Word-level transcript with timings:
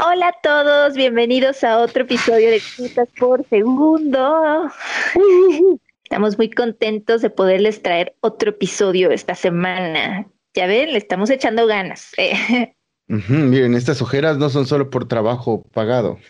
Hola 0.00 0.28
a 0.28 0.32
todos, 0.40 0.94
bienvenidos 0.94 1.64
a 1.64 1.78
otro 1.78 2.04
episodio 2.04 2.50
de 2.50 2.60
Citas 2.60 3.08
por 3.18 3.44
Segundo. 3.48 4.70
Estamos 6.04 6.38
muy 6.38 6.50
contentos 6.50 7.20
de 7.20 7.30
poderles 7.30 7.82
traer 7.82 8.14
otro 8.20 8.50
episodio 8.50 9.10
esta 9.10 9.34
semana. 9.34 10.28
Ya 10.54 10.68
ven, 10.68 10.92
le 10.92 10.98
estamos 10.98 11.30
echando 11.30 11.66
ganas. 11.66 12.12
miren, 13.08 13.74
estas 13.74 14.00
ojeras 14.00 14.38
no 14.38 14.50
son 14.50 14.68
solo 14.68 14.88
por 14.88 15.08
trabajo 15.08 15.64
pagado. 15.72 16.20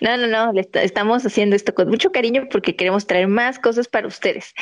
No, 0.00 0.16
no, 0.16 0.28
no, 0.28 0.52
estamos 0.74 1.26
haciendo 1.26 1.56
esto 1.56 1.74
con 1.74 1.88
mucho 1.88 2.12
cariño 2.12 2.46
porque 2.50 2.76
queremos 2.76 3.08
traer 3.08 3.26
más 3.26 3.58
cosas 3.58 3.88
para 3.88 4.06
ustedes. 4.06 4.54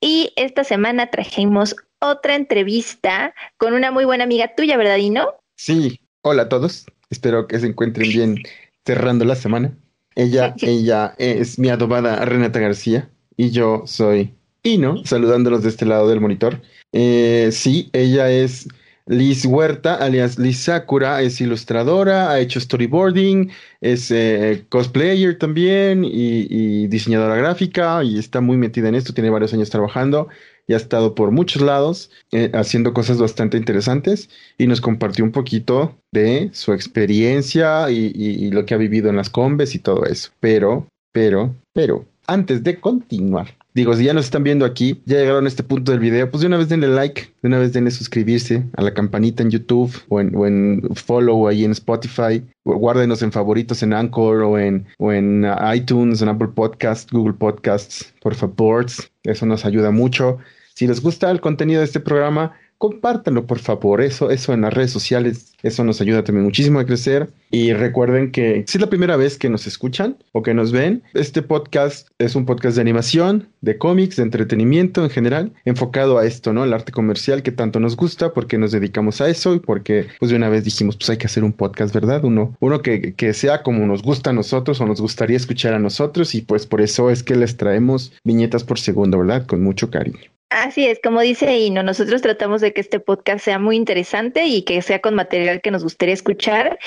Y 0.00 0.32
esta 0.36 0.64
semana 0.64 1.10
trajimos 1.10 1.76
otra 2.00 2.34
entrevista 2.34 3.34
con 3.56 3.74
una 3.74 3.90
muy 3.90 4.04
buena 4.04 4.24
amiga 4.24 4.54
tuya, 4.54 4.76
¿verdad, 4.76 4.96
Dino? 4.96 5.34
Sí, 5.56 6.00
hola 6.22 6.42
a 6.42 6.48
todos. 6.48 6.86
Espero 7.10 7.46
que 7.46 7.58
se 7.58 7.66
encuentren 7.66 8.08
bien 8.08 8.42
cerrando 8.84 9.24
la 9.24 9.36
semana. 9.36 9.76
Ella, 10.14 10.54
ella 10.62 11.14
es 11.18 11.58
mi 11.58 11.68
adobada 11.68 12.24
Renata 12.24 12.60
García 12.60 13.08
y 13.36 13.50
yo 13.50 13.82
soy 13.86 14.34
Ino, 14.62 15.04
saludándolos 15.04 15.62
de 15.62 15.68
este 15.68 15.86
lado 15.86 16.08
del 16.08 16.20
monitor. 16.20 16.60
Eh, 16.92 17.50
sí, 17.52 17.88
ella 17.92 18.30
es 18.30 18.66
Liz 19.06 19.46
Huerta, 19.46 19.94
alias 19.94 20.38
Liz 20.38 20.58
Sakura, 20.58 21.22
es 21.22 21.40
ilustradora, 21.40 22.32
ha 22.32 22.40
hecho 22.40 22.58
storyboarding, 22.60 23.50
es 23.80 24.10
eh, 24.10 24.64
cosplayer 24.68 25.38
también 25.38 26.04
y, 26.04 26.88
diseñadora 26.88 27.36
gráfica 27.36 28.02
y 28.02 28.18
está 28.18 28.40
muy 28.40 28.56
metida 28.56 28.88
en 28.88 28.96
esto, 28.96 29.14
tiene 29.14 29.30
varios 29.30 29.54
años 29.54 29.70
trabajando 29.70 30.28
y 30.66 30.74
ha 30.74 30.76
estado 30.76 31.14
por 31.14 31.30
muchos 31.30 31.62
lados 31.62 32.10
eh, 32.32 32.50
haciendo 32.54 32.92
cosas 32.92 33.18
bastante 33.18 33.56
interesantes 33.56 34.28
y 34.58 34.66
nos 34.66 34.80
compartió 34.80 35.24
un 35.24 35.32
poquito 35.32 35.96
de 36.12 36.50
su 36.52 36.72
experiencia 36.72 37.90
y, 37.90 38.50
lo 38.50 38.64
que 38.64 38.74
ha 38.74 38.78
vivido 38.78 39.10
en 39.10 39.16
las 39.16 39.30
combes 39.30 39.74
y 39.74 39.78
todo 39.78 40.04
eso. 40.04 40.30
Pero, 40.40 40.86
pero, 41.12 41.54
pero, 41.72 42.04
antes 42.26 42.62
de 42.64 42.80
continuar, 42.80 43.54
Digo, 43.76 43.94
si 43.94 44.04
ya 44.04 44.14
nos 44.14 44.24
están 44.24 44.42
viendo 44.42 44.64
aquí, 44.64 45.02
ya 45.04 45.18
llegaron 45.18 45.44
a 45.44 45.48
este 45.48 45.62
punto 45.62 45.92
del 45.92 46.00
video, 46.00 46.30
pues 46.30 46.40
de 46.40 46.46
una 46.46 46.56
vez 46.56 46.70
denle 46.70 46.88
like, 46.88 47.28
de 47.42 47.48
una 47.48 47.58
vez 47.58 47.74
denle 47.74 47.90
suscribirse 47.90 48.64
a 48.74 48.80
la 48.80 48.94
campanita 48.94 49.42
en 49.42 49.50
YouTube 49.50 49.94
o 50.08 50.18
en, 50.18 50.80
follow 50.94 51.46
ahí 51.46 51.62
en 51.62 51.72
Spotify. 51.72 52.42
Guárdenos 52.64 53.20
en 53.20 53.32
favoritos 53.32 53.82
en 53.82 53.92
Anchor 53.92 54.44
o 54.44 54.58
en, 54.58 54.86
o 54.96 55.12
en 55.12 55.46
iTunes, 55.74 56.22
en 56.22 56.30
Apple 56.30 56.48
Podcasts, 56.54 57.12
Google 57.12 57.34
Podcasts, 57.34 58.14
por 58.22 58.34
favor. 58.34 58.86
Eso 59.24 59.44
nos 59.44 59.66
ayuda 59.66 59.90
mucho. 59.90 60.38
Si 60.76 60.86
les 60.86 61.00
gusta 61.00 61.30
el 61.30 61.40
contenido 61.40 61.80
de 61.80 61.86
este 61.86 62.00
programa, 62.00 62.52
compártanlo 62.76 63.46
por 63.46 63.58
favor, 63.58 64.02
eso, 64.02 64.30
eso 64.30 64.52
en 64.52 64.60
las 64.60 64.74
redes 64.74 64.90
sociales, 64.90 65.54
eso 65.62 65.84
nos 65.84 66.02
ayuda 66.02 66.22
también 66.22 66.44
muchísimo 66.44 66.78
a 66.78 66.84
crecer. 66.84 67.30
Y 67.50 67.72
recuerden 67.72 68.30
que 68.30 68.62
si 68.66 68.76
es 68.76 68.82
la 68.82 68.90
primera 68.90 69.16
vez 69.16 69.38
que 69.38 69.48
nos 69.48 69.66
escuchan 69.66 70.18
o 70.32 70.42
que 70.42 70.52
nos 70.52 70.72
ven, 70.72 71.02
este 71.14 71.40
podcast 71.40 72.08
es 72.18 72.34
un 72.34 72.44
podcast 72.44 72.74
de 72.74 72.82
animación, 72.82 73.48
de 73.62 73.78
cómics, 73.78 74.16
de 74.16 74.24
entretenimiento 74.24 75.02
en 75.02 75.08
general, 75.08 75.52
enfocado 75.64 76.18
a 76.18 76.26
esto, 76.26 76.52
¿no? 76.52 76.64
El 76.64 76.74
arte 76.74 76.92
comercial 76.92 77.42
que 77.42 77.52
tanto 77.52 77.80
nos 77.80 77.96
gusta, 77.96 78.34
porque 78.34 78.58
nos 78.58 78.70
dedicamos 78.70 79.22
a 79.22 79.30
eso 79.30 79.54
y 79.54 79.60
porque 79.60 80.08
pues 80.18 80.30
de 80.30 80.36
una 80.36 80.50
vez 80.50 80.62
dijimos, 80.62 80.96
pues 80.96 81.08
hay 81.08 81.16
que 81.16 81.26
hacer 81.26 81.42
un 81.42 81.54
podcast, 81.54 81.94
¿verdad? 81.94 82.22
Uno, 82.22 82.54
uno 82.60 82.82
que, 82.82 83.14
que 83.14 83.32
sea 83.32 83.62
como 83.62 83.86
nos 83.86 84.02
gusta 84.02 84.28
a 84.28 84.34
nosotros 84.34 84.78
o 84.82 84.86
nos 84.86 85.00
gustaría 85.00 85.38
escuchar 85.38 85.72
a 85.72 85.78
nosotros 85.78 86.34
y 86.34 86.42
pues 86.42 86.66
por 86.66 86.82
eso 86.82 87.10
es 87.10 87.22
que 87.22 87.34
les 87.34 87.56
traemos 87.56 88.12
viñetas 88.24 88.64
por 88.64 88.78
segundo, 88.78 89.18
¿verdad? 89.18 89.46
Con 89.46 89.62
mucho 89.62 89.90
cariño. 89.90 90.35
Así 90.48 90.86
es, 90.86 91.00
como 91.02 91.20
dice 91.20 91.58
Ino, 91.58 91.82
nosotros 91.82 92.22
tratamos 92.22 92.60
de 92.60 92.72
que 92.72 92.80
este 92.80 93.00
podcast 93.00 93.44
sea 93.44 93.58
muy 93.58 93.76
interesante 93.76 94.46
y 94.46 94.62
que 94.62 94.80
sea 94.80 95.00
con 95.00 95.14
material 95.14 95.60
que 95.60 95.72
nos 95.72 95.82
gustaría 95.82 96.14
escuchar. 96.14 96.78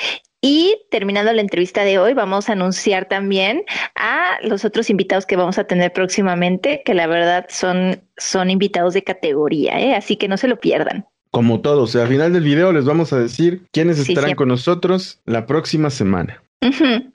Y 0.41 0.77
terminando 0.89 1.33
la 1.33 1.41
entrevista 1.41 1.83
de 1.83 1.99
hoy, 1.99 2.13
vamos 2.13 2.47
a 2.47 2.53
anunciar 2.53 3.09
también 3.09 3.63
a 3.95 4.37
los 4.41 4.63
otros 4.63 4.89
invitados 4.89 5.25
que 5.25 5.35
vamos 5.35 5.57
a 5.57 5.65
tener 5.65 5.91
próximamente, 5.91 6.81
que 6.85 6.93
la 6.93 7.07
verdad 7.07 7.47
son, 7.49 8.01
son 8.15 8.49
invitados 8.49 8.93
de 8.93 9.03
categoría, 9.03 9.77
¿eh? 9.79 9.95
así 9.95 10.15
que 10.15 10.29
no 10.29 10.37
se 10.37 10.47
lo 10.47 10.57
pierdan. 10.57 11.05
Como 11.31 11.59
todos, 11.59 11.95
al 11.97 12.07
final 12.07 12.31
del 12.31 12.43
video 12.43 12.71
les 12.71 12.85
vamos 12.85 13.11
a 13.11 13.19
decir 13.19 13.63
quiénes 13.73 13.99
estarán 13.99 14.35
con 14.35 14.47
nosotros 14.47 15.19
la 15.25 15.45
próxima 15.45 15.89
semana. 15.89 16.41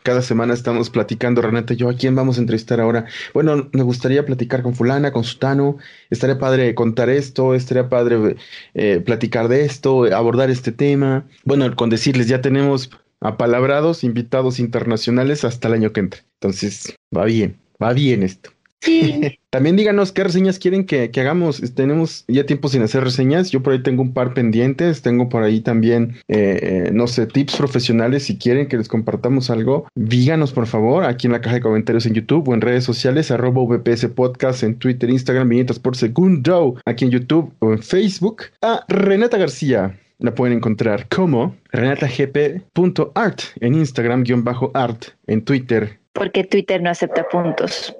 Cada 0.02 0.22
semana 0.22 0.54
estamos 0.54 0.88
platicando, 0.88 1.42
Renata 1.42 1.74
y 1.74 1.76
yo, 1.76 1.90
¿a 1.90 1.96
quién 1.96 2.14
vamos 2.14 2.38
a 2.38 2.40
entrevistar 2.40 2.80
ahora? 2.80 3.06
Bueno, 3.34 3.68
me 3.72 3.82
gustaría 3.82 4.24
platicar 4.24 4.62
con 4.62 4.74
fulana, 4.74 5.12
con 5.12 5.22
sutano, 5.24 5.76
estaría 6.08 6.38
padre 6.38 6.74
contar 6.74 7.10
esto, 7.10 7.54
estaría 7.54 7.90
padre 7.90 8.36
eh, 8.72 9.00
platicar 9.00 9.48
de 9.48 9.66
esto, 9.66 10.04
abordar 10.14 10.50
este 10.50 10.72
tema. 10.72 11.26
Bueno, 11.44 11.76
con 11.76 11.90
decirles, 11.90 12.26
ya 12.26 12.40
tenemos 12.40 12.90
apalabrados 13.20 14.02
invitados 14.02 14.58
internacionales 14.58 15.44
hasta 15.44 15.68
el 15.68 15.74
año 15.74 15.92
que 15.92 16.00
entra. 16.00 16.20
Entonces, 16.40 16.94
va 17.14 17.26
bien, 17.26 17.60
va 17.82 17.92
bien 17.92 18.22
esto. 18.22 18.53
También 19.50 19.76
díganos 19.76 20.12
qué 20.12 20.24
reseñas 20.24 20.58
quieren 20.58 20.84
que, 20.84 21.10
hagamos. 21.14 21.74
Tenemos 21.74 22.24
ya 22.28 22.44
tiempo 22.44 22.68
sin 22.68 22.82
hacer 22.82 23.04
reseñas. 23.04 23.50
Yo 23.50 23.62
por 23.62 23.72
ahí 23.72 23.82
tengo 23.82 24.02
un 24.02 24.12
par 24.12 24.34
pendientes. 24.34 25.02
Tengo 25.02 25.28
por 25.28 25.42
ahí 25.42 25.60
también, 25.60 26.16
eh, 26.28 26.58
eh, 26.88 26.90
no 26.92 27.06
sé, 27.06 27.26
tips 27.26 27.56
profesionales. 27.56 28.24
Si 28.24 28.36
quieren 28.36 28.68
que 28.68 28.76
les 28.76 28.88
compartamos 28.88 29.50
algo, 29.50 29.86
díganos 29.94 30.52
por 30.52 30.66
favor 30.66 31.04
aquí 31.04 31.26
en 31.26 31.32
la 31.32 31.40
caja 31.40 31.56
de 31.56 31.60
comentarios 31.60 32.06
en 32.06 32.14
YouTube 32.14 32.48
o 32.48 32.54
en 32.54 32.60
redes 32.60 32.84
sociales, 32.84 33.30
arroba 33.30 33.62
VPS 33.64 34.08
Podcast 34.08 34.62
en 34.62 34.76
Twitter, 34.76 35.10
Instagram, 35.10 35.48
viñetas 35.48 35.78
por 35.78 35.96
segundo, 35.96 36.76
aquí 36.84 37.04
en 37.04 37.10
YouTube 37.10 37.52
o 37.60 37.72
en 37.72 37.82
Facebook. 37.82 38.44
A 38.62 38.84
Renata 38.88 39.38
García. 39.38 39.98
La 40.18 40.34
pueden 40.34 40.56
encontrar 40.56 41.08
como 41.08 41.56
renatagp.art 41.72 43.40
en 43.60 43.74
Instagram, 43.74 44.22
guion 44.22 44.44
bajo 44.44 44.70
art 44.74 45.06
en 45.26 45.44
Twitter. 45.44 45.98
Porque 46.12 46.44
Twitter 46.44 46.80
no 46.80 46.90
acepta 46.90 47.26
puntos 47.28 47.94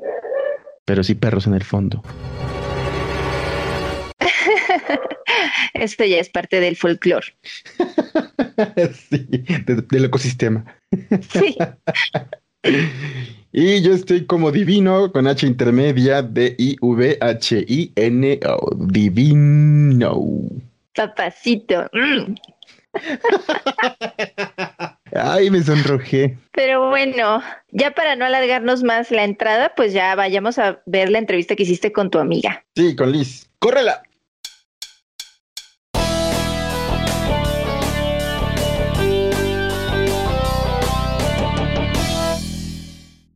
pero 0.84 1.03
sí 1.03 1.15
perros 1.15 1.47
en 1.47 1.55
el 1.55 1.65
fondo. 1.65 2.03
Esto 5.75 6.05
ya 6.05 6.19
es 6.19 6.28
parte 6.28 6.61
del 6.61 6.77
folclore. 6.77 7.27
sí, 9.11 9.27
del 9.91 10.05
ecosistema. 10.05 10.65
Sí. 11.31 11.56
y 13.53 13.83
yo 13.83 13.93
estoy 13.93 14.25
como 14.27 14.53
divino 14.53 15.12
con 15.12 15.27
H 15.27 15.47
intermedia 15.47 16.22
D 16.22 16.55
I 16.59 16.77
V 16.81 17.19
H 17.21 17.65
I 17.66 17.93
N 17.97 18.41
O 18.47 18.75
divino. 18.77 20.22
Papacito. 20.95 21.91
Mm. 21.93 22.34
Ay, 25.14 25.48
me 25.48 25.62
sonrojé. 25.62 26.36
Pero 26.50 26.88
bueno, 26.88 27.41
ya 27.70 27.92
para 27.92 28.16
no 28.16 28.25
alargarnos 28.25 28.82
más 28.82 29.12
la 29.12 29.22
entrada, 29.22 29.72
pues 29.76 29.92
ya 29.92 30.14
vayamos 30.16 30.58
a 30.58 30.82
ver 30.86 31.08
la 31.10 31.19
entrevista 31.19 31.54
que 31.54 31.62
hiciste 31.62 31.92
con 31.92 32.10
tu 32.10 32.19
amiga. 32.19 32.64
Sí, 32.75 32.97
con 32.97 33.12
Liz. 33.12 33.48
¡Córrela! 33.60 34.03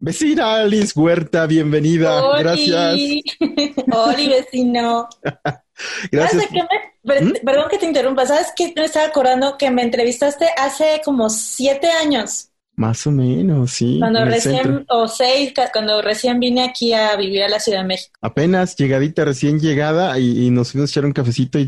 Vecina 0.01 0.65
Liz 0.65 0.97
Huerta, 0.97 1.47
bienvenida. 1.47 2.39
Gracias. 2.39 2.99
Hola, 3.93 4.17
vecino. 4.17 5.09
Gracias. 6.13 6.45
¿Mm? 6.51 7.45
Perdón 7.45 7.69
que 7.71 7.79
te 7.79 7.87
interrumpa. 7.87 8.27
¿Sabes 8.27 8.53
qué? 8.57 8.73
Me 8.77 8.85
estaba 8.85 9.07
acordando 9.07 9.57
que 9.57 9.71
me 9.71 9.83
entrevistaste 9.83 10.47
hace 10.57 11.01
como 11.05 11.31
siete 11.31 11.91
años. 11.91 12.51
Más 12.79 13.05
o 13.09 13.11
menos, 13.11 13.73
sí. 13.73 13.97
Cuando 13.99 14.25
recién, 14.25 14.85
o 14.89 15.09
seis, 15.09 15.53
cuando 15.73 16.01
recién 16.01 16.39
vine 16.39 16.63
aquí 16.63 16.93
a 16.93 17.17
vivir 17.17 17.43
a 17.43 17.49
la 17.49 17.59
Ciudad 17.59 17.81
de 17.81 17.89
México. 17.89 18.17
Apenas 18.21 18.77
llegadita, 18.77 19.25
recién 19.25 19.59
llegada, 19.59 20.17
y, 20.21 20.49
nos 20.51 20.71
fuimos 20.71 20.89
a 20.89 20.93
echar 20.93 21.05
un 21.05 21.11
cafecito 21.11 21.59
y, 21.59 21.67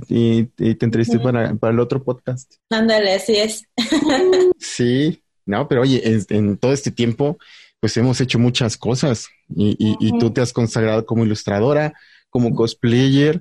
te 0.54 0.84
entrevisté 0.84 1.18
para, 1.18 1.52
para, 1.56 1.72
el 1.72 1.80
otro 1.80 2.04
podcast. 2.04 2.54
Ándale, 2.70 3.14
así 3.14 3.34
es. 3.36 3.64
sí, 4.60 5.20
no, 5.46 5.66
pero 5.66 5.80
oye, 5.80 6.00
en, 6.28 6.56
todo 6.58 6.72
este 6.72 6.92
tiempo, 6.92 7.38
pues 7.80 7.96
hemos 7.96 8.20
hecho 8.20 8.38
muchas 8.38 8.76
cosas 8.76 9.26
y, 9.48 9.76
y 9.98 10.16
tú 10.20 10.30
te 10.32 10.42
has 10.42 10.52
consagrado 10.52 11.06
como 11.06 11.24
ilustradora, 11.24 11.92
como 12.30 12.54
cosplayer 12.54 13.40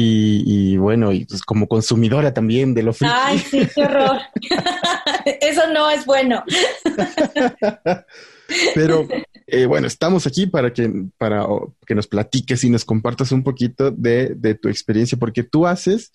y, 0.00 0.76
bueno, 0.76 1.12
y 1.12 1.24
pues 1.24 1.42
como 1.42 1.66
consumidora 1.66 2.32
también 2.32 2.74
de 2.74 2.82
lo 2.82 2.92
friki. 2.92 3.12
Ay, 3.14 3.38
sí, 3.38 3.66
qué 3.74 3.82
horror. 3.82 4.18
Eso 5.40 5.62
no 5.72 5.90
es 5.90 6.06
bueno. 6.06 6.44
Pero 8.74 9.06
eh, 9.46 9.66
bueno, 9.66 9.86
estamos 9.86 10.26
aquí 10.26 10.46
para 10.46 10.72
que, 10.72 10.90
para 11.18 11.46
que 11.86 11.94
nos 11.94 12.06
platiques 12.06 12.64
y 12.64 12.70
nos 12.70 12.84
compartas 12.84 13.32
un 13.32 13.42
poquito 13.42 13.90
de, 13.90 14.34
de 14.34 14.54
tu 14.54 14.68
experiencia, 14.68 15.18
porque 15.18 15.42
tú 15.42 15.66
haces 15.66 16.12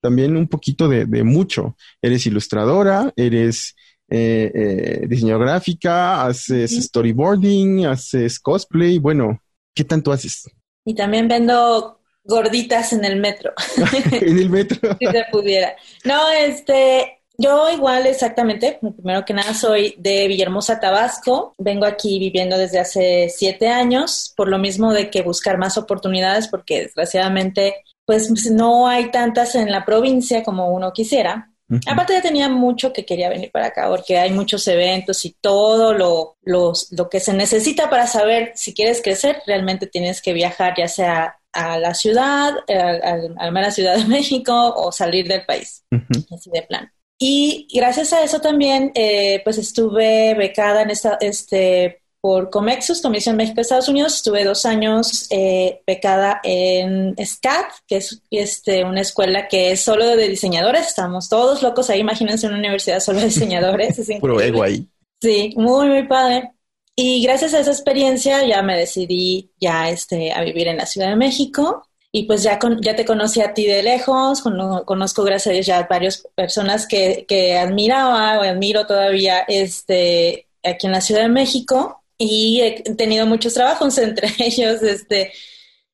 también 0.00 0.36
un 0.36 0.48
poquito 0.48 0.88
de, 0.88 1.06
de 1.06 1.22
mucho. 1.22 1.76
Eres 2.02 2.26
ilustradora, 2.26 3.12
eres 3.16 3.76
eh, 4.08 4.50
eh, 4.54 5.06
diseñadora 5.08 5.52
gráfica, 5.52 6.26
haces 6.26 6.72
storyboarding, 6.84 7.86
haces 7.86 8.40
cosplay. 8.40 8.98
Bueno, 8.98 9.40
¿qué 9.74 9.84
tanto 9.84 10.10
haces? 10.10 10.50
Y 10.84 10.94
también 10.94 11.28
vendo 11.28 11.99
gorditas 12.24 12.92
en 12.92 13.04
el 13.04 13.16
metro. 13.16 13.52
en 14.12 14.38
el 14.38 14.50
metro. 14.50 14.96
si 14.98 15.06
se 15.06 15.24
pudiera. 15.30 15.74
No, 16.04 16.30
este, 16.30 17.20
Yo 17.38 17.70
igual 17.70 18.06
exactamente, 18.06 18.78
primero 18.80 19.24
que 19.24 19.32
nada 19.32 19.54
soy 19.54 19.94
de 19.98 20.28
Villahermosa, 20.28 20.80
Tabasco. 20.80 21.54
Vengo 21.58 21.86
aquí 21.86 22.18
viviendo 22.18 22.58
desde 22.58 22.78
hace 22.78 23.30
siete 23.34 23.68
años, 23.68 24.32
por 24.36 24.48
lo 24.48 24.58
mismo 24.58 24.92
de 24.92 25.10
que 25.10 25.22
buscar 25.22 25.58
más 25.58 25.78
oportunidades, 25.78 26.48
porque 26.48 26.82
desgraciadamente 26.82 27.82
pues 28.04 28.50
no 28.50 28.88
hay 28.88 29.10
tantas 29.10 29.54
en 29.54 29.70
la 29.70 29.84
provincia 29.84 30.42
como 30.42 30.70
uno 30.70 30.92
quisiera. 30.92 31.46
Aparte 31.86 32.14
ya 32.14 32.20
tenía 32.20 32.48
mucho 32.48 32.92
que 32.92 33.04
quería 33.04 33.28
venir 33.28 33.52
para 33.52 33.66
acá 33.66 33.88
porque 33.88 34.18
hay 34.18 34.32
muchos 34.32 34.66
eventos 34.66 35.24
y 35.24 35.36
todo 35.40 35.94
lo, 35.94 36.36
lo 36.42 37.08
que 37.08 37.20
se 37.20 37.32
necesita 37.32 37.88
para 37.88 38.08
saber 38.08 38.50
si 38.56 38.74
quieres 38.74 39.00
crecer, 39.00 39.40
realmente 39.46 39.86
tienes 39.86 40.20
que 40.20 40.32
viajar 40.32 40.74
ya 40.76 40.88
sea 40.88 41.39
a 41.52 41.78
la 41.78 41.94
ciudad, 41.94 42.54
a, 42.68 43.50
la 43.50 43.70
Ciudad 43.70 43.96
de 43.96 44.04
México 44.08 44.74
o 44.76 44.92
salir 44.92 45.26
del 45.28 45.44
país, 45.44 45.84
así 46.32 46.50
de 46.50 46.62
plan. 46.62 46.90
Y 47.18 47.68
gracias 47.74 48.14
a 48.14 48.22
eso 48.22 48.40
también, 48.40 48.92
eh, 48.94 49.42
pues 49.44 49.58
estuve 49.58 50.34
becada 50.34 50.82
en 50.82 50.90
esta, 50.90 51.18
este, 51.20 52.00
por 52.20 52.50
Comexus, 52.50 53.00
Comisión 53.02 53.36
México 53.36 53.60
Estados 53.60 53.88
Unidos. 53.88 54.16
Estuve 54.16 54.44
dos 54.44 54.64
años 54.66 55.26
eh, 55.30 55.82
becada 55.86 56.40
en 56.42 57.14
SCAT, 57.18 57.66
que 57.86 57.96
es 57.96 58.22
este, 58.30 58.84
una 58.84 59.00
escuela 59.00 59.48
que 59.48 59.72
es 59.72 59.80
solo 59.80 60.06
de 60.06 60.28
diseñadores. 60.28 60.86
Estamos 60.86 61.28
todos 61.28 61.62
locos 61.62 61.90
ahí. 61.90 62.00
Imagínense 62.00 62.46
una 62.46 62.58
universidad 62.58 63.00
solo 63.00 63.20
de 63.20 63.26
diseñadores. 63.26 63.98
Es 63.98 64.10
Puro 64.20 64.40
ego 64.40 64.62
ahí. 64.62 64.86
Sí, 65.20 65.54
muy, 65.56 65.88
muy 65.88 66.06
padre. 66.06 66.52
Y 67.02 67.22
gracias 67.22 67.54
a 67.54 67.60
esa 67.60 67.70
experiencia 67.70 68.44
ya 68.46 68.60
me 68.60 68.76
decidí 68.76 69.50
ya 69.58 69.88
este, 69.88 70.32
a 70.32 70.42
vivir 70.42 70.68
en 70.68 70.76
la 70.76 70.84
Ciudad 70.84 71.08
de 71.08 71.16
México. 71.16 71.88
Y 72.12 72.24
pues 72.24 72.42
ya, 72.42 72.58
ya 72.82 72.94
te 72.94 73.06
conocí 73.06 73.40
a 73.40 73.54
ti 73.54 73.66
de 73.66 73.82
lejos, 73.82 74.42
conozco 74.42 75.24
gracias 75.24 75.46
a 75.46 75.54
Dios 75.54 75.64
ya 75.66 75.86
varias 75.88 76.28
personas 76.34 76.86
que, 76.86 77.24
que 77.26 77.56
admiraba 77.56 78.38
o 78.38 78.42
admiro 78.42 78.86
todavía 78.86 79.46
este, 79.48 80.46
aquí 80.62 80.88
en 80.88 80.92
la 80.92 81.00
Ciudad 81.00 81.22
de 81.22 81.30
México. 81.30 82.02
Y 82.18 82.60
he 82.60 82.82
tenido 82.94 83.24
muchos 83.24 83.54
trabajos, 83.54 83.96
entre 83.98 84.28
ellos 84.38 84.82
este, 84.82 85.32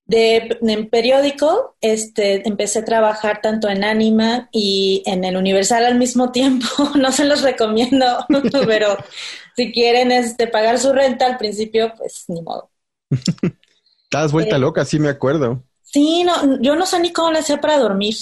de, 0.07 0.59
en 0.63 0.89
periódico, 0.89 1.77
este, 1.81 2.47
empecé 2.49 2.81
a 2.81 2.85
trabajar 2.85 3.41
tanto 3.43 3.69
en 3.69 3.83
Anima 3.83 4.49
y 4.53 5.03
en 5.05 5.25
el 5.25 5.37
Universal 5.37 5.85
al 5.85 5.99
mismo 5.99 6.31
tiempo, 6.33 6.67
no 6.95 7.13
se 7.13 7.25
los 7.25 7.43
recomiendo, 7.43 8.25
pero 8.67 8.97
si 9.57 9.73
quieren 9.73 10.13
este, 10.13 10.47
pagar 10.47 10.79
su 10.79 10.93
renta 10.93 11.27
al 11.27 11.37
principio, 11.37 11.93
pues 11.97 12.25
ni 12.29 12.41
modo. 12.43 12.71
Estás 14.05 14.33
vuelta 14.33 14.57
eh, 14.57 14.61
loca, 14.61 14.85
sí 14.85 14.99
me 14.99 15.09
acuerdo. 15.09 15.65
Sí, 15.83 16.25
no, 16.25 16.61
yo 16.61 16.77
no 16.77 16.87
sé 16.87 17.01
ni 17.01 17.13
cómo 17.13 17.33
le 17.33 17.41
hacía 17.41 17.61
para 17.61 17.79
dormir, 17.79 18.15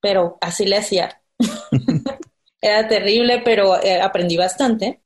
pero 0.00 0.38
así 0.40 0.64
le 0.64 0.78
hacía. 0.78 1.20
Era 2.62 2.86
terrible, 2.88 3.40
pero 3.42 3.82
eh, 3.82 4.02
aprendí 4.02 4.36
bastante. 4.36 5.00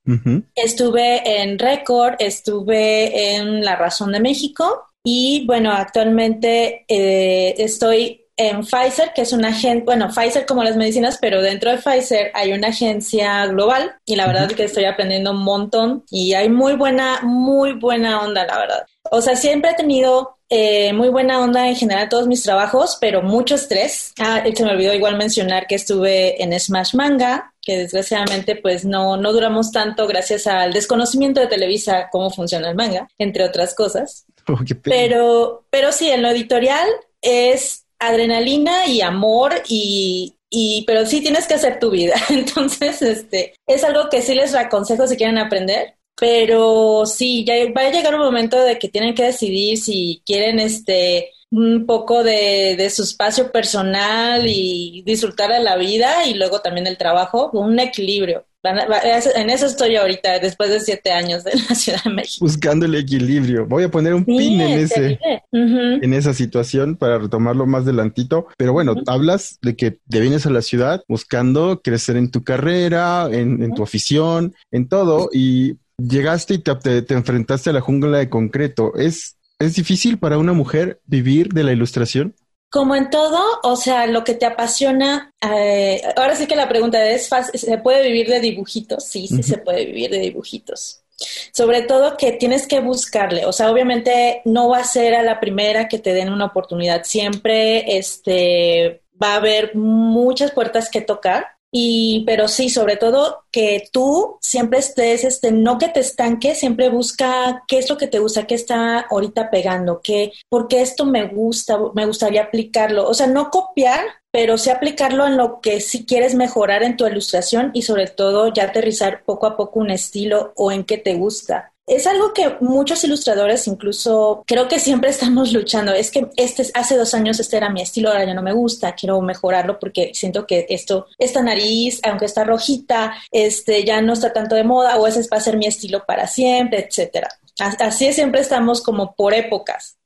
Estuve 0.56 1.40
en 1.40 1.56
Record, 1.56 2.16
estuve 2.18 3.36
en 3.36 3.64
La 3.64 3.76
Razón 3.76 4.10
de 4.10 4.18
México 4.18 4.88
y 5.04 5.44
bueno, 5.46 5.70
actualmente 5.70 6.86
eh, 6.88 7.54
estoy 7.58 8.22
en 8.36 8.62
Pfizer, 8.62 9.12
que 9.14 9.22
es 9.22 9.32
una 9.32 9.48
agencia, 9.48 9.84
bueno, 9.84 10.08
Pfizer 10.08 10.44
como 10.46 10.64
las 10.64 10.76
medicinas, 10.76 11.18
pero 11.20 11.40
dentro 11.40 11.70
de 11.70 11.78
Pfizer 11.78 12.30
hay 12.34 12.52
una 12.52 12.68
agencia 12.68 13.46
global 13.46 13.94
y 14.06 14.16
la 14.16 14.26
verdad 14.26 14.50
es 14.50 14.56
que 14.56 14.64
estoy 14.64 14.86
aprendiendo 14.86 15.30
un 15.30 15.44
montón 15.44 16.04
y 16.10 16.34
hay 16.34 16.48
muy 16.48 16.74
buena, 16.74 17.20
muy 17.22 17.74
buena 17.74 18.22
onda, 18.22 18.44
la 18.46 18.58
verdad. 18.58 18.86
O 19.10 19.20
sea, 19.20 19.36
siempre 19.36 19.70
he 19.70 19.74
tenido 19.74 20.38
eh, 20.48 20.92
muy 20.92 21.10
buena 21.10 21.40
onda 21.40 21.68
en 21.68 21.76
general 21.76 22.08
todos 22.08 22.26
mis 22.26 22.42
trabajos, 22.42 22.98
pero 23.00 23.22
mucho 23.22 23.54
estrés. 23.54 24.12
Ah, 24.18 24.42
se 24.52 24.64
me 24.64 24.72
olvidó 24.72 24.94
igual 24.94 25.16
mencionar 25.16 25.66
que 25.66 25.74
estuve 25.76 26.42
en 26.42 26.58
Smash 26.58 26.94
Manga, 26.94 27.52
que 27.62 27.78
desgraciadamente 27.78 28.56
pues 28.56 28.84
no, 28.84 29.16
no 29.16 29.32
duramos 29.32 29.70
tanto 29.70 30.06
gracias 30.06 30.46
al 30.46 30.72
desconocimiento 30.72 31.40
de 31.40 31.46
Televisa 31.46 32.08
cómo 32.10 32.30
funciona 32.30 32.68
el 32.68 32.74
manga, 32.74 33.08
entre 33.18 33.44
otras 33.44 33.74
cosas. 33.74 34.26
Pero, 34.84 35.64
pero 35.70 35.92
sí, 35.92 36.10
en 36.10 36.22
lo 36.22 36.28
editorial 36.28 36.88
es 37.20 37.86
adrenalina 37.98 38.86
y 38.86 39.00
amor 39.00 39.54
y, 39.68 40.36
y, 40.50 40.84
pero 40.86 41.06
sí 41.06 41.20
tienes 41.20 41.46
que 41.46 41.54
hacer 41.54 41.78
tu 41.78 41.90
vida. 41.90 42.14
Entonces, 42.28 43.02
este, 43.02 43.54
es 43.66 43.84
algo 43.84 44.08
que 44.10 44.22
sí 44.22 44.34
les 44.34 44.54
aconsejo 44.54 45.06
si 45.06 45.16
quieren 45.16 45.38
aprender. 45.38 45.94
Pero 46.16 47.06
sí, 47.06 47.44
ya 47.44 47.54
va 47.76 47.82
a 47.82 47.90
llegar 47.90 48.14
un 48.14 48.20
momento 48.20 48.62
de 48.62 48.78
que 48.78 48.88
tienen 48.88 49.14
que 49.14 49.24
decidir 49.24 49.78
si 49.78 50.22
quieren 50.24 50.60
este 50.60 51.32
un 51.54 51.86
poco 51.86 52.24
de, 52.24 52.74
de 52.76 52.90
su 52.90 53.04
espacio 53.04 53.52
personal 53.52 54.42
y 54.46 55.02
disfrutar 55.06 55.52
de 55.52 55.60
la 55.60 55.76
vida 55.76 56.26
y 56.26 56.34
luego 56.34 56.60
también 56.60 56.86
el 56.86 56.98
trabajo, 56.98 57.50
un 57.52 57.78
equilibrio. 57.78 58.44
En 58.64 59.50
eso 59.50 59.66
estoy 59.66 59.96
ahorita, 59.96 60.38
después 60.38 60.70
de 60.70 60.80
siete 60.80 61.12
años 61.12 61.44
en 61.46 61.60
la 61.68 61.74
Ciudad 61.74 62.02
de 62.02 62.10
México. 62.10 62.44
Buscando 62.44 62.86
el 62.86 62.94
equilibrio. 62.94 63.66
Voy 63.66 63.84
a 63.84 63.90
poner 63.90 64.14
un 64.14 64.24
pin 64.24 64.60
en 64.60 64.78
ese, 64.78 65.18
en 65.52 66.14
esa 66.14 66.32
situación 66.32 66.96
para 66.96 67.18
retomarlo 67.18 67.66
más 67.66 67.82
adelantito. 67.82 68.46
Pero 68.56 68.72
bueno, 68.72 68.94
hablas 69.06 69.58
de 69.60 69.76
que 69.76 69.98
te 70.08 70.20
vienes 70.20 70.46
a 70.46 70.50
la 70.50 70.62
ciudad 70.62 71.04
buscando 71.08 71.82
crecer 71.82 72.16
en 72.16 72.30
tu 72.30 72.42
carrera, 72.42 73.28
en, 73.30 73.74
tu 73.74 73.82
afición, 73.82 74.54
en 74.70 74.88
todo, 74.88 75.28
y 75.32 75.76
llegaste 75.98 76.54
y 76.54 76.58
te, 76.58 77.02
te, 77.02 77.14
enfrentaste 77.14 77.70
a 77.70 77.74
la 77.74 77.80
jungla 77.80 78.18
de 78.18 78.30
concreto. 78.30 78.94
¿Es, 78.96 79.36
¿Es 79.58 79.74
difícil 79.74 80.18
para 80.18 80.38
una 80.38 80.52
mujer 80.52 81.00
vivir 81.06 81.48
de 81.48 81.64
la 81.64 81.72
ilustración? 81.72 82.34
Como 82.70 82.96
en 82.96 83.08
todo, 83.08 83.40
o 83.62 83.76
sea, 83.76 84.06
lo 84.06 84.24
que 84.24 84.34
te 84.34 84.46
apasiona, 84.46 85.32
eh, 85.40 86.02
ahora 86.16 86.34
sí 86.34 86.46
que 86.46 86.56
la 86.56 86.68
pregunta 86.68 87.08
es, 87.08 87.30
¿se 87.54 87.78
puede 87.78 88.02
vivir 88.02 88.28
de 88.28 88.40
dibujitos? 88.40 89.04
Sí, 89.04 89.28
sí 89.28 89.44
se 89.44 89.58
puede 89.58 89.86
vivir 89.86 90.10
de 90.10 90.18
dibujitos. 90.18 91.04
Sobre 91.52 91.82
todo 91.82 92.16
que 92.16 92.32
tienes 92.32 92.66
que 92.66 92.80
buscarle, 92.80 93.46
o 93.46 93.52
sea, 93.52 93.70
obviamente 93.70 94.42
no 94.44 94.68
va 94.68 94.78
a 94.78 94.84
ser 94.84 95.14
a 95.14 95.22
la 95.22 95.38
primera 95.38 95.86
que 95.86 96.00
te 96.00 96.12
den 96.12 96.32
una 96.32 96.46
oportunidad, 96.46 97.04
siempre 97.04 97.96
este, 97.96 99.04
va 99.22 99.34
a 99.34 99.36
haber 99.36 99.76
muchas 99.76 100.50
puertas 100.50 100.90
que 100.90 101.00
tocar 101.00 101.53
y, 101.76 102.22
pero 102.24 102.46
sí, 102.46 102.68
sobre 102.70 102.96
todo 102.96 103.46
que 103.50 103.88
tú 103.92 104.38
siempre 104.40 104.78
estés, 104.78 105.24
este, 105.24 105.50
no 105.50 105.76
que 105.76 105.88
te 105.88 105.98
estanque, 105.98 106.54
siempre 106.54 106.88
busca 106.88 107.64
qué 107.66 107.78
es 107.78 107.90
lo 107.90 107.98
que 107.98 108.06
te 108.06 108.20
gusta, 108.20 108.46
qué 108.46 108.54
está 108.54 109.00
ahorita 109.00 109.50
pegando, 109.50 110.00
qué, 110.00 110.32
porque 110.48 110.82
esto 110.82 111.04
me 111.04 111.26
gusta, 111.26 111.76
me 111.92 112.06
gustaría 112.06 112.44
aplicarlo. 112.44 113.08
O 113.08 113.12
sea, 113.12 113.26
no 113.26 113.50
copiar, 113.50 114.04
pero 114.30 114.56
sí 114.56 114.70
aplicarlo 114.70 115.26
en 115.26 115.36
lo 115.36 115.60
que 115.60 115.80
sí 115.80 116.06
quieres 116.06 116.36
mejorar 116.36 116.84
en 116.84 116.96
tu 116.96 117.08
ilustración 117.08 117.72
y 117.74 117.82
sobre 117.82 118.06
todo 118.06 118.52
ya 118.54 118.66
aterrizar 118.66 119.24
poco 119.24 119.46
a 119.46 119.56
poco 119.56 119.80
un 119.80 119.90
estilo 119.90 120.52
o 120.54 120.70
en 120.70 120.84
qué 120.84 120.96
te 120.96 121.14
gusta. 121.14 121.73
Es 121.86 122.06
algo 122.06 122.32
que 122.32 122.56
muchos 122.60 123.04
ilustradores 123.04 123.66
incluso 123.66 124.42
creo 124.46 124.68
que 124.68 124.78
siempre 124.78 125.10
estamos 125.10 125.52
luchando. 125.52 125.92
Es 125.92 126.10
que 126.10 126.28
este 126.36 126.66
hace 126.74 126.96
dos 126.96 127.14
años 127.14 127.40
este 127.40 127.56
era 127.56 127.70
mi 127.70 127.82
estilo, 127.82 128.10
ahora 128.10 128.24
ya 128.24 128.34
no 128.34 128.42
me 128.42 128.52
gusta, 128.52 128.94
quiero 128.94 129.20
mejorarlo 129.20 129.78
porque 129.78 130.12
siento 130.14 130.46
que 130.46 130.66
esto, 130.68 131.06
esta 131.18 131.42
nariz, 131.42 132.00
aunque 132.04 132.26
está 132.26 132.44
rojita, 132.44 133.14
este 133.30 133.84
ya 133.84 134.00
no 134.00 134.12
está 134.12 134.32
tanto 134.32 134.54
de 134.54 134.64
moda 134.64 134.96
o 134.96 135.06
ese 135.06 135.20
va 135.32 135.36
a 135.36 135.40
ser 135.40 135.56
mi 135.56 135.66
estilo 135.66 136.04
para 136.06 136.26
siempre, 136.26 136.86
etcétera. 136.86 137.28
Así 137.58 138.12
siempre 138.12 138.40
estamos 138.40 138.82
como 138.82 139.14
por 139.14 139.32
épocas. 139.34 139.96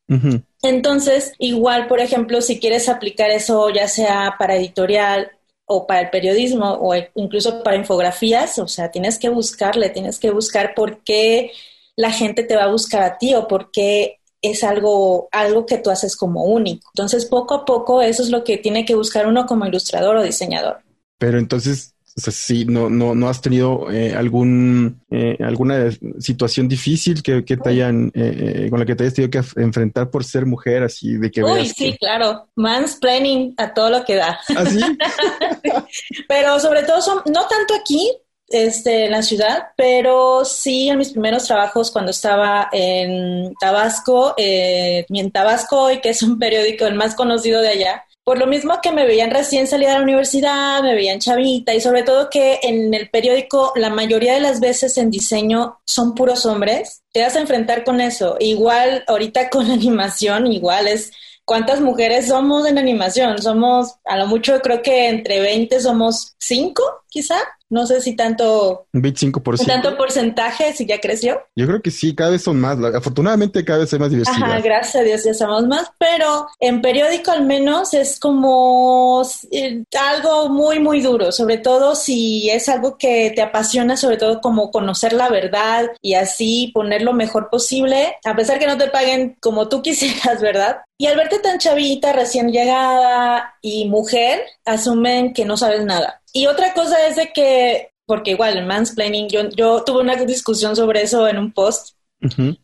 Entonces, 0.63 1.35
igual, 1.39 1.87
por 1.87 2.01
ejemplo, 2.01 2.41
si 2.41 2.59
quieres 2.59 2.89
aplicar 2.89 3.31
eso 3.31 3.69
ya 3.69 3.89
sea 3.89 4.37
para 4.39 4.57
editorial 4.57 5.33
o 5.69 5.87
para 5.87 6.01
el 6.01 6.11
periodismo 6.11 6.79
o 6.81 6.95
incluso 7.15 7.63
para 7.63 7.77
infografías, 7.77 8.59
o 8.59 8.67
sea, 8.67 8.91
tienes 8.91 9.19
que 9.19 9.29
buscarle, 9.29 9.91
tienes 9.91 10.19
que 10.19 10.31
buscar 10.31 10.75
por 10.75 11.05
qué 11.05 11.53
la 11.95 12.11
gente 12.11 12.43
te 12.43 12.57
va 12.57 12.65
a 12.65 12.71
buscar 12.73 13.03
a 13.03 13.19
ti 13.19 13.35
o 13.35 13.47
por 13.47 13.71
qué 13.71 14.19
es 14.41 14.65
algo, 14.65 15.29
algo 15.31 15.67
que 15.67 15.79
tú 15.79 15.91
haces 15.91 16.17
como 16.17 16.45
único. 16.45 16.89
Entonces, 16.95 17.27
poco 17.27 17.55
a 17.55 17.65
poco, 17.65 18.01
eso 18.01 18.23
es 18.23 18.31
lo 18.31 18.45
que 18.45 18.57
tiene 18.57 18.87
que 18.87 18.95
buscar 18.95 19.27
uno 19.27 19.47
como 19.47 19.67
ilustrador 19.67 20.17
o 20.17 20.23
diseñador. 20.23 20.79
Pero 21.19 21.39
entonces, 21.39 21.95
o 22.19 22.21
sea, 22.21 22.33
sí, 22.33 22.65
no, 22.65 22.91
no, 22.91 23.15
no 23.15 23.29
has 23.29 23.41
tenido 23.41 23.89
eh, 23.93 24.13
algún 24.13 25.01
eh, 25.09 25.37
alguna 25.41 25.89
situación 26.19 26.67
difícil 26.67 27.23
que, 27.23 27.43
te 27.43 27.69
hayan 27.71 28.11
eh, 28.13 28.67
con 28.69 28.81
la 28.81 28.85
que 28.85 28.97
te 28.97 29.05
hayas 29.05 29.15
tenido 29.15 29.31
que 29.31 29.61
enfrentar 29.63 30.11
por 30.11 30.25
ser 30.25 30.45
mujer, 30.45 30.83
así 30.83 31.17
de 31.17 31.31
que 31.31 31.45
Uy, 31.45 31.69
sí, 31.69 31.97
claro, 31.97 32.49
mansplaining 32.57 33.55
a 33.57 33.73
todo 33.73 33.91
lo 33.91 34.05
que 34.05 34.17
da. 34.17 34.41
¿Así? 34.57 34.81
¿Ah, 34.83 35.87
pero 36.29 36.59
sobre 36.59 36.83
todo 36.83 37.01
son, 37.01 37.19
no 37.27 37.47
tanto 37.47 37.75
aquí, 37.81 38.11
este, 38.49 39.05
en 39.05 39.13
la 39.13 39.23
ciudad, 39.23 39.69
pero 39.77 40.45
sí 40.45 40.89
en 40.89 40.99
mis 40.99 41.13
primeros 41.13 41.45
trabajos 41.45 41.93
cuando 41.93 42.11
estaba 42.11 42.69
en 42.73 43.55
Tabasco, 43.61 44.35
eh, 44.37 45.07
en 45.09 45.31
Tabasco 45.31 45.83
hoy, 45.83 46.01
que 46.01 46.09
es 46.09 46.23
un 46.25 46.39
periódico 46.39 46.85
el 46.87 46.95
más 46.95 47.15
conocido 47.15 47.61
de 47.61 47.69
allá, 47.69 48.05
por 48.29 48.39
lo 48.39 48.47
mismo 48.47 48.79
que 48.83 48.93
me 48.93 49.07
veían 49.07 49.31
recién 49.31 49.67
salida 49.67 49.93
de 49.93 49.97
la 49.97 50.03
universidad, 50.03 50.83
me 50.83 50.95
veían 50.95 51.19
chavita 51.19 51.73
y 51.73 51.81
sobre 51.81 52.03
todo 52.03 52.29
que 52.29 52.61
en 52.63 52.93
el 52.93 53.09
periódico 53.09 53.73
la 53.75 53.89
mayoría 53.89 54.35
de 54.35 54.41
las 54.41 54.61
veces 54.61 54.99
en 54.99 55.11
diseño 55.11 55.81
son 55.87 56.15
puros 56.15 56.45
hombres, 56.45 57.01
te 57.11 57.23
vas 57.23 57.37
a 57.37 57.41
enfrentar 57.41 57.85
con 57.85 58.03
eso. 58.03 58.37
Igual 58.39 59.03
ahorita 59.07 59.49
con 59.49 59.71
animación, 59.71 60.47
igual 60.47 60.89
es 60.89 61.11
cuántas 61.47 61.81
mujeres 61.81 62.29
somos 62.29 62.67
en 62.67 62.77
animación. 62.77 63.41
Somos, 63.41 63.95
a 64.05 64.19
lo 64.19 64.27
mucho 64.27 64.61
creo 64.61 64.83
que 64.83 65.09
entre 65.09 65.41
20 65.41 65.81
somos 65.81 66.35
5 66.39 66.83
quizá. 67.09 67.39
No 67.71 67.87
sé 67.87 68.01
si 68.01 68.17
tanto... 68.17 68.87
Un 68.93 69.03
25%. 69.03 69.67
Tanto 69.67 69.97
porcentaje, 69.97 70.73
si 70.73 70.87
ya 70.87 71.01
creció. 71.01 71.41
Yo 71.55 71.67
creo 71.67 71.83
que 71.83 71.91
sí, 71.91 72.15
cada 72.15 72.31
vez 72.31 72.43
son 72.43 72.61
más. 72.61 72.79
Afortunadamente 72.95 73.65
cada 73.65 73.81
vez 73.81 73.93
hay 73.93 73.99
más 73.99 74.11
diversidad. 74.11 74.43
Ajá, 74.43 74.61
gracias 74.61 74.97
a 74.97 75.03
Dios 75.03 75.25
ya 75.25 75.35
somos 75.35 75.67
más, 75.67 75.91
pero 75.99 76.47
en 76.61 76.81
periódico 76.81 77.31
al 77.31 77.45
menos 77.45 77.95
es 77.95 78.19
como 78.19 79.23
eh, 79.51 79.85
algo 79.99 80.49
muy, 80.49 80.81
muy 80.81 81.01
duro, 81.01 81.33
sobre 81.33 81.59
todo 81.59 81.95
si 81.95 82.51
es 82.51 82.69
algo 82.69 82.97
que 82.97 83.33
te 83.35 83.43
apasiona, 83.43 83.97
sobre 83.97 84.17
todo 84.17 84.41
como 84.41 84.71
conocer 84.71 85.13
la 85.13 85.29
verdad 85.29 85.91
y 86.01 86.15
así 86.15 86.71
poner 86.75 87.03
lo 87.03 87.13
mejor 87.13 87.51
posible, 87.51 88.17
a 88.25 88.35
pesar 88.35 88.59
que 88.59 88.67
no 88.67 88.79
te 88.79 88.89
paguen 88.89 89.37
como 89.41 89.69
tú 89.69 89.83
quisieras, 89.89 90.41
¿verdad? 90.41 90.79
Y 91.01 91.07
al 91.07 91.17
verte 91.17 91.39
tan 91.39 91.59
chavita, 91.59 92.13
recién 92.13 92.51
llegada 92.51 93.55
y 93.63 93.89
mujer, 93.89 94.41
asumen 94.65 95.33
que 95.33 95.45
no 95.45 95.57
sabes 95.57 95.85
nada. 95.85 96.21
Y 96.33 96.47
otra 96.47 96.75
cosa 96.75 97.07
es 97.07 97.17
de 97.17 97.33
que, 97.33 97.91
porque 98.07 98.33
igual 98.33 98.57
el 98.57 98.67
mansplaining, 98.67 99.29
yo, 99.29 99.49
yo 99.51 99.83
tuve 99.85 100.01
una 100.01 100.17
discusión 100.17 100.77
sobre 100.77 101.03
eso 101.03 101.27
en 101.29 101.39
un 101.39 101.53
post. 101.53 101.97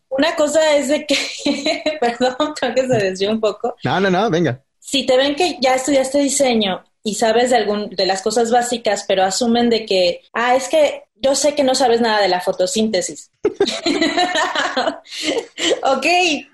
Una 0.09 0.35
cosa 0.35 0.75
es 0.75 0.89
de 0.89 1.05
que, 1.05 1.97
perdón, 2.01 2.53
creo 2.59 2.75
que 2.75 2.87
se 2.87 2.97
desvió 2.97 3.31
un 3.31 3.39
poco. 3.39 3.75
No, 3.83 3.99
no, 3.99 4.09
no, 4.09 4.29
venga. 4.29 4.61
Si 4.79 5.05
te 5.05 5.17
ven 5.17 5.35
que 5.35 5.57
ya 5.61 5.75
estudiaste 5.75 6.19
diseño 6.19 6.83
y 7.03 7.15
sabes 7.15 7.49
de 7.49 7.57
algún 7.57 7.89
de 7.89 8.05
las 8.05 8.21
cosas 8.21 8.51
básicas, 8.51 9.05
pero 9.07 9.23
asumen 9.23 9.69
de 9.69 9.85
que, 9.85 10.21
ah, 10.33 10.55
es 10.55 10.67
que 10.67 11.03
yo 11.15 11.35
sé 11.35 11.55
que 11.55 11.63
no 11.63 11.75
sabes 11.75 12.01
nada 12.01 12.21
de 12.21 12.27
la 12.27 12.41
fotosíntesis. 12.41 13.31
ok, 15.83 16.05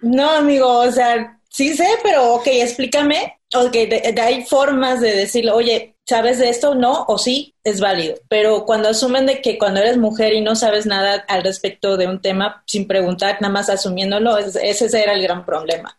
no, 0.02 0.32
amigo, 0.32 0.80
o 0.80 0.92
sea, 0.92 1.40
sí 1.50 1.76
sé, 1.76 1.88
pero 2.04 2.36
ok, 2.36 2.48
explícame. 2.48 3.38
Ok, 3.54 3.76
hay 4.22 4.46
formas 4.46 5.02
de 5.02 5.14
decirle, 5.14 5.52
oye, 5.52 5.96
¿sabes 6.12 6.40
de 6.40 6.50
esto? 6.50 6.76
No, 6.76 7.06
o 7.08 7.18
sí, 7.18 7.56
es 7.64 7.80
válido. 7.80 8.16
Pero 8.28 8.66
cuando 8.66 8.90
asumen 8.90 9.26
de 9.26 9.42
que 9.42 9.58
cuando 9.58 9.80
eres 9.80 9.98
mujer 9.98 10.34
y 10.34 10.42
no 10.42 10.56
sabes 10.58 10.86
nada 10.86 11.24
al 11.30 11.42
respecto 11.42 11.96
de 11.96 12.08
un 12.08 12.22
tema, 12.22 12.64
sin 12.68 12.86
preguntar, 12.86 13.38
nada 13.40 13.54
más 13.54 13.70
asumiéndolo, 13.70 14.38
ese 14.38 15.02
era 15.02 15.14
el 15.14 15.22
gran 15.22 15.46
problema. 15.46 15.98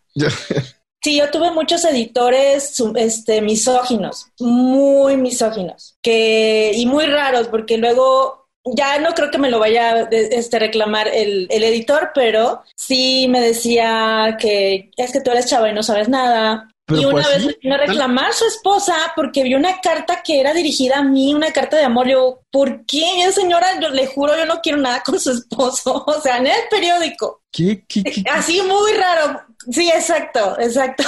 Sí, 1.03 1.17
yo 1.17 1.29
tuve 1.31 1.51
muchos 1.51 1.83
editores 1.83 2.81
este, 2.95 3.41
misóginos, 3.41 4.27
muy 4.39 5.17
misóginos, 5.17 5.97
que, 6.01 6.71
y 6.73 6.85
muy 6.85 7.07
raros, 7.07 7.49
porque 7.49 7.77
luego 7.77 8.47
ya 8.63 8.99
no 8.99 9.13
creo 9.13 9.29
que 9.29 9.37
me 9.37 9.49
lo 9.49 9.59
vaya 9.59 10.07
este 10.11 10.59
reclamar 10.59 11.09
el, 11.09 11.47
el, 11.49 11.63
editor, 11.63 12.11
pero 12.15 12.61
sí 12.77 13.27
me 13.29 13.41
decía 13.41 14.37
que 14.39 14.91
es 14.95 15.11
que 15.11 15.19
tú 15.19 15.31
eres 15.31 15.47
chava 15.47 15.69
y 15.69 15.73
no 15.73 15.83
sabes 15.83 16.07
nada. 16.07 16.69
Y 16.89 17.05
una 17.05 17.11
pues 17.11 17.27
vez 17.29 17.45
me 17.45 17.57
vino 17.61 17.75
a 17.75 17.77
reclamar 17.77 18.25
a 18.29 18.33
su 18.33 18.45
esposa 18.45 18.95
porque 19.15 19.43
vio 19.43 19.57
una 19.57 19.79
carta 19.79 20.21
que 20.21 20.39
era 20.39 20.53
dirigida 20.53 20.97
a 20.97 21.03
mí, 21.03 21.33
una 21.33 21.51
carta 21.51 21.77
de 21.77 21.85
amor. 21.85 22.07
Yo, 22.09 22.41
¿por 22.51 22.85
qué? 22.85 23.31
Señora, 23.31 23.79
yo 23.79 23.89
le 23.89 24.07
juro, 24.07 24.35
yo 24.37 24.45
no 24.45 24.59
quiero 24.61 24.79
nada 24.79 25.01
con 25.01 25.19
su 25.19 25.31
esposo. 25.31 26.03
O 26.13 26.21
sea, 26.21 26.37
en 26.37 26.47
el 26.47 26.61
periódico. 26.69 27.41
¿Qué? 27.51 27.83
¿Qué? 27.87 28.03
Así 28.31 28.61
muy 28.61 28.91
raro. 28.93 29.41
Sí, 29.71 29.89
exacto, 29.89 30.57
exacto. 30.59 31.03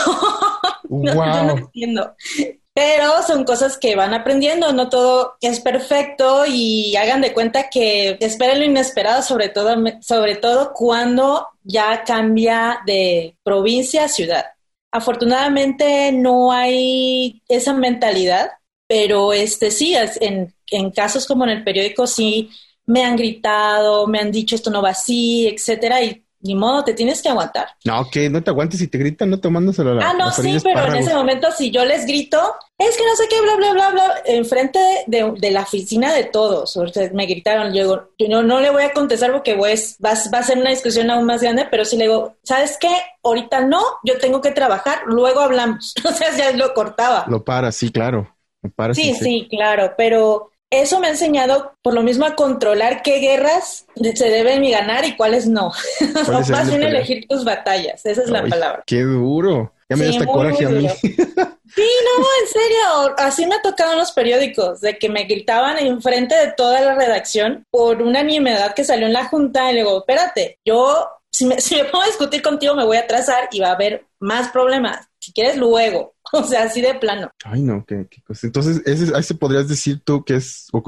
Wow. 0.84 1.04
no, 1.16 1.44
no 1.44 1.58
entiendo. 1.58 2.16
Pero 2.74 3.24
son 3.24 3.46
cosas 3.46 3.78
que 3.78 3.96
van 3.96 4.14
aprendiendo, 4.14 4.74
no 4.74 4.90
todo 4.90 5.38
es 5.40 5.62
perfecto 5.62 6.46
y 6.46 6.96
hagan 6.98 7.22
de 7.22 7.34
cuenta 7.34 7.70
que 7.70 8.18
esperen 8.20 8.60
lo 8.60 8.66
inesperado, 8.66 9.22
sobre 9.22 9.48
todo, 9.50 9.76
sobre 10.02 10.36
todo 10.36 10.74
cuando 10.74 11.48
ya 11.64 12.04
cambia 12.04 12.82
de 12.86 13.38
provincia 13.44 14.04
a 14.04 14.10
ciudad. 14.10 14.55
Afortunadamente 14.96 16.12
no 16.14 16.54
hay 16.54 17.42
esa 17.50 17.74
mentalidad, 17.74 18.50
pero 18.88 19.34
este 19.34 19.70
sí, 19.72 19.94
en, 20.22 20.54
en 20.72 20.92
casos 20.92 21.28
como 21.28 21.44
en 21.44 21.50
el 21.52 21.64
periódico 21.66 22.08
sí 22.08 22.50
me 22.86 23.04
han 23.04 23.18
gritado, 23.18 24.08
me 24.08 24.20
han 24.20 24.32
dicho 24.32 24.56
esto 24.56 24.70
no 24.72 24.82
va 24.82 24.92
así, 24.92 25.48
etcétera, 25.48 26.02
y 26.02 26.25
ni 26.46 26.56
modo, 26.56 26.84
te 26.84 26.94
tienes 26.94 27.22
que 27.22 27.30
aguantar. 27.30 27.68
No, 27.84 28.08
que 28.10 28.30
no 28.30 28.44
te 28.44 28.52
aguantes 28.52 28.80
si 28.80 28.88
te 28.88 29.00
gritan, 29.00 29.30
no 29.32 29.40
tomándoselo 29.40 29.92
a 29.92 29.94
la 29.96 30.10
Ah, 30.10 30.14
no, 30.14 30.32
sí, 30.32 30.56
pero 30.64 30.86
en 30.88 30.98
ese 30.98 31.14
momento 31.14 31.52
si 31.52 31.72
yo 31.72 31.84
les 31.84 32.06
grito, 32.06 32.40
es 32.78 32.96
que 32.96 33.04
no 33.04 33.16
sé 33.16 33.28
qué, 33.28 33.42
bla, 33.42 33.56
bla, 33.56 33.74
bla, 33.74 33.90
bla, 33.90 34.22
enfrente 34.26 34.80
de, 35.08 35.34
de 35.38 35.52
la 35.52 35.62
oficina 35.62 36.14
de 36.14 36.26
todos. 36.26 36.76
Ustedes 36.76 37.14
me 37.14 37.26
gritaron, 37.26 37.74
yo 37.74 38.10
no, 38.30 38.44
no 38.44 38.60
le 38.60 38.70
voy 38.70 38.84
a 38.84 38.94
contestar 38.94 39.32
porque 39.32 39.56
pues, 39.56 39.98
va, 40.04 40.14
va 40.34 40.40
a 40.40 40.44
ser 40.44 40.60
una 40.60 40.70
discusión 40.70 41.10
aún 41.10 41.26
más 41.26 41.42
grande, 41.42 41.68
pero 41.70 41.84
si 41.84 41.98
le 41.98 42.04
digo, 42.04 42.36
¿sabes 42.44 42.78
qué? 42.80 42.96
Ahorita 43.24 43.66
no, 43.66 43.82
yo 44.04 44.20
tengo 44.20 44.40
que 44.42 44.52
trabajar, 44.52 45.00
luego 45.08 45.40
hablamos. 45.40 45.96
o 46.06 46.12
sea, 46.12 46.36
ya 46.38 46.52
lo 46.52 46.74
cortaba. 46.74 47.26
Lo 47.28 47.44
para, 47.44 47.72
sí, 47.72 47.92
claro. 47.92 48.36
Lo 48.62 48.94
sí, 48.94 49.14
sí, 49.14 49.48
claro, 49.50 49.94
pero 49.98 50.52
eso 50.72 51.00
me 51.00 51.08
ha 51.08 51.12
enseñado 51.12 51.74
por 51.82 51.94
lo 51.94 52.02
mismo 52.02 52.26
a 52.26 52.36
controlar 52.36 53.02
qué 53.02 53.20
guerras 53.20 53.86
se 53.96 54.30
deben 54.30 54.70
ganar 54.70 55.06
y 55.06 55.16
cuáles 55.16 55.48
no. 55.48 55.72
Más 56.50 56.70
bien 56.70 56.84
elegir 56.84 57.26
tus 57.28 57.44
batallas, 57.44 58.06
esa 58.06 58.24
es 58.24 58.30
la 58.30 58.46
palabra. 58.46 58.84
Qué 58.86 59.02
duro. 59.02 59.72
Ya 59.88 59.96
me 59.98 60.12
sí, 60.12 60.26
coraje 60.26 60.66
a 60.66 60.70
mí. 60.70 60.88
sí, 61.00 61.08
no, 61.08 62.26
en 62.42 62.48
serio. 62.48 63.16
Así 63.18 63.46
me 63.46 63.56
ha 63.56 63.62
tocado 63.62 63.94
en 63.94 64.00
los 64.00 64.12
periódicos, 64.12 64.82
de 64.82 64.98
que 64.98 65.10
me 65.10 65.26
gritaban 65.26 65.78
enfrente 65.78 66.36
de 66.36 66.54
toda 66.54 66.82
la 66.82 66.96
redacción 66.96 67.66
por 67.70 68.02
una 68.02 68.24
nimiedad 68.24 68.74
que 68.74 68.84
salió 68.84 69.06
en 69.06 69.14
la 69.14 69.26
junta 69.26 69.70
y 69.70 69.76
le 69.76 69.82
digo, 69.82 70.00
espérate, 70.00 70.58
yo 70.66 71.08
si 71.32 71.46
me, 71.46 71.62
si 71.62 71.76
me 71.76 71.86
pongo 71.86 72.04
a 72.04 72.08
discutir 72.08 72.42
contigo 72.42 72.74
me 72.74 72.86
voy 72.86 72.98
a 72.98 73.02
atrasar 73.02 73.48
y 73.52 73.60
va 73.60 73.70
a 73.70 73.74
haber 73.74 74.06
más 74.20 74.50
problemas. 74.50 75.08
Si 75.20 75.32
quieres, 75.32 75.58
luego. 75.58 76.15
O 76.34 76.44
sea, 76.44 76.64
así 76.64 76.82
de 76.82 76.96
plano. 76.96 77.30
Ay, 77.44 77.62
no, 77.62 77.86
qué, 77.86 78.08
qué 78.10 78.22
cosa. 78.22 78.48
Entonces, 78.48 78.82
¿ese, 78.86 79.18
¿ese 79.18 79.36
podrías 79.36 79.68
decir 79.68 80.02
tú 80.04 80.24
que 80.24 80.36
es 80.36 80.68
o 80.74 80.84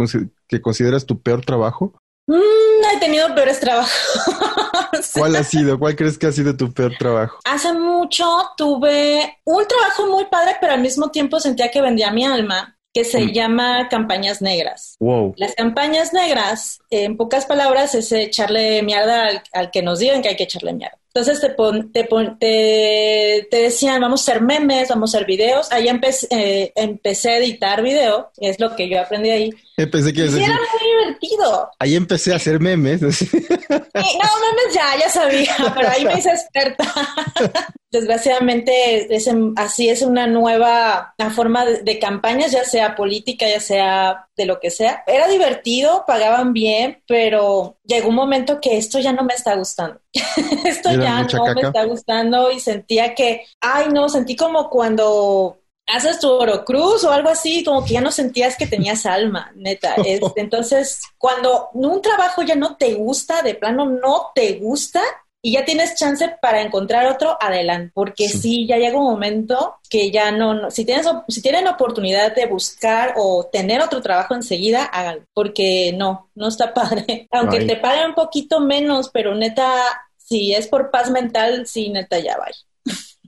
que 0.47 0.61
consideras 0.61 1.05
tu 1.05 1.21
peor 1.21 1.45
trabajo? 1.45 1.93
Mm, 2.27 2.95
he 2.95 2.99
tenido 2.99 3.33
peores 3.33 3.59
trabajos. 3.59 3.91
¿Cuál 5.13 5.35
ha 5.37 5.43
sido? 5.43 5.79
¿Cuál 5.79 5.95
crees 5.95 6.17
que 6.17 6.27
ha 6.27 6.31
sido 6.31 6.55
tu 6.57 6.73
peor 6.73 6.93
trabajo? 6.97 7.39
Hace 7.45 7.73
mucho 7.73 8.25
tuve 8.57 9.37
un 9.45 9.65
trabajo 9.65 10.07
muy 10.07 10.25
padre, 10.25 10.57
pero 10.59 10.73
al 10.73 10.81
mismo 10.81 11.09
tiempo 11.09 11.39
sentía 11.39 11.71
que 11.71 11.81
vendía 11.81 12.11
mi 12.11 12.25
alma 12.25 12.77
que 12.93 13.05
se 13.05 13.21
mm. 13.21 13.31
llama 13.31 13.89
campañas 13.89 14.41
negras. 14.41 14.95
Wow. 14.99 15.35
Las 15.37 15.55
campañas 15.55 16.13
negras, 16.13 16.79
en 16.89 17.15
pocas 17.15 17.45
palabras, 17.45 17.95
es 17.95 18.11
echarle 18.11 18.81
mierda 18.81 19.27
al, 19.27 19.43
al 19.53 19.71
que 19.71 19.81
nos 19.81 19.99
digan 19.99 20.21
que 20.21 20.29
hay 20.29 20.35
que 20.35 20.43
echarle 20.43 20.73
mierda. 20.73 20.97
Entonces 21.17 21.41
te, 21.41 22.03
te, 22.39 23.47
te, 23.49 23.57
decían, 23.57 23.99
vamos 23.99 24.21
a 24.21 24.31
hacer 24.31 24.43
memes, 24.43 24.89
vamos 24.89 25.13
a 25.13 25.17
hacer 25.17 25.27
videos. 25.27 25.71
Ahí 25.71 25.87
empecé, 25.87 26.27
eh, 26.29 26.71
empecé 26.75 27.31
a 27.31 27.37
editar 27.39 27.81
video, 27.81 28.29
es 28.37 28.59
lo 28.59 28.75
que 28.75 28.87
yo 28.87 29.01
aprendí 29.01 29.31
ahí. 29.31 29.49
Empecé 29.77 30.13
que 30.13 30.21
y 30.21 30.43
era 30.43 30.53
muy 30.53 30.86
divertido. 30.97 31.69
Ahí 31.79 31.95
empecé 31.95 32.33
a 32.33 32.37
hacer 32.37 32.59
memes. 32.59 33.01
no, 33.01 33.07
memes 33.09 34.73
ya, 34.73 34.97
ya 34.99 35.09
sabía, 35.09 35.55
pero 35.75 35.89
ahí 35.89 36.05
me 36.05 36.17
hice 36.17 36.29
experta. 36.29 36.85
Desgraciadamente, 37.89 39.15
es 39.15 39.29
así 39.55 39.89
es 39.89 40.01
una 40.01 40.27
nueva 40.27 41.15
forma 41.33 41.65
de, 41.65 41.83
de, 41.83 41.99
campañas, 41.99 42.51
ya 42.51 42.65
sea 42.65 42.95
política, 42.95 43.47
ya 43.47 43.61
sea 43.61 44.27
de 44.35 44.45
lo 44.45 44.59
que 44.59 44.71
sea. 44.71 45.03
Era 45.07 45.27
divertido, 45.29 46.03
pagaban 46.05 46.51
bien, 46.51 47.01
pero 47.07 47.77
llegó 47.85 48.09
un 48.09 48.15
momento 48.15 48.59
que 48.59 48.77
esto 48.77 48.99
ya 48.99 49.13
no 49.13 49.23
me 49.23 49.33
está 49.33 49.55
gustando. 49.55 50.01
esto 50.65 50.91
ya 50.91 51.23
no 51.23 51.53
me 51.53 51.61
está 51.61 51.85
gustando 51.85 52.51
y 52.51 52.59
sentía 52.59 53.15
que, 53.15 53.45
ay, 53.61 53.87
no, 53.93 54.09
sentí 54.09 54.35
como 54.35 54.69
cuando 54.69 55.57
haces 55.87 56.19
tu 56.19 56.29
Orocruz 56.29 57.03
o 57.03 57.11
algo 57.11 57.29
así, 57.29 57.63
como 57.63 57.85
que 57.85 57.93
ya 57.93 58.01
no 58.01 58.11
sentías 58.11 58.57
que 58.57 58.67
tenías 58.67 59.05
alma, 59.05 59.51
neta. 59.55 59.95
entonces, 60.35 61.01
cuando 61.17 61.69
un 61.73 62.01
trabajo 62.01 62.41
ya 62.43 62.55
no 62.55 62.75
te 62.75 62.93
gusta, 62.93 63.41
de 63.41 63.55
plano 63.55 63.85
no 63.85 64.31
te 64.35 64.53
gusta, 64.59 65.01
y 65.41 65.53
ya 65.53 65.63
tienes 65.63 65.95
chance 65.95 66.35
para 66.41 66.61
encontrar 66.61 67.05
otro, 67.05 67.37
adelante, 67.39 67.91
porque 67.93 68.27
sí, 68.27 68.67
ya 68.67 68.77
llega 68.77 68.97
un 68.97 69.05
momento 69.05 69.75
que 69.89 70.11
ya 70.11 70.31
no, 70.31 70.69
si 70.71 70.83
tienes 70.83 71.07
si 71.29 71.41
tienen 71.41 71.67
oportunidad 71.67 72.35
de 72.35 72.47
buscar 72.47 73.13
o 73.15 73.45
tener 73.45 73.81
otro 73.81 74.01
trabajo 74.01 74.33
enseguida, 74.33 74.83
háganlo, 74.83 75.23
porque 75.33 75.93
no, 75.95 76.29
no 76.35 76.47
está 76.47 76.73
padre. 76.73 77.27
Aunque 77.31 77.61
te 77.61 77.77
paguen 77.77 78.07
un 78.09 78.15
poquito 78.15 78.59
menos, 78.59 79.09
pero 79.09 79.35
neta, 79.35 79.71
si 80.17 80.53
es 80.53 80.67
por 80.67 80.91
paz 80.91 81.11
mental, 81.11 81.65
sí, 81.67 81.89
neta, 81.89 82.19
ya 82.19 82.35
vaya. 82.37 82.57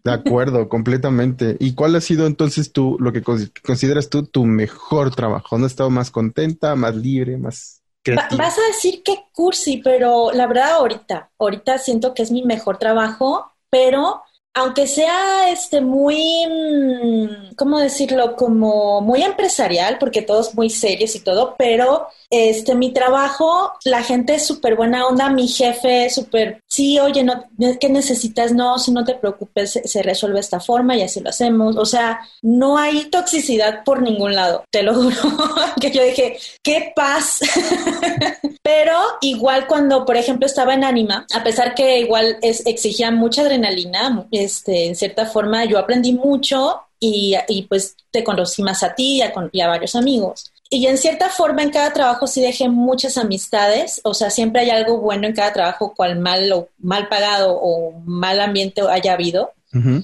De 0.03 0.12
acuerdo, 0.12 0.70
completamente. 0.70 1.58
¿Y 1.60 1.74
cuál 1.74 1.96
ha 1.96 2.01
sido 2.01 2.27
entonces 2.27 2.72
tú, 2.72 2.98
lo 3.00 3.12
que 3.12 3.22
consideras 3.22 4.10
tú 4.10 4.24
tu 4.24 4.46
mejor 4.46 5.13
trabajo? 5.13 5.48
¿Dónde 5.51 5.65
has 5.65 5.74
estado 5.74 5.89
más 5.89 6.12
contenta, 6.12 6.75
más 6.75 6.96
libre, 6.96 7.38
más 7.38 7.82
creativa? 8.03 8.46
Vas 8.46 8.58
a 8.58 8.68
decir 8.68 9.03
que 9.03 9.25
cursi, 9.34 9.77
pero 9.84 10.32
la 10.32 10.48
verdad 10.48 10.72
ahorita, 10.74 11.32
ahorita 11.38 11.77
siento 11.77 12.13
que 12.13 12.24
es 12.24 12.32
mi 12.32 12.44
mejor 12.44 12.77
trabajo, 12.77 13.53
pero 13.70 14.22
aunque 14.53 14.88
sea 14.88 15.51
este 15.51 15.82
muy, 15.82 16.46
mm, 16.46 17.56
¿cómo 17.56 17.79
decirlo? 17.79 18.36
Como 18.36 19.01
muy 19.01 19.24
empresarial, 19.24 19.98
porque 20.00 20.22
todos 20.22 20.56
muy 20.56 20.70
serios 20.70 21.15
y 21.15 21.20
todo, 21.20 21.56
pero 21.58 22.08
este, 22.32 22.75
mi 22.75 22.91
trabajo, 22.91 23.74
la 23.86 24.03
gente 24.03 24.36
es 24.36 24.46
súper 24.46 24.75
buena 24.75 25.08
onda, 25.08 25.29
mi 25.29 25.48
jefe 25.48 26.06
es 26.06 26.15
súper, 26.15 26.62
sí, 26.68 27.00
oye, 27.00 27.24
no, 27.24 27.46
¿qué 27.79 27.89
necesitas? 27.89 28.51
No, 28.53 28.77
si 28.79 28.91
no 28.91 29.03
te 29.03 29.15
preocupes, 29.15 29.79
se, 29.84 30.03
resuelve 30.03 30.39
esta 30.39 30.60
forma 30.60 30.96
y 30.96 31.01
así 31.01 31.20
lo 31.20 31.29
hacemos. 31.29 31.75
O 31.77 31.86
sea, 31.86 32.20
no 32.41 32.77
hay 32.77 33.06
toxicidad 33.10 33.84
por 33.84 34.01
ningún 34.01 34.36
lado, 34.36 34.63
te 34.72 34.84
lo 34.84 34.94
juro, 34.96 35.15
que 35.79 35.91
yo 35.91 36.03
dije, 36.03 36.38
qué 36.63 36.91
paz. 36.96 37.39
pero 38.63 38.98
igual 39.22 39.68
cuando, 39.68 40.06
por 40.06 40.18
ejemplo, 40.18 40.46
estaba 40.46 40.74
en 40.74 40.84
Anima, 40.84 41.25
a 41.34 41.44
pesar 41.44 41.74
que 41.74 42.00
igual 42.00 42.38
es, 42.41 42.65
exigía 42.65 43.12
mucha 43.12 43.41
adrenalina, 43.41 44.27
este, 44.43 44.88
en 44.88 44.96
cierta 44.96 45.25
forma 45.25 45.65
yo 45.65 45.77
aprendí 45.77 46.13
mucho 46.13 46.81
y, 47.00 47.36
y, 47.48 47.63
pues 47.63 47.96
te 48.12 48.24
conocí 48.24 48.62
más 48.62 48.84
a 48.84 48.93
ti 48.93 49.17
y 49.17 49.22
a, 49.22 49.34
y 49.51 49.62
a, 49.62 49.67
varios 49.67 49.96
amigos. 49.96 50.51
Y 50.69 50.86
en 50.86 50.98
cierta 50.98 51.29
forma 51.29 51.63
en 51.63 51.72
cada 51.72 51.93
trabajo 51.93 52.27
sí 52.27 52.41
dejé 52.41 52.69
muchas 52.69 53.17
amistades, 53.17 54.01
o 54.03 54.13
sea, 54.13 54.29
siempre 54.29 54.62
hay 54.62 54.69
algo 54.69 54.98
bueno 54.98 55.25
en 55.27 55.34
cada 55.34 55.53
trabajo, 55.53 55.93
cual 55.96 56.19
mal 56.19 56.51
o 56.51 56.69
mal 56.77 57.08
pagado 57.08 57.58
o 57.60 57.93
mal 58.05 58.39
ambiente 58.39 58.81
haya 58.89 59.13
habido. 59.13 59.53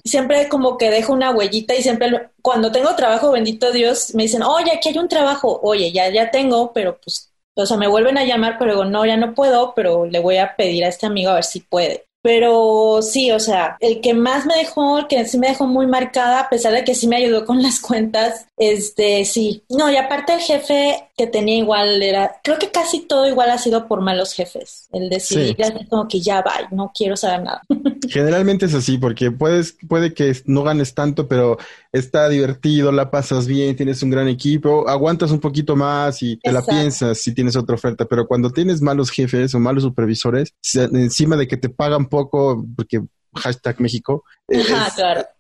Siempre 0.04 0.48
como 0.48 0.78
que 0.78 0.92
dejo 0.92 1.12
una 1.12 1.32
huellita 1.32 1.74
y 1.74 1.82
siempre 1.82 2.30
cuando 2.44 2.72
tengo 2.72 2.96
trabajo, 2.96 3.32
bendito 3.32 3.72
Dios, 3.72 4.14
me 4.14 4.24
dicen, 4.24 4.44
oye, 4.44 4.72
aquí 4.72 4.90
hay 4.90 4.98
un 5.00 5.08
trabajo, 5.08 5.60
oye, 5.64 5.92
ya, 5.92 6.08
ya 6.10 6.30
tengo, 6.30 6.72
pero 6.72 7.00
pues, 7.00 7.32
o 7.56 7.66
sea, 7.66 7.76
me 7.76 7.88
vuelven 7.88 8.18
a 8.20 8.26
llamar, 8.26 8.58
pero 8.60 8.72
digo, 8.72 8.86
no, 8.86 9.06
ya 9.06 9.18
no 9.18 9.34
puedo, 9.34 9.74
pero 9.76 10.06
le 10.06 10.20
voy 10.20 10.38
a 10.38 10.56
pedir 10.56 10.86
a 10.86 10.90
este 10.90 11.08
amigo 11.08 11.32
a 11.32 11.36
ver 11.36 11.44
si 11.44 11.62
puede. 11.62 12.06
Pero 12.26 13.04
sí, 13.04 13.30
o 13.30 13.40
sea, 13.40 13.78
el 13.80 14.02
que 14.02 14.16
más 14.16 14.48
me 14.48 14.56
dejó, 14.56 14.98
el 14.98 15.06
que 15.06 15.26
sí 15.26 15.38
me 15.38 15.50
dejó 15.50 15.68
muy 15.68 15.86
marcada, 15.86 16.40
a 16.40 16.50
pesar 16.50 16.74
de 16.74 16.84
que 16.84 16.96
sí 16.96 17.06
me 17.06 17.18
ayudó 17.18 17.46
con 17.46 17.62
las 17.62 17.80
cuentas, 17.80 18.48
este, 18.58 19.26
sí. 19.26 19.64
No, 19.70 19.92
y 19.92 19.98
aparte 19.98 20.34
el 20.34 20.40
jefe 20.40 21.10
que 21.18 21.28
tenía 21.28 21.58
igual 21.58 22.02
era, 22.02 22.40
creo 22.44 22.58
que 22.58 22.72
casi 22.72 23.02
todo 23.02 23.28
igual 23.28 23.50
ha 23.50 23.58
sido 23.58 23.88
por 23.88 24.02
malos 24.02 24.34
jefes. 24.34 24.88
El 24.92 25.10
decir, 25.10 25.56
como 25.90 26.08
que 26.08 26.22
ya 26.22 26.42
va, 26.42 26.68
no 26.72 26.92
quiero 26.96 27.18
saber 27.18 27.44
nada. 27.44 27.62
Generalmente 28.10 28.66
es 28.66 28.74
así, 28.74 28.98
porque 28.98 29.32
puedes, 29.32 29.78
puede 29.88 30.14
que 30.14 30.36
no 30.46 30.64
ganes 30.64 30.94
tanto, 30.94 31.28
pero 31.28 31.58
está 31.92 32.30
divertido, 32.30 32.92
la 32.92 33.12
pasas 33.12 33.48
bien, 33.48 33.76
tienes 33.76 34.02
un 34.04 34.10
gran 34.10 34.28
equipo, 34.28 34.88
aguantas 34.88 35.32
un 35.32 35.40
poquito 35.40 35.76
más 35.76 36.22
y 36.22 36.38
te 36.38 36.52
la 36.52 36.62
piensas 36.62 37.18
si 37.18 37.34
tienes 37.34 37.56
otra 37.56 37.76
oferta, 37.76 38.06
pero 38.06 38.28
cuando 38.28 38.52
tienes 38.52 38.82
malos 38.82 39.10
jefes 39.10 39.54
o 39.56 39.60
malos 39.60 39.84
supervisores, 39.84 40.54
encima 40.74 41.36
de 41.36 41.48
que 41.48 41.58
te 41.58 41.70
pagan 41.70 42.08
poco, 42.08 42.66
porque 42.76 43.02
hashtag 43.36 43.80
México 43.80 44.24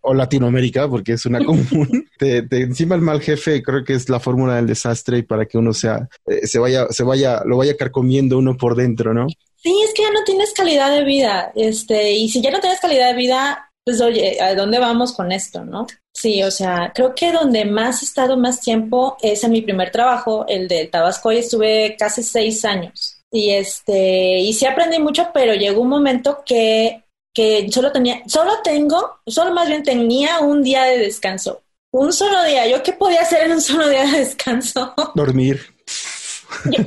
o 0.01 0.13
Latinoamérica, 0.13 0.87
porque 0.87 1.13
es 1.13 1.25
una 1.25 1.39
común. 1.45 2.07
te, 2.17 2.45
encima 2.51 2.95
el 2.95 3.01
mal 3.01 3.21
jefe 3.21 3.61
creo 3.63 3.83
que 3.83 3.93
es 3.93 4.09
la 4.09 4.19
fórmula 4.19 4.55
del 4.55 4.67
desastre 4.67 5.19
y 5.19 5.23
para 5.23 5.45
que 5.45 5.57
uno 5.57 5.73
sea, 5.73 6.07
eh, 6.25 6.47
se 6.47 6.59
vaya, 6.59 6.87
se 6.89 7.03
vaya, 7.03 7.41
lo 7.45 7.57
vaya 7.57 7.75
carcomiendo 7.77 8.37
uno 8.37 8.55
por 8.57 8.75
dentro, 8.75 9.13
¿no? 9.13 9.27
Sí, 9.55 9.73
es 9.83 9.93
que 9.93 10.03
ya 10.03 10.11
no 10.11 10.23
tienes 10.23 10.53
calidad 10.53 10.95
de 10.95 11.03
vida, 11.03 11.51
este, 11.55 12.13
y 12.13 12.29
si 12.29 12.41
ya 12.41 12.51
no 12.51 12.59
tienes 12.59 12.79
calidad 12.79 13.09
de 13.09 13.17
vida, 13.17 13.71
pues 13.83 14.01
oye, 14.01 14.39
¿a 14.41 14.53
dónde 14.55 14.79
vamos 14.79 15.13
con 15.13 15.31
esto, 15.31 15.63
no? 15.63 15.87
Sí, 16.13 16.41
o 16.43 16.51
sea, 16.51 16.91
creo 16.93 17.13
que 17.13 17.31
donde 17.31 17.65
más 17.65 18.01
he 18.01 18.05
estado 18.05 18.37
más 18.37 18.61
tiempo 18.61 19.17
es 19.21 19.43
en 19.43 19.51
mi 19.51 19.61
primer 19.61 19.91
trabajo, 19.91 20.45
el 20.47 20.67
de 20.67 20.85
Tabasco, 20.85 21.31
y 21.31 21.37
estuve 21.37 21.95
casi 21.97 22.23
seis 22.23 22.63
años. 22.63 23.21
Y 23.31 23.51
este, 23.51 24.39
y 24.39 24.53
sí 24.53 24.65
aprendí 24.65 24.97
mucho, 24.97 25.29
pero 25.33 25.53
llegó 25.53 25.81
un 25.81 25.89
momento 25.89 26.43
que 26.45 27.03
que 27.35 27.69
solo 27.69 27.91
tenía, 27.91 28.23
solo 28.27 28.53
tengo, 28.63 29.19
solo 29.27 29.53
más 29.53 29.67
bien 29.67 29.83
tenía 29.83 30.39
un 30.39 30.63
día 30.63 30.85
de 30.85 30.97
descanso. 30.97 31.61
Un 31.91 32.11
solo 32.13 32.41
día. 32.43 32.65
¿Yo 32.67 32.81
qué 32.81 32.93
podía 32.93 33.21
hacer 33.21 33.45
en 33.45 33.51
un 33.51 33.61
solo 33.61 33.87
día 33.89 34.05
de 34.05 34.19
descanso? 34.19 34.93
Dormir. 35.13 35.75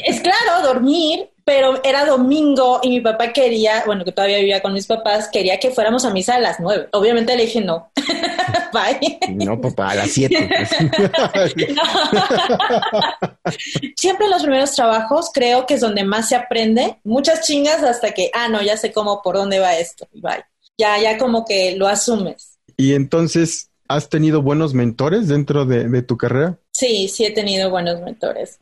Es 0.04 0.20
claro, 0.20 0.62
dormir, 0.62 1.28
pero 1.48 1.82
era 1.82 2.04
domingo 2.04 2.78
y 2.82 2.90
mi 2.90 3.00
papá 3.00 3.32
quería, 3.32 3.82
bueno, 3.86 4.04
que 4.04 4.12
todavía 4.12 4.36
vivía 4.36 4.60
con 4.60 4.74
mis 4.74 4.86
papás, 4.86 5.30
quería 5.32 5.58
que 5.58 5.70
fuéramos 5.70 6.04
a 6.04 6.10
misa 6.10 6.34
a 6.34 6.40
las 6.40 6.60
nueve. 6.60 6.90
Obviamente 6.92 7.34
le 7.38 7.46
dije 7.46 7.62
no. 7.62 7.90
Bye. 8.74 9.18
No, 9.30 9.58
papá, 9.58 9.92
a 9.92 9.94
las 9.94 10.10
siete. 10.10 10.46
Siempre 13.96 14.26
en 14.26 14.30
los 14.30 14.42
primeros 14.42 14.72
trabajos 14.72 15.30
creo 15.32 15.64
que 15.64 15.72
es 15.72 15.80
donde 15.80 16.04
más 16.04 16.28
se 16.28 16.36
aprende. 16.36 16.98
Muchas 17.02 17.46
chingas 17.46 17.82
hasta 17.82 18.12
que, 18.12 18.30
ah, 18.34 18.50
no, 18.50 18.60
ya 18.60 18.76
sé 18.76 18.92
cómo, 18.92 19.22
por 19.22 19.36
dónde 19.36 19.58
va 19.58 19.74
esto. 19.74 20.06
Bye. 20.12 20.44
Ya, 20.76 21.00
ya 21.00 21.16
como 21.16 21.46
que 21.46 21.76
lo 21.76 21.88
asumes. 21.88 22.58
Y 22.76 22.92
entonces, 22.92 23.70
¿has 23.88 24.10
tenido 24.10 24.42
buenos 24.42 24.74
mentores 24.74 25.28
dentro 25.28 25.64
de, 25.64 25.88
de 25.88 26.02
tu 26.02 26.18
carrera? 26.18 26.58
Sí, 26.78 27.08
sí 27.08 27.24
he 27.24 27.32
tenido 27.32 27.70
buenos 27.70 28.00
mentores. 28.02 28.56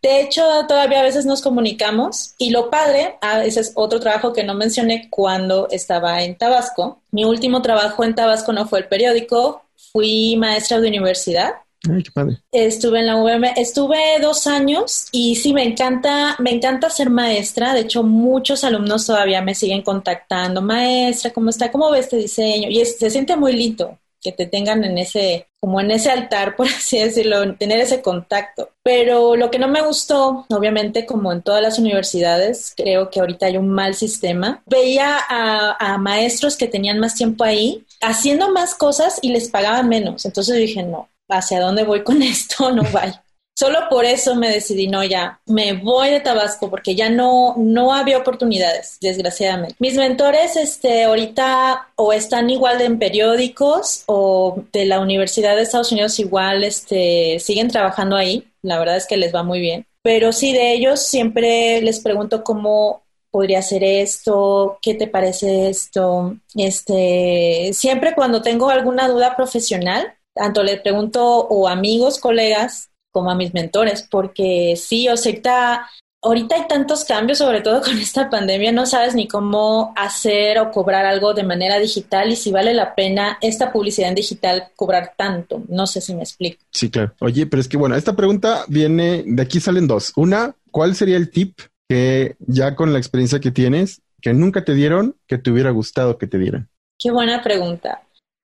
De 0.00 0.22
hecho, 0.22 0.42
todavía 0.66 1.00
a 1.00 1.02
veces 1.02 1.26
nos 1.26 1.42
comunicamos 1.42 2.34
y 2.38 2.48
lo 2.48 2.70
padre, 2.70 3.18
ah, 3.20 3.44
ese 3.44 3.60
es 3.60 3.72
otro 3.74 4.00
trabajo 4.00 4.32
que 4.32 4.44
no 4.44 4.54
mencioné 4.54 5.08
cuando 5.10 5.68
estaba 5.70 6.22
en 6.22 6.38
Tabasco. 6.38 7.02
Mi 7.10 7.26
último 7.26 7.60
trabajo 7.60 8.02
en 8.02 8.14
Tabasco 8.14 8.54
no 8.54 8.66
fue 8.66 8.78
el 8.78 8.88
periódico, 8.88 9.62
fui 9.92 10.36
maestra 10.38 10.80
de 10.80 10.88
universidad. 10.88 11.52
Ay, 11.86 12.02
qué 12.02 12.10
padre. 12.12 12.38
Estuve 12.50 13.00
en 13.00 13.08
la 13.08 13.16
UVM, 13.16 13.52
estuve 13.56 13.98
dos 14.22 14.46
años 14.46 15.08
y 15.12 15.36
sí, 15.36 15.52
me 15.52 15.62
encanta, 15.62 16.36
me 16.38 16.52
encanta 16.52 16.88
ser 16.88 17.10
maestra. 17.10 17.74
De 17.74 17.80
hecho, 17.80 18.02
muchos 18.02 18.64
alumnos 18.64 19.04
todavía 19.04 19.42
me 19.42 19.54
siguen 19.54 19.82
contactando. 19.82 20.62
Maestra, 20.62 21.30
¿cómo 21.30 21.50
está? 21.50 21.70
¿Cómo 21.70 21.90
ve 21.90 21.98
este 21.98 22.16
diseño? 22.16 22.70
Y 22.70 22.82
se 22.86 23.10
siente 23.10 23.36
muy 23.36 23.52
lindo 23.52 23.98
que 24.20 24.32
te 24.32 24.46
tengan 24.46 24.84
en 24.84 24.98
ese, 24.98 25.48
como 25.60 25.80
en 25.80 25.90
ese 25.90 26.10
altar, 26.10 26.56
por 26.56 26.66
así 26.66 26.98
decirlo, 26.98 27.54
tener 27.56 27.80
ese 27.80 28.02
contacto. 28.02 28.70
Pero 28.82 29.36
lo 29.36 29.50
que 29.50 29.58
no 29.58 29.68
me 29.68 29.82
gustó, 29.82 30.46
obviamente, 30.50 31.06
como 31.06 31.32
en 31.32 31.42
todas 31.42 31.62
las 31.62 31.78
universidades, 31.78 32.74
creo 32.76 33.10
que 33.10 33.20
ahorita 33.20 33.46
hay 33.46 33.56
un 33.56 33.68
mal 33.68 33.94
sistema. 33.94 34.62
Veía 34.66 35.18
a, 35.28 35.98
maestros 35.98 36.56
que 36.56 36.66
tenían 36.66 36.98
más 36.98 37.14
tiempo 37.14 37.44
ahí 37.44 37.84
haciendo 38.00 38.50
más 38.52 38.74
cosas 38.74 39.18
y 39.22 39.30
les 39.30 39.48
pagaban 39.48 39.88
menos. 39.88 40.24
Entonces 40.24 40.56
dije, 40.56 40.82
no, 40.82 41.08
¿hacia 41.28 41.60
dónde 41.60 41.84
voy 41.84 42.02
con 42.02 42.22
esto? 42.22 42.70
No 42.72 42.82
vaya. 42.92 43.22
Solo 43.56 43.88
por 43.90 44.06
eso 44.06 44.36
me 44.36 44.48
decidí, 44.48 44.86
no, 44.86 45.04
ya, 45.04 45.40
me 45.44 45.74
voy 45.74 46.10
de 46.10 46.20
Tabasco 46.20 46.70
porque 46.70 46.94
ya 46.94 47.10
no, 47.10 47.54
no 47.58 47.92
había 47.92 48.16
oportunidades, 48.16 48.96
desgraciadamente. 49.02 49.76
Mis 49.78 49.96
mentores, 49.96 50.56
este, 50.56 51.04
ahorita 51.04 51.88
o 51.96 52.14
están 52.14 52.48
igual 52.48 52.80
en 52.80 52.98
periódicos 52.98 54.04
o 54.06 54.62
de 54.72 54.86
la 54.86 55.00
Universidad 55.00 55.56
de 55.56 55.62
Estados 55.62 55.92
Unidos 55.92 56.18
igual, 56.18 56.64
este, 56.64 57.38
siguen 57.38 57.68
trabajando 57.68 58.16
ahí. 58.16 58.50
La 58.62 58.78
verdad 58.78 58.96
es 58.96 59.06
que 59.06 59.18
les 59.18 59.34
va 59.34 59.42
muy 59.42 59.60
bien. 59.60 59.86
Pero 60.02 60.32
sí, 60.32 60.52
de 60.52 60.72
ellos 60.72 61.00
siempre 61.00 61.82
les 61.82 62.00
pregunto 62.00 62.42
cómo 62.42 63.02
podría 63.30 63.62
ser 63.62 63.84
esto, 63.84 64.78
qué 64.82 64.94
te 64.94 65.06
parece 65.06 65.68
esto. 65.68 66.36
Este, 66.54 67.70
siempre 67.74 68.14
cuando 68.14 68.42
tengo 68.42 68.70
alguna 68.70 69.08
duda 69.08 69.36
profesional, 69.36 70.14
tanto 70.34 70.62
les 70.62 70.80
pregunto 70.80 71.46
o 71.46 71.68
amigos, 71.68 72.18
colegas, 72.18 72.90
como 73.12 73.30
a 73.30 73.34
mis 73.34 73.54
mentores, 73.54 74.06
porque 74.08 74.74
sí, 74.76 75.08
o 75.08 75.16
sea, 75.16 75.86
ahorita 76.22 76.54
hay 76.54 76.68
tantos 76.68 77.04
cambios, 77.04 77.38
sobre 77.38 77.60
todo 77.60 77.80
con 77.84 77.98
esta 77.98 78.28
pandemia, 78.30 78.72
no 78.72 78.86
sabes 78.86 79.14
ni 79.14 79.26
cómo 79.26 79.92
hacer 79.96 80.58
o 80.58 80.70
cobrar 80.70 81.06
algo 81.06 81.34
de 81.34 81.44
manera 81.44 81.78
digital 81.78 82.30
y 82.30 82.36
si 82.36 82.50
vale 82.50 82.74
la 82.74 82.94
pena 82.94 83.38
esta 83.40 83.72
publicidad 83.72 84.08
en 84.08 84.14
digital 84.14 84.68
cobrar 84.76 85.14
tanto. 85.16 85.62
No 85.68 85.86
sé 85.86 86.00
si 86.00 86.14
me 86.14 86.22
explico. 86.22 86.62
Sí, 86.70 86.90
claro. 86.90 87.14
Oye, 87.20 87.46
pero 87.46 87.60
es 87.60 87.68
que 87.68 87.76
bueno, 87.76 87.96
esta 87.96 88.16
pregunta 88.16 88.64
viene, 88.68 89.24
de 89.26 89.42
aquí 89.42 89.60
salen 89.60 89.86
dos. 89.86 90.12
Una, 90.16 90.54
¿cuál 90.70 90.94
sería 90.94 91.16
el 91.16 91.30
tip 91.30 91.58
que 91.88 92.36
ya 92.40 92.76
con 92.76 92.92
la 92.92 92.98
experiencia 92.98 93.40
que 93.40 93.50
tienes, 93.50 94.02
que 94.20 94.32
nunca 94.32 94.64
te 94.64 94.74
dieron, 94.74 95.16
que 95.26 95.38
te 95.38 95.50
hubiera 95.50 95.70
gustado 95.70 96.18
que 96.18 96.26
te 96.26 96.38
dieran? 96.38 96.68
Qué 96.98 97.10
buena 97.10 97.42
pregunta. 97.42 98.02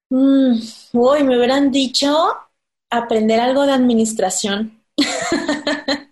Mm, 0.09 0.59
uy, 0.92 1.24
me 1.24 1.37
hubieran 1.37 1.70
dicho 1.70 2.29
aprender 2.90 3.40
algo 3.40 3.66
de 3.66 3.72
administración. 3.72 4.83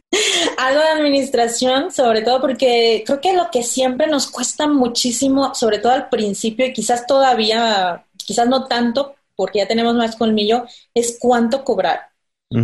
algo 0.58 0.80
de 0.80 0.88
administración, 0.88 1.92
sobre 1.92 2.22
todo 2.22 2.40
porque 2.40 3.02
creo 3.06 3.20
que 3.20 3.32
lo 3.34 3.50
que 3.50 3.62
siempre 3.62 4.06
nos 4.06 4.30
cuesta 4.30 4.66
muchísimo, 4.66 5.54
sobre 5.54 5.78
todo 5.78 5.92
al 5.92 6.08
principio 6.08 6.66
y 6.66 6.72
quizás 6.72 7.06
todavía, 7.06 8.04
quizás 8.16 8.48
no 8.48 8.66
tanto, 8.66 9.14
porque 9.36 9.58
ya 9.58 9.68
tenemos 9.68 9.94
más 9.94 10.16
colmillo, 10.16 10.64
es 10.94 11.18
cuánto 11.20 11.64
cobrar, 11.64 12.08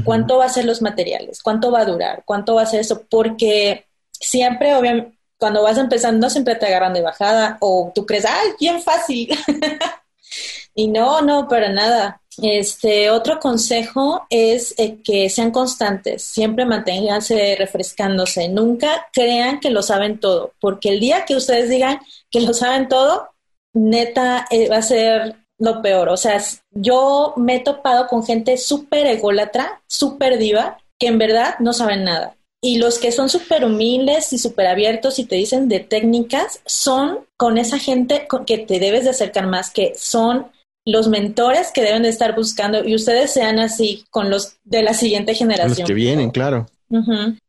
cuánto 0.05 0.39
va 0.39 0.45
a 0.45 0.51
ser 0.51 0.65
los 0.65 0.83
materiales, 0.83 1.43
cuánto 1.43 1.71
va 1.71 1.81
a 1.81 1.85
durar, 1.85 2.23
cuánto 2.25 2.55
va 2.55 2.63
a 2.63 2.67
ser 2.67 2.81
eso, 2.81 3.03
porque 3.11 3.87
siempre, 4.13 4.75
obviamente, 4.75 5.19
cuando 5.37 5.63
vas 5.63 5.79
empezando, 5.79 6.31
siempre 6.31 6.55
te 6.55 6.67
agarran 6.67 6.93
de 6.93 7.01
bajada 7.01 7.57
o 7.61 7.91
tú 7.95 8.07
crees, 8.07 8.27
¡ay, 8.27 8.51
bien 8.61 8.81
fácil! 8.83 9.31
y 10.75 10.87
no, 10.89 11.23
no, 11.23 11.49
para 11.49 11.71
nada. 11.71 12.20
Este 12.39 13.11
otro 13.11 13.41
consejo 13.41 14.27
es 14.31 14.75
eh, 14.79 14.99
que 15.03 15.29
sean 15.29 15.51
constantes, 15.51 16.23
siempre 16.23 16.65
manténganse 16.65 17.57
refrescándose, 17.59 18.49
nunca 18.49 19.09
crean 19.13 19.61
que 19.61 19.71
lo 19.71 19.83
saben 19.83 20.21
todo, 20.21 20.53
porque 20.61 20.91
el 20.91 21.01
día 21.01 21.25
que 21.25 21.35
ustedes 21.35 21.69
digan 21.69 21.99
que 22.31 22.41
lo 22.41 22.55
saben 22.55 22.89
todo, 22.89 23.31
neta 23.75 24.47
eh, 24.51 24.69
va 24.69 24.77
a 24.79 24.83
ser 24.83 25.37
lo 25.59 25.83
peor. 25.83 26.09
O 26.09 26.17
sea, 26.17 26.43
yo 26.71 27.35
me 27.37 27.57
he 27.57 27.61
topado 27.61 28.07
con 28.07 28.25
gente 28.25 28.57
súper 28.57 29.07
ególatra, 29.07 29.83
súper 29.87 30.39
diva, 30.39 30.79
que 30.99 31.09
en 31.09 31.19
verdad 31.19 31.57
no 31.61 31.73
saben 31.73 32.05
nada. 32.05 32.37
Y 32.63 32.79
los 32.79 32.99
que 32.99 33.13
son 33.13 33.29
súper 33.31 33.65
humildes 33.65 34.33
y 34.33 34.39
súper 34.39 34.67
abiertos 34.67 35.19
y 35.19 35.25
te 35.25 35.37
dicen 35.37 35.69
de 35.69 35.81
técnicas, 35.81 36.61
son 36.67 37.21
con 37.37 37.59
esa 37.59 37.79
gente 37.79 38.27
con 38.27 38.45
que 38.45 38.59
te 38.59 38.79
debes 38.79 39.05
de 39.05 39.11
acercar 39.11 39.47
más, 39.47 39.71
que 39.71 39.95
son 39.97 40.51
los 40.85 41.09
mentores 41.09 41.71
que 41.73 41.83
deben 41.83 42.03
de 42.03 42.09
estar 42.09 42.35
buscando 42.35 42.85
y 42.85 42.95
ustedes 42.95 43.33
sean 43.33 43.59
así 43.59 44.05
con 44.11 44.31
los 44.31 44.57
de 44.65 44.83
la 44.83 44.95
siguiente 44.95 45.35
generación. 45.35 45.81
Los 45.81 45.89
que 45.89 45.95
vienen, 45.95 46.31
claro. 46.31 46.67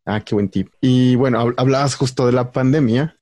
Ah, 0.06 0.22
qué 0.22 0.36
buen 0.36 0.50
tip. 0.50 0.70
Y 0.82 1.16
bueno, 1.16 1.54
hablabas 1.58 1.96
justo 1.96 2.26
de 2.26 2.34
la 2.34 2.52
pandemia. 2.52 3.18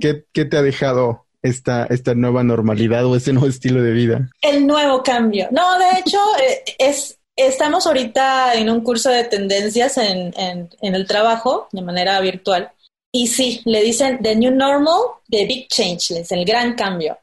¿Qué, 0.00 0.24
qué, 0.32 0.44
te 0.44 0.56
ha 0.56 0.62
dejado 0.62 1.26
esta, 1.42 1.86
esta 1.86 2.14
nueva 2.14 2.44
normalidad 2.44 3.04
o 3.06 3.16
este 3.16 3.32
nuevo 3.32 3.48
estilo 3.48 3.82
de 3.82 3.92
vida? 3.92 4.30
El 4.42 4.66
nuevo 4.66 5.02
cambio. 5.02 5.48
No, 5.50 5.78
de 5.78 5.98
hecho, 5.98 6.18
eh, 6.48 6.62
es, 6.78 7.18
estamos 7.34 7.86
ahorita 7.86 8.54
en 8.54 8.70
un 8.70 8.82
curso 8.82 9.10
de 9.10 9.24
tendencias 9.24 9.98
en, 9.98 10.32
en, 10.38 10.68
en, 10.80 10.94
el 10.94 11.06
trabajo 11.06 11.68
de 11.72 11.82
manera 11.82 12.20
virtual. 12.20 12.70
Y 13.10 13.28
sí, 13.28 13.62
le 13.64 13.82
dicen 13.82 14.18
The 14.22 14.36
New 14.36 14.54
Normal, 14.54 15.00
The 15.30 15.46
Big 15.46 15.68
Change, 15.68 16.22
el 16.30 16.44
gran 16.44 16.74
cambio. 16.74 17.18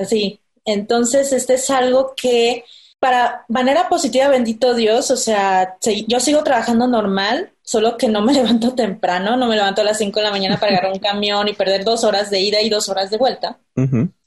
Así. 0.00 0.40
Entonces, 0.66 1.32
este 1.32 1.54
es 1.54 1.70
algo 1.70 2.14
que 2.16 2.64
para 2.98 3.44
manera 3.48 3.88
positiva, 3.88 4.28
bendito 4.28 4.74
Dios, 4.74 5.10
o 5.10 5.16
sea, 5.16 5.76
yo 6.08 6.18
sigo 6.18 6.42
trabajando 6.42 6.88
normal, 6.88 7.52
solo 7.62 7.96
que 7.96 8.08
no 8.08 8.22
me 8.22 8.32
levanto 8.34 8.74
temprano, 8.74 9.36
no 9.36 9.46
me 9.46 9.56
levanto 9.56 9.82
a 9.82 9.84
las 9.84 9.98
5 9.98 10.18
de 10.18 10.24
la 10.24 10.30
mañana 10.30 10.58
para 10.58 10.72
agarrar 10.72 10.92
un 10.92 10.98
camión 10.98 11.46
y 11.48 11.52
perder 11.52 11.84
dos 11.84 12.04
horas 12.04 12.30
de 12.30 12.40
ida 12.40 12.60
y 12.62 12.68
dos 12.68 12.88
horas 12.88 13.10
de 13.10 13.18
vuelta. 13.18 13.58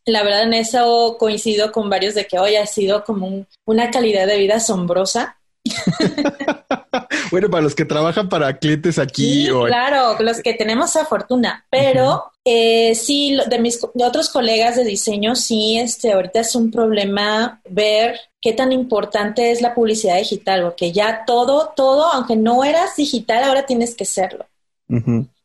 La 0.05 0.23
verdad 0.23 0.43
en 0.43 0.53
eso 0.53 1.17
coincido 1.19 1.71
con 1.71 1.89
varios 1.89 2.15
de 2.15 2.25
que 2.25 2.39
hoy 2.39 2.55
ha 2.55 2.65
sido 2.65 3.03
como 3.03 3.45
una 3.65 3.91
calidad 3.91 4.27
de 4.27 4.37
vida 4.37 4.55
asombrosa. 4.55 5.38
bueno, 7.31 7.49
para 7.49 7.63
los 7.63 7.75
que 7.75 7.85
trabajan 7.85 8.29
para 8.29 8.57
clientes 8.57 8.97
aquí. 8.99 9.45
Sí, 9.45 9.51
claro, 9.67 10.17
los 10.19 10.41
que 10.41 10.53
tenemos 10.53 10.89
esa 10.89 11.05
fortuna, 11.05 11.65
pero 11.69 12.31
eh, 12.45 12.95
sí, 12.95 13.37
de 13.47 13.59
mis 13.59 13.79
de 13.93 14.03
otros 14.05 14.29
colegas 14.29 14.75
de 14.75 14.83
diseño, 14.83 15.35
sí, 15.35 15.77
este, 15.77 16.13
ahorita 16.13 16.39
es 16.39 16.55
un 16.55 16.71
problema 16.71 17.61
ver 17.69 18.19
qué 18.41 18.53
tan 18.53 18.71
importante 18.71 19.51
es 19.51 19.61
la 19.61 19.73
publicidad 19.73 20.17
digital, 20.17 20.63
porque 20.63 20.91
ya 20.91 21.23
todo, 21.25 21.73
todo, 21.75 22.05
aunque 22.13 22.35
no 22.35 22.63
eras 22.63 22.95
digital, 22.95 23.43
ahora 23.43 23.65
tienes 23.65 23.95
que 23.95 24.05
serlo. 24.05 24.45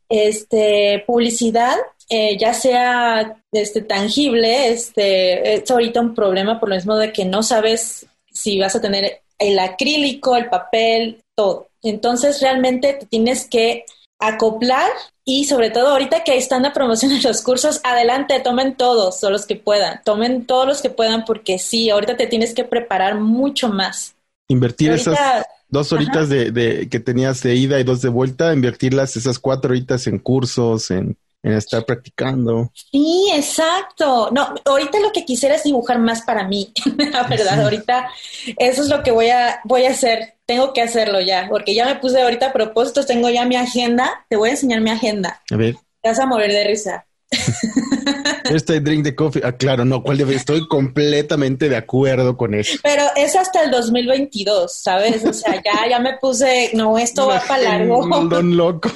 Este, 0.09 1.03
publicidad, 1.07 1.77
eh, 2.09 2.39
ya 2.39 2.55
sea 2.55 3.37
este, 3.53 3.83
tangible, 3.83 4.69
este, 4.69 5.55
es 5.55 5.71
ahorita 5.71 6.01
un 6.01 6.15
problema 6.15 6.61
por 6.61 6.69
lo 6.69 6.75
mismo 6.75 6.97
de 6.97 7.13
que 7.13 7.25
no 7.25 7.43
sabes 7.43 8.07
si 8.31 8.59
vas 8.59 8.75
a 8.77 8.81
tener 8.81 9.24
el 9.39 9.59
acrílico, 9.59 10.37
el 10.37 10.49
papel, 10.49 11.23
todo. 11.35 11.69
Entonces 11.83 12.41
realmente 12.41 12.95
te 12.95 13.07
tienes 13.07 13.49
que 13.49 13.85
acoplar 14.19 14.91
y 15.25 15.45
sobre 15.45 15.71
todo 15.71 15.89
ahorita 15.89 16.25
que 16.25 16.37
están 16.37 16.63
la 16.63 16.73
promoción 16.73 17.11
de 17.11 17.21
los 17.21 17.43
cursos, 17.43 17.81
adelante, 17.85 18.41
tomen 18.41 18.77
todos, 18.77 19.21
todos 19.21 19.33
los 19.33 19.47
que 19.47 19.57
puedan, 19.57 20.01
tomen 20.05 20.47
todos 20.47 20.67
los 20.67 20.83
que 20.83 20.91
puedan 20.91 21.25
porque 21.25 21.59
sí, 21.59 21.91
ahorita 21.91 22.17
te 22.17 22.27
tienes 22.27 22.55
que 22.55 22.65
preparar 22.65 23.21
mucho 23.21 23.69
más. 23.69 24.15
Invertir 24.49 24.93
esas 24.93 25.47
dos 25.69 25.93
horitas 25.93 26.29
de, 26.29 26.51
de, 26.51 26.89
que 26.89 27.01
tenías 27.01 27.43
de 27.43 27.55
ida 27.55 27.81
y 27.81 27.85
dos 27.85 28.03
de 28.03 28.11
vuelta, 28.11 28.53
invertirlas 28.53 29.17
esas 29.17 29.39
cuatro 29.39 29.71
horitas 29.71 30.07
en 30.07 30.19
cursos, 30.19 30.91
en 30.91 31.17
en 31.45 31.53
estar 31.53 31.85
practicando. 31.85 32.73
Sí, 32.73 33.29
exacto. 33.35 34.31
No, 34.33 34.55
ahorita 34.65 34.99
lo 34.99 35.13
que 35.13 35.27
quisiera 35.27 35.55
es 35.55 35.63
dibujar 35.63 35.99
más 35.99 36.23
para 36.23 36.49
mí, 36.49 36.73
la 37.13 37.25
verdad. 37.25 37.61
Ahorita 37.63 38.09
eso 38.57 38.83
es 38.83 38.89
lo 38.89 39.03
que 39.03 39.13
voy 39.13 39.29
a, 39.29 39.61
voy 39.65 39.85
a 39.85 39.91
hacer. 39.91 40.35
Tengo 40.47 40.73
que 40.73 40.83
hacerlo 40.83 41.21
ya, 41.21 41.47
porque 41.49 41.75
ya 41.75 41.87
me 41.87 41.97
puse 41.97 42.21
ahorita 42.21 42.53
propósitos, 42.53 43.07
tengo 43.07 43.29
ya 43.29 43.45
mi 43.45 43.57
agenda. 43.57 44.25
Te 44.29 44.37
voy 44.37 44.49
a 44.49 44.53
enseñar 44.53 44.81
mi 44.81 44.91
agenda. 44.91 45.43
A 45.51 45.57
ver. 45.57 45.77
Te 46.03 46.09
vas 46.09 46.19
a 46.19 46.27
morir 46.27 46.51
de 46.51 46.65
risa. 46.65 47.07
Este 48.45 48.81
drink 48.81 49.05
de 49.05 49.15
coffee. 49.15 49.43
Ah, 49.45 49.53
claro, 49.53 49.85
no, 49.85 50.03
¿cuál 50.03 50.19
debe? 50.19 50.35
Estoy 50.35 50.69
completamente 50.69 51.69
de 51.69 51.77
acuerdo 51.77 52.37
con 52.37 52.55
eso. 52.55 52.79
Pero 52.83 53.05
es 53.17 53.35
hasta 53.37 53.63
el 53.63 53.71
2022, 53.71 54.73
¿sabes? 54.73 55.25
O 55.25 55.33
sea, 55.33 55.55
ya, 55.63 55.89
ya 55.89 55.99
me 55.99 56.19
puse, 56.19 56.71
no, 56.75 56.99
esto 56.99 57.27
va 57.27 57.43
para 57.49 57.63
largo. 57.63 58.07
Don 58.27 58.57
loco. 58.57 58.91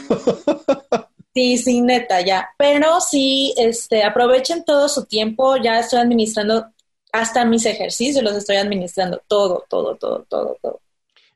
Sí, 1.35 1.59
sí, 1.59 1.81
neta, 1.81 2.21
ya. 2.21 2.49
Pero 2.59 3.01
sí, 3.01 3.55
este, 3.57 4.03
aprovechen 4.03 4.65
todo 4.65 4.89
su 4.89 5.05
tiempo. 5.05 5.57
Ya 5.57 5.81
estoy 5.81 6.01
administrando 6.01 6.67
hasta 7.13 7.45
mis 7.45 7.65
ejercicios, 7.67 8.25
los 8.25 8.35
estoy 8.35 8.57
administrando 8.57 9.23
todo, 9.27 9.65
todo, 9.69 9.97
todo, 9.97 10.27
todo, 10.29 10.57
todo. 10.61 10.81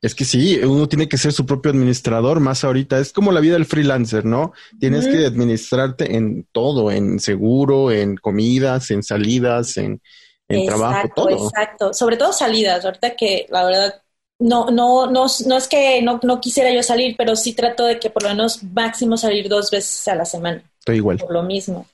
Es 0.01 0.13
que 0.13 0.25
sí, 0.25 0.59
uno 0.59 0.89
tiene 0.89 1.07
que 1.07 1.17
ser 1.17 1.31
su 1.31 1.45
propio 1.45 1.71
administrador 1.71 2.41
más 2.41 2.65
ahorita. 2.65 2.99
Es 2.99 3.13
como 3.13 3.31
la 3.31 3.39
vida 3.39 3.53
del 3.53 3.65
freelancer, 3.65 4.25
¿no? 4.25 4.51
Tienes 4.77 5.07
que 5.07 5.25
administrarte 5.25 6.17
en 6.17 6.45
todo, 6.51 6.91
en 6.91 7.21
seguro, 7.21 7.89
en 7.89 8.17
comidas, 8.17 8.91
en 8.91 9.01
salidas, 9.01 9.77
en, 9.77 10.01
en 10.49 10.65
trabajo, 10.65 11.09
todo. 11.15 11.29
Exacto, 11.29 11.93
sobre 11.93 12.17
todo 12.17 12.33
salidas. 12.33 12.83
Ahorita 12.83 13.15
que 13.15 13.47
la 13.49 13.63
verdad 13.63 14.02
no, 14.43 14.69
no, 14.69 15.09
no, 15.09 15.25
no 15.47 15.57
es 15.57 15.67
que 15.69 16.01
no, 16.01 16.19
no, 16.21 16.41
quisiera 16.41 16.69
yo 16.73 16.83
salir, 16.83 17.15
pero 17.17 17.35
sí 17.35 17.53
trato 17.53 17.85
de 17.85 17.97
que 17.97 18.09
por 18.09 18.23
lo 18.23 18.29
menos 18.29 18.61
máximo 18.61 19.15
salir 19.15 19.47
dos 19.47 19.71
veces 19.71 20.05
a 20.09 20.15
la 20.15 20.25
semana. 20.25 20.61
Estoy 20.79 20.97
igual. 20.97 21.17
Por 21.17 21.31
lo 21.31 21.43
mismo. 21.43 21.85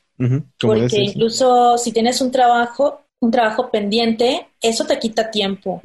Porque 0.59 0.97
incluso 0.97 1.77
si 1.77 1.91
tienes 1.91 2.19
un 2.21 2.31
trabajo, 2.31 3.03
un 3.21 3.29
trabajo 3.29 3.69
pendiente, 3.69 4.47
eso 4.62 4.85
te 4.85 4.97
quita 4.97 5.29
tiempo. 5.29 5.79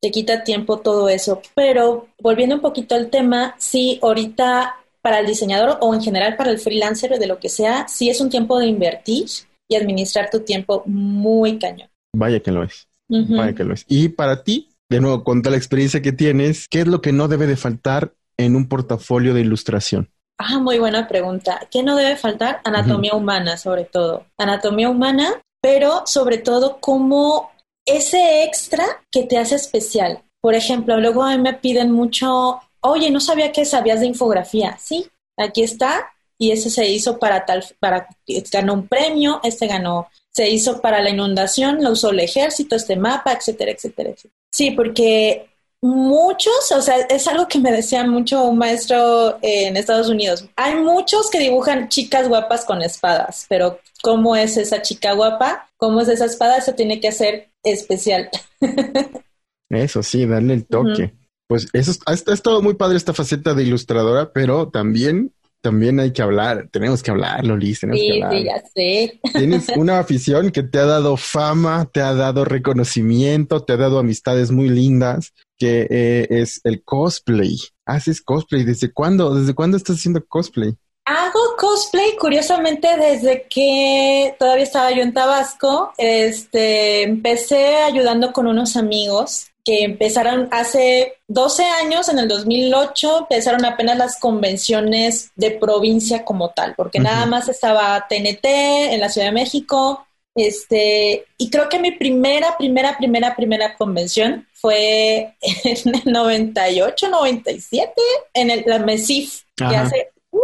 Te 0.00 0.10
quita 0.10 0.42
tiempo 0.42 0.78
todo 0.78 1.10
eso. 1.10 1.42
Pero 1.54 2.08
volviendo 2.20 2.54
un 2.54 2.62
poquito 2.62 2.94
al 2.94 3.10
tema, 3.10 3.54
sí, 3.58 3.98
ahorita 4.02 4.76
para 5.02 5.20
el 5.20 5.26
diseñador 5.26 5.76
o 5.82 5.94
en 5.94 6.00
general 6.00 6.36
para 6.36 6.50
el 6.50 6.58
freelancer 6.58 7.18
de 7.18 7.26
lo 7.26 7.38
que 7.38 7.50
sea, 7.50 7.86
sí 7.86 8.08
es 8.08 8.20
un 8.22 8.30
tiempo 8.30 8.58
de 8.58 8.66
invertir 8.66 9.26
y 9.68 9.76
administrar 9.76 10.30
tu 10.30 10.40
tiempo 10.40 10.82
muy 10.86 11.58
cañón. 11.58 11.90
Vaya 12.14 12.40
que 12.40 12.50
lo 12.50 12.62
es. 12.62 12.88
Vaya 13.08 13.54
que 13.54 13.64
lo 13.64 13.74
es. 13.74 13.84
Y 13.88 14.08
para 14.08 14.42
ti, 14.42 14.68
de 14.88 15.00
nuevo, 15.00 15.24
con 15.24 15.42
toda 15.42 15.52
la 15.52 15.58
experiencia 15.58 16.02
que 16.02 16.12
tienes, 16.12 16.66
¿qué 16.68 16.80
es 16.80 16.86
lo 16.86 17.00
que 17.00 17.12
no 17.12 17.28
debe 17.28 17.46
de 17.46 17.56
faltar 17.56 18.14
en 18.36 18.56
un 18.56 18.68
portafolio 18.68 19.34
de 19.34 19.42
ilustración? 19.42 20.10
Ah, 20.38 20.58
muy 20.58 20.78
buena 20.78 21.08
pregunta. 21.08 21.66
¿Qué 21.70 21.82
no 21.82 21.96
debe 21.96 22.16
faltar? 22.16 22.60
Anatomía 22.64 23.14
humana, 23.14 23.56
sobre 23.56 23.84
todo. 23.84 24.26
Anatomía 24.38 24.88
humana, 24.88 25.42
pero 25.60 26.06
sobre 26.06 26.38
todo 26.38 26.78
como 26.80 27.50
ese 27.84 28.44
extra 28.44 28.84
que 29.10 29.24
te 29.24 29.36
hace 29.36 29.56
especial. 29.56 30.22
Por 30.40 30.54
ejemplo, 30.54 30.98
luego 31.00 31.24
a 31.24 31.36
mí 31.36 31.42
me 31.42 31.54
piden 31.54 31.90
mucho, 31.90 32.60
oye, 32.80 33.10
no 33.10 33.18
sabía 33.18 33.50
que 33.50 33.64
sabías 33.64 34.00
de 34.00 34.06
infografía. 34.06 34.78
Sí, 34.78 35.10
aquí 35.36 35.64
está. 35.64 36.12
Y 36.38 36.52
ese 36.52 36.70
se 36.70 36.88
hizo 36.88 37.18
para 37.18 37.44
tal, 37.44 37.64
para, 37.80 38.06
ganó 38.52 38.74
un 38.74 38.86
premio, 38.86 39.40
este 39.42 39.66
ganó 39.66 40.06
se 40.38 40.48
hizo 40.48 40.80
para 40.80 41.02
la 41.02 41.10
inundación, 41.10 41.82
lo 41.82 41.90
usó 41.90 42.10
el 42.10 42.20
ejército, 42.20 42.76
este 42.76 42.94
mapa, 42.94 43.32
etcétera, 43.32 43.72
etcétera, 43.72 44.10
etcétera. 44.10 44.34
Sí, 44.52 44.70
porque 44.70 45.48
muchos, 45.82 46.70
o 46.70 46.80
sea, 46.80 46.94
es 47.10 47.26
algo 47.26 47.48
que 47.48 47.58
me 47.58 47.72
decía 47.72 48.06
mucho 48.06 48.44
un 48.44 48.56
maestro 48.56 49.40
en 49.42 49.76
Estados 49.76 50.08
Unidos. 50.08 50.48
Hay 50.54 50.76
muchos 50.76 51.28
que 51.28 51.40
dibujan 51.40 51.88
chicas 51.88 52.28
guapas 52.28 52.64
con 52.64 52.82
espadas, 52.82 53.46
pero 53.48 53.80
¿cómo 54.00 54.36
es 54.36 54.56
esa 54.56 54.80
chica 54.80 55.12
guapa? 55.14 55.68
¿Cómo 55.76 56.02
es 56.02 56.08
esa 56.08 56.26
espada? 56.26 56.58
Eso 56.58 56.72
tiene 56.74 57.00
que 57.00 57.10
ser 57.10 57.48
especial. 57.64 58.30
Eso 59.70 60.04
sí, 60.04 60.24
darle 60.24 60.54
el 60.54 60.66
toque. 60.66 61.14
Pues 61.48 61.66
eso 61.72 61.92
ha, 62.06 62.12
ha 62.12 62.34
estado 62.34 62.62
muy 62.62 62.74
padre 62.74 62.96
esta 62.96 63.12
faceta 63.12 63.54
de 63.54 63.64
ilustradora, 63.64 64.32
pero 64.32 64.68
también 64.68 65.32
también 65.60 65.98
hay 66.00 66.12
que 66.12 66.22
hablar, 66.22 66.68
tenemos 66.70 67.02
que 67.02 67.10
hablar, 67.10 67.44
Lolis, 67.44 67.80
tenemos 67.80 68.00
sí, 68.00 68.08
que 68.08 68.24
hablar. 68.24 68.32
Sí, 68.32 68.44
ya 68.44 68.62
sé. 68.74 69.20
Tienes 69.38 69.68
una 69.76 69.98
afición 69.98 70.50
que 70.50 70.62
te 70.62 70.78
ha 70.78 70.86
dado 70.86 71.16
fama, 71.16 71.88
te 71.92 72.00
ha 72.00 72.14
dado 72.14 72.44
reconocimiento, 72.44 73.64
te 73.64 73.72
ha 73.72 73.76
dado 73.76 73.98
amistades 73.98 74.50
muy 74.50 74.68
lindas, 74.68 75.32
que 75.58 75.86
eh, 75.90 76.26
es 76.30 76.60
el 76.64 76.82
cosplay. 76.84 77.56
Haces 77.84 78.22
cosplay, 78.22 78.64
¿desde 78.64 78.92
cuándo? 78.92 79.34
¿Desde 79.34 79.54
cuándo 79.54 79.76
estás 79.76 79.96
haciendo 79.96 80.24
cosplay? 80.24 80.74
Hago 81.04 81.40
cosplay, 81.56 82.16
curiosamente, 82.20 82.88
desde 82.96 83.46
que 83.48 84.36
todavía 84.38 84.64
estaba 84.64 84.90
yo 84.92 85.02
en 85.02 85.14
Tabasco. 85.14 85.92
Este, 85.96 87.02
empecé 87.02 87.76
ayudando 87.76 88.32
con 88.32 88.46
unos 88.46 88.76
amigos 88.76 89.46
que 89.68 89.84
empezaron 89.84 90.48
hace 90.50 91.18
12 91.26 91.62
años, 91.62 92.08
en 92.08 92.18
el 92.18 92.26
2008, 92.26 93.18
empezaron 93.18 93.66
apenas 93.66 93.98
las 93.98 94.18
convenciones 94.18 95.30
de 95.36 95.50
provincia 95.50 96.24
como 96.24 96.48
tal, 96.52 96.74
porque 96.74 97.00
nada 97.00 97.26
más 97.26 97.50
estaba 97.50 98.06
TNT 98.08 98.46
en 98.46 98.98
la 98.98 99.10
Ciudad 99.10 99.26
de 99.26 99.34
México, 99.34 100.06
este, 100.34 101.26
y 101.36 101.50
creo 101.50 101.68
que 101.68 101.78
mi 101.80 101.90
primera, 101.90 102.56
primera, 102.56 102.96
primera, 102.96 103.36
primera 103.36 103.76
convención 103.76 104.48
fue 104.54 105.34
en 105.42 105.94
el 105.94 106.12
98, 106.14 107.10
97, 107.10 107.92
en 108.32 108.50
el, 108.50 108.64
la 108.64 108.78
MESIF, 108.78 109.42
que 109.54 109.64
hace, 109.64 110.12
uh, 110.30 110.38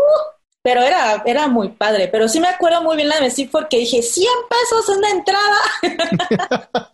pero 0.61 0.83
era, 0.83 1.23
era 1.25 1.49
muy 1.49 1.71
padre, 1.71 2.09
pero 2.09 2.29
sí 2.29 2.41
me 2.41 2.49
acuerdo 2.49 2.83
muy 2.83 2.97
bien 2.97 3.09
la 3.09 3.21
MESIF 3.21 3.51
porque 3.51 3.79
dije, 3.79 4.03
100 4.03 4.29
pesos 4.51 4.95
en 4.95 5.01
la 5.01 5.11
entrada. 5.11 6.91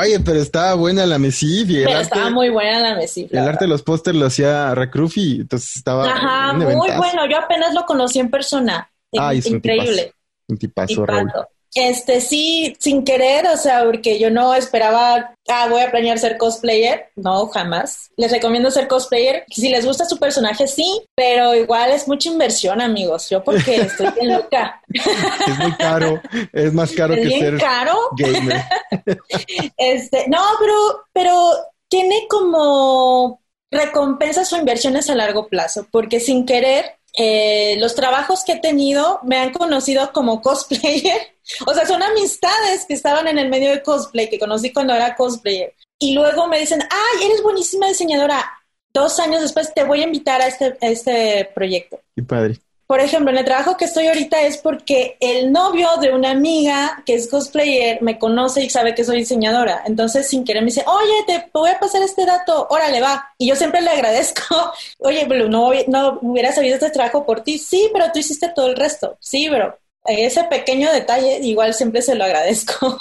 Oye, 0.00 0.20
pero 0.20 0.40
estaba 0.40 0.74
buena 0.74 1.06
la 1.06 1.18
Mesif. 1.18 1.68
Pero 1.68 1.98
estaba 1.98 2.30
muy 2.30 2.48
buena 2.50 2.80
la 2.80 2.94
Mesif. 2.96 3.32
El 3.32 3.38
arte 3.40 3.64
de 3.64 3.68
los 3.68 3.82
pósters 3.82 4.16
lo 4.16 4.26
hacía 4.26 4.74
Recrufi, 4.74 5.40
entonces 5.40 5.76
estaba. 5.76 6.10
Ajá, 6.10 6.52
muy 6.52 6.74
bueno. 6.74 7.26
Yo 7.30 7.38
apenas 7.38 7.74
lo 7.74 7.84
conocí 7.84 8.18
en 8.18 8.30
persona. 8.30 8.90
Ah, 9.18 9.34
increíble. 9.34 10.14
Un 10.48 10.56
tipazo, 10.56 11.02
un 11.02 11.06
tipazo 11.06 11.48
este 11.74 12.20
sí, 12.20 12.76
sin 12.80 13.04
querer, 13.04 13.46
o 13.46 13.56
sea, 13.56 13.84
porque 13.84 14.18
yo 14.18 14.30
no 14.30 14.54
esperaba, 14.54 15.34
ah, 15.48 15.68
voy 15.68 15.82
a 15.82 15.90
planear 15.90 16.18
ser 16.18 16.36
cosplayer. 16.36 17.10
No, 17.14 17.46
jamás. 17.46 18.10
Les 18.16 18.32
recomiendo 18.32 18.70
ser 18.70 18.88
cosplayer. 18.88 19.44
Si 19.48 19.68
les 19.68 19.86
gusta 19.86 20.04
su 20.04 20.18
personaje, 20.18 20.66
sí, 20.66 21.02
pero 21.14 21.54
igual 21.54 21.92
es 21.92 22.08
mucha 22.08 22.28
inversión, 22.28 22.80
amigos. 22.80 23.30
Yo 23.30 23.44
porque 23.44 23.82
estoy 23.82 24.10
bien 24.12 24.32
loca. 24.32 24.82
Es 24.88 25.58
muy 25.58 25.72
caro, 25.76 26.20
es 26.52 26.72
más 26.72 26.92
caro 26.92 27.14
que 27.14 27.30
ser 27.30 27.58
caro? 27.58 27.96
gamer. 28.16 28.62
este, 29.76 30.26
no, 30.28 30.42
pero, 30.58 31.04
pero 31.12 31.50
tiene 31.88 32.26
como 32.28 33.40
recompensas 33.70 34.52
o 34.52 34.56
inversiones 34.56 35.08
a 35.08 35.14
largo 35.14 35.46
plazo, 35.46 35.86
porque 35.92 36.18
sin 36.18 36.44
querer 36.44 36.96
eh, 37.16 37.76
los 37.78 37.94
trabajos 37.94 38.44
que 38.44 38.52
he 38.52 38.60
tenido 38.60 39.20
me 39.24 39.38
han 39.38 39.52
conocido 39.52 40.12
como 40.12 40.42
cosplayer. 40.42 41.18
O 41.66 41.74
sea, 41.74 41.86
son 41.86 42.02
amistades 42.02 42.84
que 42.86 42.94
estaban 42.94 43.28
en 43.28 43.38
el 43.38 43.48
medio 43.48 43.70
de 43.70 43.82
cosplay, 43.82 44.28
que 44.28 44.38
conocí 44.38 44.72
cuando 44.72 44.94
era 44.94 45.14
cosplayer. 45.14 45.74
Y 45.98 46.14
luego 46.14 46.46
me 46.48 46.60
dicen, 46.60 46.80
ay, 46.82 47.26
eres 47.26 47.42
buenísima 47.42 47.88
diseñadora. 47.88 48.44
Dos 48.92 49.18
años 49.20 49.42
después 49.42 49.72
te 49.74 49.84
voy 49.84 50.00
a 50.00 50.04
invitar 50.04 50.40
a 50.40 50.46
este, 50.46 50.76
a 50.80 50.86
este 50.86 51.50
proyecto. 51.54 52.00
Qué 52.16 52.22
padre 52.22 52.60
por 52.90 52.98
ejemplo, 52.98 53.30
en 53.30 53.38
el 53.38 53.44
trabajo 53.44 53.76
que 53.76 53.84
estoy 53.84 54.08
ahorita 54.08 54.42
es 54.42 54.58
porque 54.58 55.16
el 55.20 55.52
novio 55.52 55.90
de 56.00 56.12
una 56.12 56.32
amiga 56.32 57.04
que 57.06 57.14
es 57.14 57.28
cosplayer 57.28 58.02
me 58.02 58.18
conoce 58.18 58.64
y 58.64 58.68
sabe 58.68 58.96
que 58.96 59.04
soy 59.04 59.18
diseñadora. 59.18 59.84
Entonces, 59.86 60.26
sin 60.26 60.42
querer, 60.42 60.62
me 60.62 60.70
dice, 60.70 60.82
oye, 60.88 61.12
te 61.24 61.48
voy 61.54 61.70
a 61.70 61.78
pasar 61.78 62.02
este 62.02 62.26
dato, 62.26 62.66
órale, 62.68 63.00
va. 63.00 63.32
Y 63.38 63.46
yo 63.46 63.54
siempre 63.54 63.80
le 63.80 63.90
agradezco, 63.90 64.42
oye, 64.98 65.24
pero 65.28 65.48
no, 65.48 65.70
no 65.86 66.18
hubiera 66.20 66.50
sabido 66.50 66.74
este 66.74 66.90
trabajo 66.90 67.24
por 67.24 67.42
ti. 67.42 67.58
Sí, 67.58 67.88
pero 67.92 68.10
tú 68.12 68.18
hiciste 68.18 68.50
todo 68.52 68.66
el 68.66 68.74
resto. 68.74 69.16
Sí, 69.20 69.46
pero 69.48 69.78
ese 70.04 70.44
pequeño 70.44 70.90
detalle 70.92 71.40
igual 71.42 71.74
siempre 71.74 72.02
se 72.02 72.14
lo 72.14 72.24
agradezco. 72.24 72.96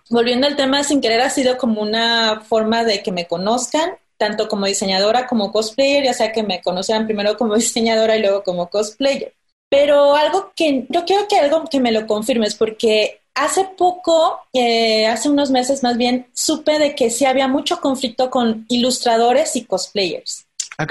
Volviendo 0.10 0.46
al 0.46 0.56
tema, 0.56 0.84
sin 0.84 1.00
querer 1.00 1.20
ha 1.20 1.30
sido 1.30 1.56
como 1.56 1.80
una 1.82 2.40
forma 2.40 2.84
de 2.84 3.02
que 3.02 3.12
me 3.12 3.26
conozcan 3.26 3.96
tanto 4.16 4.48
como 4.48 4.66
diseñadora 4.66 5.26
como 5.26 5.52
cosplayer, 5.52 6.04
ya 6.04 6.14
sea 6.14 6.32
que 6.32 6.42
me 6.42 6.62
conocieran 6.62 7.06
primero 7.06 7.36
como 7.36 7.54
diseñadora 7.56 8.16
y 8.16 8.20
luego 8.20 8.42
como 8.42 8.68
cosplayer. 8.68 9.34
Pero 9.68 10.14
algo 10.14 10.52
que 10.54 10.86
yo 10.88 11.04
quiero 11.04 11.26
que 11.26 11.38
algo 11.38 11.64
que 11.64 11.80
me 11.80 11.92
lo 11.92 12.06
confirmes, 12.06 12.54
porque 12.54 13.20
hace 13.34 13.64
poco, 13.76 14.40
eh, 14.52 15.06
hace 15.06 15.28
unos 15.28 15.50
meses 15.50 15.82
más 15.82 15.96
bien, 15.96 16.28
supe 16.32 16.78
de 16.78 16.94
que 16.94 17.10
sí 17.10 17.24
había 17.24 17.48
mucho 17.48 17.80
conflicto 17.80 18.30
con 18.30 18.66
ilustradores 18.68 19.56
y 19.56 19.64
cosplayers. 19.64 20.46
Ah. 20.78 20.86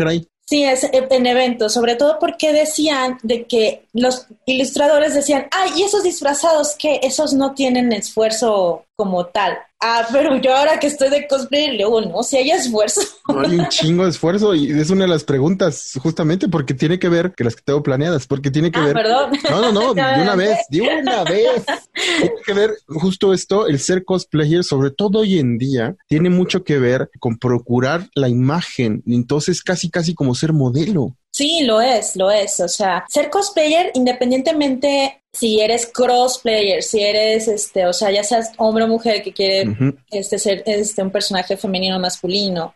Sí, 0.54 0.63
es 0.63 0.88
en 0.94 1.26
eventos, 1.26 1.74
sobre 1.74 1.96
todo 1.96 2.20
porque 2.20 2.54
decían 2.54 3.18
de 3.24 3.46
que 3.46 3.88
los 3.92 4.28
ilustradores 4.46 5.16
decían, 5.16 5.48
ay, 5.50 5.72
y 5.78 5.82
esos 5.82 6.04
disfrazados 6.04 6.76
que 6.78 7.00
esos 7.02 7.34
no 7.34 7.56
tienen 7.56 7.92
esfuerzo 7.92 8.86
como 8.96 9.26
tal. 9.26 9.58
Ah, 9.86 10.08
pero 10.13 10.38
yo 10.38 10.56
ahora 10.56 10.80
que 10.80 10.88
estoy 10.88 11.10
de 11.10 11.28
cosplay, 11.28 11.78
luego 11.78 12.00
no, 12.00 12.24
si 12.24 12.38
hay 12.38 12.52
esfuerzo. 12.52 13.02
hay 13.28 13.60
un 13.60 13.67
chingo 13.67 14.06
de 14.06 14.12
esfuerzo 14.12 14.56
y 14.56 14.72
es 14.72 14.89
una 14.89 15.02
de 15.02 15.10
las 15.10 15.26
preguntas, 15.26 16.00
justamente 16.02 16.48
porque 16.48 16.74
tiene 16.74 17.00
que 17.00 17.10
ver, 17.10 17.34
que 17.36 17.43
las 17.43 17.58
que 17.58 17.63
tengo 17.63 17.84
planeadas, 17.84 18.26
porque 18.26 18.50
tiene 18.50 18.72
que 18.72 18.80
ah, 18.80 18.86
ver. 18.86 18.93
Perdón. 18.93 19.32
No, 19.50 19.62
no, 19.62 19.72
no, 19.74 19.93
de 19.93 20.22
una 20.22 20.36
vez, 20.38 20.58
de 20.69 20.82
una 20.82 21.26
vez. 21.26 21.65
tiene 21.93 22.36
que 22.46 22.54
ver 22.54 22.72
justo 22.88 23.34
esto, 23.34 23.67
el 23.67 23.78
ser 23.78 24.06
cosplayer, 24.06 24.63
sobre 24.63 24.91
todo 24.91 25.19
hoy 25.19 25.38
en 25.38 25.58
día, 25.58 25.98
tiene 26.08 26.30
mucho 26.30 26.63
que 26.63 26.80
ver 26.80 27.12
con 27.19 27.38
procurar 27.38 28.08
la 28.15 28.30
imagen. 28.30 29.04
Entonces, 29.06 29.62
casi, 29.62 29.89
casi 29.89 30.15
como 30.15 30.34
ser 30.34 30.54
modelo. 30.54 31.17
Sí, 31.34 31.63
lo 31.63 31.82
es, 31.82 32.15
lo 32.15 32.30
es. 32.30 32.60
O 32.60 32.67
sea, 32.67 33.06
ser 33.10 33.30
cosplayer, 33.30 33.91
independientemente 33.96 35.24
si 35.34 35.60
eres 35.60 35.88
crossplayer, 35.88 36.84
si 36.84 37.02
eres, 37.02 37.48
este, 37.48 37.88
o 37.88 37.93
sea, 37.93 38.12
ya 38.12 38.24
seas 38.24 38.52
hombre 38.58 38.84
o 38.84 38.88
mujer 38.88 39.24
que 39.24 39.34
quiere 39.34 39.76
este, 40.12 40.38
ser 40.38 40.62
este, 40.67 41.02
un 41.02 41.10
personaje 41.10 41.58
femenino 41.58 41.98
o 41.98 42.00
masculino, 42.00 42.76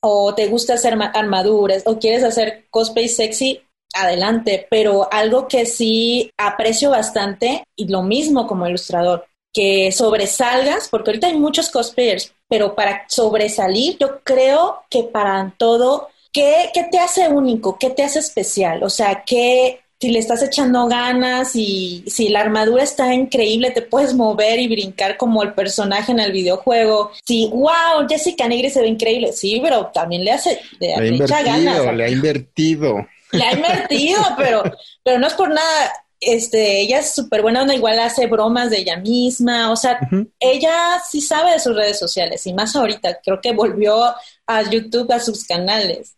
o 0.00 0.34
te 0.34 0.46
gusta 0.46 0.74
hacer 0.74 0.94
armaduras, 0.94 1.82
o 1.84 1.98
quieres 1.98 2.24
hacer 2.24 2.64
cosplay 2.70 3.08
sexy, 3.08 3.60
adelante. 3.92 4.66
Pero 4.70 5.06
algo 5.12 5.46
que 5.46 5.66
sí 5.66 6.30
aprecio 6.38 6.88
bastante, 6.88 7.64
y 7.76 7.88
lo 7.88 8.02
mismo 8.02 8.46
como 8.46 8.66
ilustrador, 8.66 9.26
que 9.52 9.92
sobresalgas, 9.92 10.88
porque 10.88 11.10
ahorita 11.10 11.26
hay 11.26 11.36
muchos 11.36 11.68
cosplayers, 11.68 12.32
pero 12.48 12.74
para 12.74 13.04
sobresalir, 13.08 13.98
yo 13.98 14.20
creo 14.24 14.82
que 14.88 15.02
para 15.02 15.54
todo 15.58 16.08
¿Qué, 16.32 16.70
¿Qué, 16.72 16.84
te 16.90 16.98
hace 16.98 17.28
único? 17.28 17.78
¿Qué 17.78 17.90
te 17.90 18.02
hace 18.02 18.18
especial? 18.18 18.82
O 18.82 18.90
sea, 18.90 19.22
¿qué, 19.24 19.82
si 20.02 20.10
le 20.10 20.18
estás 20.18 20.42
echando 20.42 20.88
ganas 20.88 21.54
y 21.54 22.02
si 22.08 22.28
la 22.28 22.40
armadura 22.40 22.82
está 22.82 23.14
increíble, 23.14 23.70
te 23.70 23.82
puedes 23.82 24.14
mover 24.14 24.58
y 24.58 24.66
brincar 24.66 25.16
como 25.16 25.44
el 25.44 25.54
personaje 25.54 26.10
en 26.10 26.18
el 26.18 26.32
videojuego. 26.32 27.12
Sí, 27.24 27.48
wow, 27.52 28.08
Jessica 28.08 28.48
Negri 28.48 28.68
se 28.68 28.80
ve 28.80 28.88
increíble. 28.88 29.32
Sí, 29.32 29.60
pero 29.62 29.92
también 29.94 30.24
le 30.24 30.32
hace, 30.32 30.60
le, 30.80 30.96
le, 30.96 31.24
echa 31.24 31.44
ganas. 31.44 31.94
Le 31.94 32.04
ha 32.04 32.10
invertido. 32.10 33.06
Le 33.30 33.44
ha 33.44 33.52
invertido, 33.52 34.20
pero, 34.36 34.64
pero 35.04 35.20
no 35.20 35.28
es 35.28 35.34
por 35.34 35.50
nada 35.50 35.92
este, 36.22 36.80
ella 36.80 37.00
es 37.00 37.14
súper 37.14 37.42
buena 37.42 37.62
onda, 37.62 37.74
igual 37.74 37.98
hace 37.98 38.26
bromas 38.26 38.70
de 38.70 38.78
ella 38.78 38.96
misma, 38.96 39.70
o 39.70 39.76
sea, 39.76 39.98
ella 40.38 41.00
sí 41.08 41.20
sabe 41.20 41.52
de 41.52 41.58
sus 41.58 41.74
redes 41.74 41.98
sociales 41.98 42.46
y 42.46 42.54
más 42.54 42.74
ahorita, 42.74 43.20
creo 43.22 43.40
que 43.40 43.52
volvió 43.52 44.14
a 44.46 44.62
YouTube, 44.70 45.10
a 45.12 45.20
sus 45.20 45.44
canales. 45.44 46.16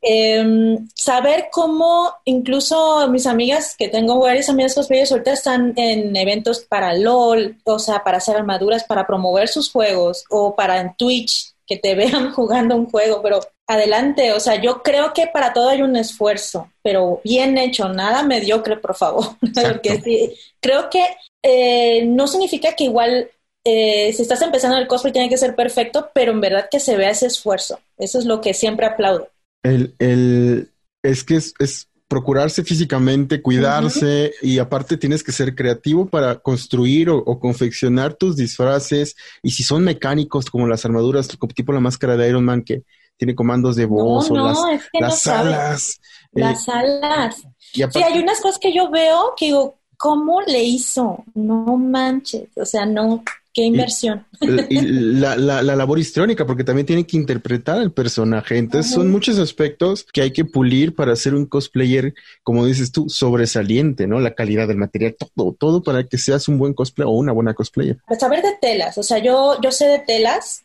Em, 0.00 0.88
saber 0.94 1.48
cómo 1.50 2.12
incluso 2.24 3.08
mis 3.08 3.26
amigas, 3.26 3.76
que 3.76 3.88
tengo 3.88 4.18
varias 4.18 4.48
amigas 4.48 4.74
cosplayers, 4.74 5.12
ahorita 5.12 5.32
están 5.32 5.72
en 5.76 6.14
eventos 6.16 6.60
para 6.60 6.94
LOL, 6.94 7.56
o 7.64 7.78
sea, 7.78 8.02
para 8.02 8.18
hacer 8.18 8.36
armaduras, 8.36 8.84
para 8.84 9.06
promover 9.06 9.48
sus 9.48 9.70
juegos 9.70 10.24
o 10.30 10.54
para 10.54 10.80
en 10.80 10.94
Twitch, 10.96 11.54
que 11.66 11.76
te 11.76 11.94
vean 11.96 12.32
jugando 12.32 12.76
un 12.76 12.90
juego, 12.90 13.20
pero 13.22 13.40
adelante, 13.74 14.32
o 14.32 14.40
sea, 14.40 14.60
yo 14.60 14.82
creo 14.82 15.12
que 15.12 15.26
para 15.26 15.52
todo 15.52 15.68
hay 15.68 15.82
un 15.82 15.96
esfuerzo, 15.96 16.70
pero 16.82 17.20
bien 17.24 17.58
hecho, 17.58 17.88
nada 17.88 18.22
mediocre, 18.22 18.76
por 18.76 18.94
favor, 18.94 19.24
porque 19.54 20.00
sí, 20.02 20.34
creo 20.60 20.88
que 20.90 21.04
eh, 21.42 22.04
no 22.06 22.26
significa 22.26 22.74
que 22.74 22.84
igual 22.84 23.30
eh, 23.64 24.12
si 24.12 24.22
estás 24.22 24.42
empezando 24.42 24.76
el 24.76 24.86
cosplay 24.86 25.12
tiene 25.12 25.28
que 25.28 25.38
ser 25.38 25.54
perfecto, 25.54 26.10
pero 26.14 26.32
en 26.32 26.40
verdad 26.40 26.68
que 26.70 26.80
se 26.80 26.96
vea 26.96 27.10
ese 27.10 27.26
esfuerzo, 27.26 27.80
eso 27.98 28.18
es 28.18 28.24
lo 28.24 28.40
que 28.40 28.54
siempre 28.54 28.86
aplaudo. 28.86 29.28
El, 29.62 29.94
el, 29.98 30.70
es 31.02 31.22
que 31.22 31.36
es, 31.36 31.54
es 31.58 31.88
procurarse 32.12 32.62
físicamente, 32.62 33.40
cuidarse 33.40 34.34
y 34.42 34.58
aparte 34.58 34.98
tienes 34.98 35.24
que 35.24 35.32
ser 35.32 35.54
creativo 35.54 36.04
para 36.04 36.40
construir 36.40 37.08
o, 37.08 37.24
confeccionar 37.40 38.12
tus 38.12 38.36
disfraces. 38.36 39.16
Y 39.42 39.52
si 39.52 39.62
son 39.62 39.82
mecánicos 39.82 40.50
como 40.50 40.68
las 40.68 40.84
armaduras, 40.84 41.26
tipo 41.54 41.72
la 41.72 41.80
máscara 41.80 42.18
de 42.18 42.28
Iron 42.28 42.44
Man 42.44 42.64
que 42.64 42.82
tiene 43.22 43.36
comandos 43.36 43.76
de 43.76 43.84
voz 43.84 44.32
o 44.32 44.34
las, 44.34 44.58
las 44.98 45.26
alas. 45.28 46.00
Las 46.32 46.66
eh, 46.66 46.72
alas. 46.72 47.36
sí, 47.72 48.02
hay 48.02 48.18
unas 48.18 48.40
cosas 48.40 48.58
que 48.58 48.74
yo 48.74 48.90
veo 48.90 49.34
que 49.36 49.44
digo, 49.44 49.76
¿cómo 49.96 50.40
le 50.40 50.64
hizo? 50.64 51.22
No 51.34 51.76
manches, 51.76 52.48
o 52.56 52.64
sea, 52.64 52.84
no, 52.84 53.22
qué 53.52 53.62
inversión. 53.62 54.26
Y, 54.40 54.80
la, 55.20 55.36
la, 55.36 55.62
labor 55.62 56.00
histriónica, 56.00 56.44
porque 56.44 56.64
también 56.64 56.84
tiene 56.84 57.06
que 57.06 57.16
interpretar 57.16 57.78
al 57.78 57.92
personaje. 57.92 58.58
Entonces, 58.58 58.92
son 58.92 59.08
muchos 59.12 59.38
aspectos 59.38 60.04
que 60.12 60.22
hay 60.22 60.32
que 60.32 60.44
pulir 60.44 60.96
para 60.96 61.14
ser 61.14 61.36
un 61.36 61.46
cosplayer, 61.46 62.14
como 62.42 62.66
dices 62.66 62.90
tú, 62.90 63.08
sobresaliente, 63.08 64.08
¿no? 64.08 64.18
La 64.18 64.34
calidad 64.34 64.66
del 64.66 64.78
material, 64.78 65.14
todo, 65.16 65.54
todo 65.56 65.82
para 65.84 66.08
que 66.08 66.18
seas 66.18 66.48
un 66.48 66.58
buen 66.58 66.74
cosplayer 66.74 67.06
o 67.06 67.12
una 67.12 67.30
buena 67.30 67.54
cosplayer. 67.54 67.98
saber 68.18 68.42
de 68.42 68.56
telas, 68.60 68.98
o 68.98 69.04
sea, 69.04 69.18
yo, 69.18 69.60
yo 69.62 69.70
sé 69.70 69.86
de 69.86 70.00
telas, 70.00 70.64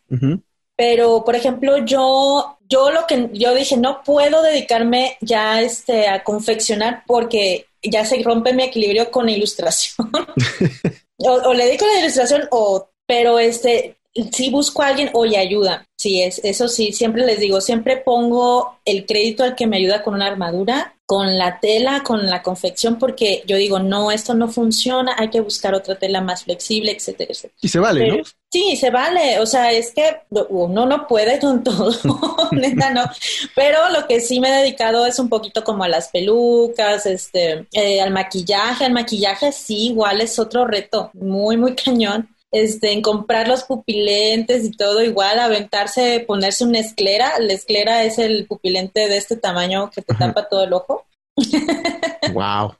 pero, 0.78 1.26
por 1.26 1.36
ejemplo, 1.36 1.80
yo, 1.80 2.60
yo 2.70 2.92
lo 2.92 3.08
que 3.08 3.32
yo 3.34 3.56
dije, 3.56 3.76
no 3.78 4.04
puedo 4.04 4.44
dedicarme 4.44 5.18
ya 5.22 5.60
este, 5.60 6.08
a 6.08 6.24
confeccionar 6.24 7.04
porque 7.08 7.66
ya 7.82 8.06
se 8.06 8.22
rompe 8.22 8.54
mi 8.54 8.64
equilibrio 8.64 9.10
con 9.10 9.28
ilustración. 9.28 10.12
o, 11.18 11.54
le 11.54 11.66
dedico 11.66 11.86
a 11.86 11.88
la 11.88 12.00
ilustración, 12.02 12.48
o, 12.52 12.90
pero 13.08 13.40
este, 13.40 13.98
si 14.32 14.50
busco 14.50 14.82
a 14.82 14.88
alguien, 14.88 15.10
oye, 15.14 15.38
ayuda. 15.38 15.86
Sí, 15.96 16.22
es, 16.22 16.40
eso 16.44 16.68
sí, 16.68 16.94
siempre 16.94 17.26
les 17.26 17.40
digo, 17.40 17.62
siempre 17.62 17.98
pongo 17.98 18.80
el 18.86 19.06
crédito 19.06 19.44
al 19.44 19.56
que 19.56 19.68
me 19.68 19.78
ayuda 19.78 20.04
con 20.04 20.16
una 20.16 20.28
armadura 20.28 20.98
con 21.08 21.38
la 21.38 21.62
tela, 21.62 22.04
con 22.04 22.26
la 22.26 22.44
confección, 22.44 23.00
porque 23.00 23.42
yo 23.48 23.56
digo, 23.56 23.80
no, 23.80 24.12
esto 24.12 24.34
no 24.34 24.50
funciona, 24.50 25.16
hay 25.18 25.30
que 25.30 25.40
buscar 25.40 25.74
otra 25.74 25.98
tela 25.98 26.20
más 26.20 26.44
flexible, 26.44 26.92
etcétera, 26.92 27.32
etcétera. 27.32 27.58
Y 27.62 27.70
se 27.70 27.80
vale, 27.80 28.08
¿no? 28.10 28.24
Sí, 28.52 28.76
se 28.76 28.90
vale, 28.90 29.40
o 29.40 29.46
sea, 29.46 29.72
es 29.72 29.94
que 29.94 30.04
uno 30.50 30.86
no 30.86 31.08
puede 31.08 31.40
con 31.40 31.64
todo, 31.64 31.92
neta 32.52 32.92
no, 32.92 33.06
pero 33.56 33.90
lo 33.90 34.06
que 34.06 34.20
sí 34.20 34.42
me 34.42 34.50
he 34.50 34.62
dedicado 34.64 35.06
es 35.06 35.18
un 35.18 35.30
poquito 35.30 35.64
como 35.64 35.86
a 35.86 35.88
las 35.88 36.10
pelucas, 36.10 37.06
este, 37.06 37.66
eh, 37.72 38.02
al 38.02 38.12
maquillaje, 38.12 38.84
al 38.84 38.92
maquillaje 38.92 39.54
sí, 39.54 39.88
igual 39.88 40.20
es 40.20 40.38
otro 40.38 40.66
reto, 40.66 41.10
muy, 41.14 41.56
muy 41.56 41.74
cañón, 41.74 42.28
este, 42.52 42.92
en 42.94 43.02
comprar 43.02 43.48
los 43.48 43.64
pupilentes 43.64 44.64
y 44.64 44.72
todo, 44.72 45.04
igual 45.04 45.40
aventarse, 45.40 46.24
ponerse 46.26 46.64
una 46.64 46.80
esclera. 46.80 47.34
La 47.40 47.54
esclera 47.54 48.04
es 48.04 48.18
el 48.20 48.46
pupilente 48.48 49.08
de 49.08 49.18
este 49.18 49.36
tamaño 49.36 49.92
que 49.92 50.02
te 50.02 50.14
tapa 50.14 50.48
todo 50.48 50.64
el 50.64 50.74
ojo. 50.74 51.06
wow. 52.34 52.76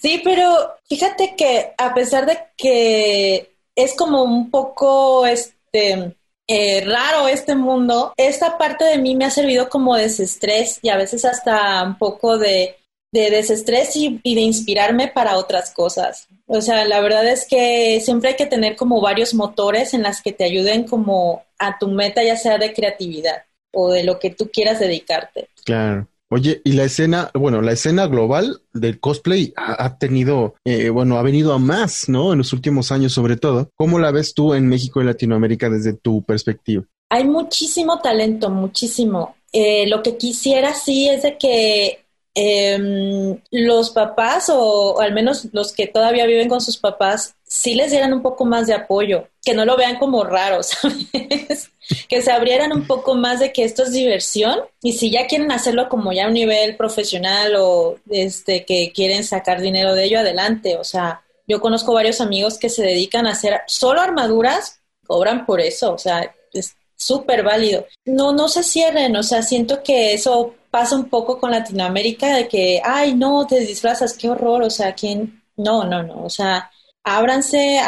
Sí, 0.00 0.20
pero 0.24 0.74
fíjate 0.88 1.34
que 1.36 1.74
a 1.78 1.94
pesar 1.94 2.26
de 2.26 2.38
que 2.56 3.54
es 3.76 3.94
como 3.94 4.22
un 4.22 4.50
poco 4.50 5.26
este 5.26 6.16
eh, 6.46 6.84
raro 6.84 7.28
este 7.28 7.54
mundo, 7.54 8.12
esta 8.16 8.58
parte 8.58 8.84
de 8.84 8.98
mí 8.98 9.14
me 9.14 9.24
ha 9.24 9.30
servido 9.30 9.68
como 9.68 9.96
desestrés 9.96 10.78
y 10.82 10.88
a 10.88 10.96
veces 10.96 11.24
hasta 11.24 11.82
un 11.84 11.96
poco 11.96 12.36
de, 12.36 12.76
de 13.14 13.30
desestrés 13.30 13.94
y, 13.94 14.20
y, 14.24 14.34
de 14.34 14.40
inspirarme 14.40 15.06
para 15.06 15.36
otras 15.36 15.70
cosas. 15.70 16.26
O 16.46 16.60
sea, 16.60 16.84
la 16.84 17.00
verdad 17.00 17.26
es 17.28 17.46
que 17.48 18.00
siempre 18.00 18.30
hay 18.30 18.36
que 18.36 18.46
tener 18.46 18.74
como 18.74 19.00
varios 19.00 19.34
motores 19.34 19.94
en 19.94 20.02
las 20.02 20.20
que 20.20 20.32
te 20.32 20.42
ayuden 20.42 20.82
como 20.82 21.44
a 21.60 21.78
tu 21.78 21.88
meta, 21.88 22.24
ya 22.24 22.36
sea 22.36 22.58
de 22.58 22.74
creatividad 22.74 23.44
o 23.72 23.92
de 23.92 24.02
lo 24.02 24.18
que 24.18 24.30
tú 24.30 24.50
quieras 24.52 24.80
dedicarte. 24.80 25.48
Claro. 25.64 26.08
Oye, 26.28 26.60
y 26.64 26.72
la 26.72 26.82
escena, 26.82 27.30
bueno, 27.34 27.62
la 27.62 27.70
escena 27.70 28.08
global 28.08 28.60
del 28.72 28.98
cosplay 28.98 29.52
ha, 29.56 29.96
tenido, 29.98 30.56
eh, 30.64 30.88
bueno, 30.90 31.16
ha 31.16 31.22
venido 31.22 31.52
a 31.52 31.60
más, 31.60 32.08
¿no? 32.08 32.32
En 32.32 32.38
los 32.38 32.52
últimos 32.52 32.90
años 32.90 33.12
sobre 33.12 33.36
todo. 33.36 33.70
¿Cómo 33.76 34.00
la 34.00 34.10
ves 34.10 34.34
tú 34.34 34.54
en 34.54 34.66
México 34.66 35.00
y 35.00 35.04
Latinoamérica 35.04 35.70
desde 35.70 35.92
tu 35.92 36.24
perspectiva? 36.24 36.82
Hay 37.10 37.24
muchísimo 37.24 38.00
talento, 38.00 38.50
muchísimo. 38.50 39.36
Eh, 39.52 39.86
lo 39.86 40.02
que 40.02 40.16
quisiera 40.16 40.74
sí 40.74 41.08
es 41.08 41.22
de 41.22 41.38
que 41.38 42.03
eh, 42.34 43.38
los 43.50 43.90
papás 43.90 44.50
o, 44.52 45.00
al 45.00 45.12
menos 45.12 45.48
los 45.52 45.72
que 45.72 45.86
todavía 45.86 46.26
viven 46.26 46.48
con 46.48 46.60
sus 46.60 46.76
papás 46.76 47.36
sí 47.44 47.74
les 47.74 47.92
dieran 47.92 48.12
un 48.12 48.22
poco 48.22 48.44
más 48.44 48.66
de 48.66 48.74
apoyo, 48.74 49.28
que 49.44 49.54
no 49.54 49.64
lo 49.64 49.76
vean 49.76 49.98
como 49.98 50.24
raro, 50.24 50.62
¿sabes? 50.62 51.70
que 52.08 52.22
se 52.22 52.32
abrieran 52.32 52.72
un 52.72 52.86
poco 52.86 53.14
más 53.14 53.40
de 53.40 53.52
que 53.52 53.62
esto 53.62 53.84
es 53.84 53.92
diversión 53.92 54.60
y 54.82 54.94
si 54.94 55.10
ya 55.10 55.26
quieren 55.26 55.52
hacerlo 55.52 55.88
como 55.88 56.12
ya 56.12 56.24
a 56.24 56.28
un 56.28 56.34
nivel 56.34 56.76
profesional 56.76 57.54
o 57.56 57.98
este 58.10 58.64
que 58.64 58.90
quieren 58.92 59.22
sacar 59.22 59.60
dinero 59.60 59.94
de 59.94 60.04
ello 60.04 60.18
adelante, 60.18 60.76
o 60.76 60.84
sea, 60.84 61.22
yo 61.46 61.60
conozco 61.60 61.92
varios 61.92 62.20
amigos 62.20 62.58
que 62.58 62.70
se 62.70 62.82
dedican 62.82 63.26
a 63.26 63.32
hacer 63.32 63.60
solo 63.66 64.00
armaduras, 64.00 64.80
cobran 65.06 65.46
por 65.46 65.60
eso, 65.60 65.92
o 65.92 65.98
sea, 65.98 66.34
es 66.52 66.74
súper 66.96 67.42
válido. 67.42 67.86
No, 68.06 68.32
no 68.32 68.48
se 68.48 68.62
cierren, 68.62 69.14
o 69.16 69.22
sea, 69.22 69.42
siento 69.42 69.82
que 69.82 70.14
eso 70.14 70.54
pasa 70.74 70.96
un 70.96 71.08
poco 71.08 71.38
con 71.38 71.52
Latinoamérica 71.52 72.34
de 72.34 72.48
que, 72.48 72.82
ay, 72.82 73.14
no, 73.14 73.46
te 73.46 73.60
disfrazas, 73.60 74.18
qué 74.18 74.28
horror, 74.28 74.64
o 74.64 74.70
sea, 74.70 74.92
¿quién? 74.92 75.40
No, 75.56 75.84
no, 75.84 76.02
no, 76.02 76.24
o 76.24 76.28
sea, 76.28 76.68
ábranse, 77.04 77.78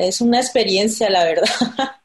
es 0.00 0.20
una 0.20 0.40
experiencia, 0.40 1.08
la 1.08 1.22
verdad. 1.24 1.44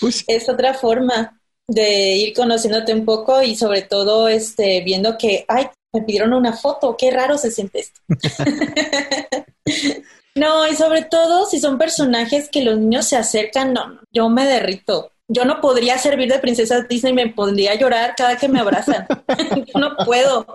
Pues 0.00 0.24
es 0.26 0.48
otra 0.48 0.72
forma 0.72 1.40
de 1.66 2.14
ir 2.16 2.34
conociéndote 2.34 2.94
un 2.94 3.04
poco 3.04 3.42
y 3.42 3.56
sobre 3.56 3.82
todo 3.82 4.28
este, 4.28 4.82
viendo 4.82 5.18
que, 5.18 5.44
ay, 5.48 5.68
me 5.92 6.02
pidieron 6.02 6.32
una 6.32 6.54
foto, 6.54 6.96
qué 6.96 7.10
raro 7.10 7.36
se 7.36 7.50
siente 7.50 7.80
esto. 7.80 8.00
no, 10.36 10.68
y 10.68 10.76
sobre 10.76 11.02
todo 11.02 11.46
si 11.46 11.58
son 11.60 11.76
personajes 11.76 12.48
que 12.48 12.62
los 12.62 12.78
niños 12.78 13.06
se 13.06 13.16
acercan, 13.16 13.74
no, 13.74 14.00
yo 14.10 14.30
me 14.30 14.46
derrito 14.46 15.12
yo 15.32 15.44
no 15.44 15.60
podría 15.60 15.96
servir 15.96 16.28
de 16.30 16.40
princesa 16.40 16.82
Disney, 16.82 17.12
me 17.12 17.28
pondría 17.28 17.72
a 17.72 17.74
llorar 17.76 18.14
cada 18.16 18.36
que 18.36 18.48
me 18.48 18.58
abrazan. 18.58 19.06
yo 19.72 19.80
no 19.80 19.96
puedo, 20.04 20.46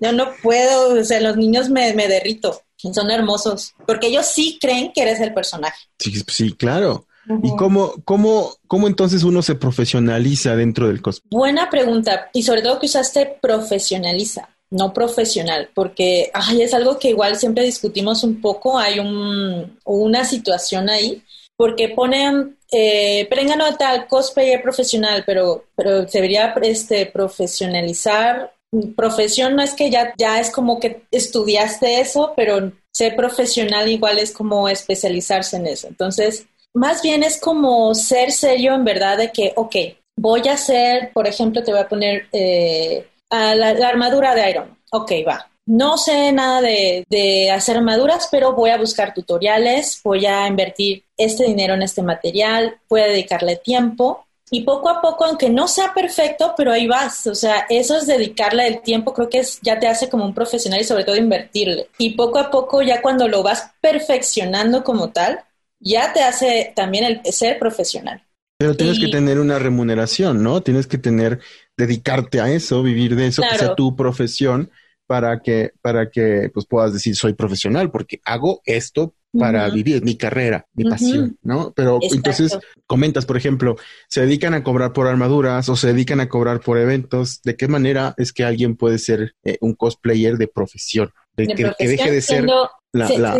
yo 0.00 0.12
no 0.12 0.28
puedo, 0.42 1.00
o 1.00 1.04
sea, 1.04 1.20
los 1.20 1.36
niños 1.36 1.70
me, 1.70 1.94
me 1.94 2.06
derrito, 2.06 2.60
son 2.76 3.10
hermosos, 3.10 3.74
porque 3.86 4.08
ellos 4.08 4.26
sí 4.26 4.58
creen 4.60 4.92
que 4.94 5.02
eres 5.02 5.20
el 5.20 5.32
personaje. 5.32 5.86
Sí, 5.98 6.12
sí 6.28 6.52
claro. 6.52 7.06
¿Y 7.42 7.54
cómo, 7.56 7.94
cómo, 8.04 8.54
cómo 8.66 8.88
entonces 8.88 9.22
uno 9.22 9.40
se 9.42 9.54
profesionaliza 9.54 10.56
dentro 10.56 10.88
del 10.88 11.00
cosplay? 11.00 11.28
Buena 11.30 11.70
pregunta, 11.70 12.28
y 12.32 12.42
sobre 12.42 12.62
todo 12.62 12.78
que 12.78 12.86
usaste 12.86 13.38
profesionaliza, 13.40 14.48
no 14.70 14.92
profesional, 14.92 15.70
porque 15.74 16.30
ay, 16.34 16.62
es 16.62 16.74
algo 16.74 16.98
que 16.98 17.10
igual 17.10 17.36
siempre 17.36 17.64
discutimos 17.64 18.24
un 18.24 18.40
poco, 18.40 18.78
hay 18.78 18.98
un, 18.98 19.78
una 19.84 20.24
situación 20.24 20.90
ahí 20.90 21.22
porque 21.60 21.90
ponen 21.90 22.56
eh, 22.72 23.26
Prengano 23.28 23.76
tal 23.76 24.06
cosplayer 24.06 24.62
profesional, 24.62 25.24
pero, 25.26 25.66
pero 25.76 26.06
debería 26.06 26.54
este, 26.62 27.04
profesionalizar. 27.04 28.54
Profesión 28.96 29.56
no 29.56 29.62
es 29.62 29.74
que 29.74 29.90
ya, 29.90 30.14
ya 30.16 30.40
es 30.40 30.48
como 30.48 30.80
que 30.80 31.02
estudiaste 31.10 32.00
eso, 32.00 32.32
pero 32.34 32.72
ser 32.90 33.14
profesional 33.14 33.90
igual 33.90 34.18
es 34.18 34.32
como 34.32 34.70
especializarse 34.70 35.58
en 35.58 35.66
eso. 35.66 35.88
Entonces, 35.88 36.46
más 36.72 37.02
bien 37.02 37.22
es 37.24 37.38
como 37.38 37.94
ser 37.94 38.32
serio 38.32 38.74
en 38.74 38.84
verdad 38.84 39.18
de 39.18 39.30
que, 39.30 39.52
ok, 39.54 39.76
voy 40.16 40.48
a 40.48 40.54
hacer, 40.54 41.12
por 41.12 41.26
ejemplo, 41.26 41.62
te 41.62 41.72
voy 41.72 41.80
a 41.82 41.88
poner 41.90 42.26
eh, 42.32 43.06
a 43.28 43.54
la, 43.54 43.74
la, 43.74 43.88
armadura 43.88 44.34
de 44.34 44.48
Iron. 44.48 44.78
Ok, 44.92 45.12
va. 45.28 45.50
No 45.70 45.96
sé 45.98 46.32
nada 46.32 46.60
de, 46.60 47.48
hacer 47.54 47.76
armaduras, 47.76 48.26
pero 48.28 48.54
voy 48.54 48.70
a 48.70 48.76
buscar 48.76 49.14
tutoriales, 49.14 50.00
voy 50.02 50.26
a 50.26 50.48
invertir 50.48 51.04
este 51.16 51.44
dinero 51.44 51.74
en 51.74 51.82
este 51.82 52.02
material, 52.02 52.80
voy 52.88 53.02
a 53.02 53.06
dedicarle 53.06 53.54
tiempo 53.54 54.26
y 54.50 54.62
poco 54.62 54.88
a 54.88 55.00
poco, 55.00 55.26
aunque 55.26 55.48
no 55.48 55.68
sea 55.68 55.94
perfecto, 55.94 56.54
pero 56.56 56.72
ahí 56.72 56.88
vas. 56.88 57.28
O 57.28 57.36
sea, 57.36 57.66
eso 57.68 57.96
es 57.96 58.08
dedicarle 58.08 58.66
el 58.66 58.82
tiempo, 58.82 59.14
creo 59.14 59.30
que 59.30 59.38
es, 59.38 59.60
ya 59.62 59.78
te 59.78 59.86
hace 59.86 60.08
como 60.08 60.24
un 60.24 60.34
profesional 60.34 60.80
y 60.80 60.84
sobre 60.84 61.04
todo 61.04 61.14
invertirle. 61.14 61.86
Y 61.98 62.16
poco 62.16 62.40
a 62.40 62.50
poco, 62.50 62.82
ya 62.82 63.00
cuando 63.00 63.28
lo 63.28 63.44
vas 63.44 63.70
perfeccionando 63.80 64.82
como 64.82 65.10
tal, 65.10 65.38
ya 65.78 66.12
te 66.12 66.24
hace 66.24 66.72
también 66.74 67.04
el 67.04 67.32
ser 67.32 67.60
profesional. 67.60 68.24
Pero 68.58 68.74
tienes 68.74 68.98
que 68.98 69.06
tener 69.06 69.38
una 69.38 69.60
remuneración, 69.60 70.42
¿no? 70.42 70.62
Tienes 70.62 70.88
que 70.88 70.98
tener, 70.98 71.38
dedicarte 71.76 72.40
a 72.40 72.50
eso, 72.50 72.82
vivir 72.82 73.14
de 73.14 73.28
eso, 73.28 73.40
que 73.40 73.56
sea 73.56 73.76
tu 73.76 73.94
profesión 73.94 74.68
para 75.10 75.40
que, 75.40 75.72
para 75.82 76.08
que 76.08 76.52
pues, 76.54 76.66
puedas 76.66 76.92
decir 76.92 77.16
soy 77.16 77.32
profesional, 77.32 77.90
porque 77.90 78.20
hago 78.24 78.62
esto 78.64 79.12
para 79.36 79.68
vivir, 79.68 80.04
mi 80.04 80.16
carrera, 80.16 80.68
mi 80.72 80.84
pasión, 80.84 81.36
¿no? 81.42 81.72
Pero 81.74 81.98
entonces 82.12 82.56
comentas, 82.86 83.26
por 83.26 83.36
ejemplo, 83.36 83.74
se 84.08 84.20
dedican 84.20 84.54
a 84.54 84.62
cobrar 84.62 84.92
por 84.92 85.08
armaduras 85.08 85.68
o 85.68 85.74
se 85.74 85.88
dedican 85.88 86.20
a 86.20 86.28
cobrar 86.28 86.60
por 86.60 86.78
eventos. 86.78 87.42
¿De 87.42 87.56
qué 87.56 87.66
manera 87.66 88.14
es 88.18 88.32
que 88.32 88.44
alguien 88.44 88.76
puede 88.76 88.98
ser 88.98 89.34
eh, 89.42 89.58
un 89.60 89.74
cosplayer 89.74 90.36
de 90.36 90.46
profesión? 90.46 91.10
De, 91.36 91.48
que, 91.48 91.64
deje 91.88 92.12
de 92.12 92.20
ser 92.20 92.46
la... 92.92 93.36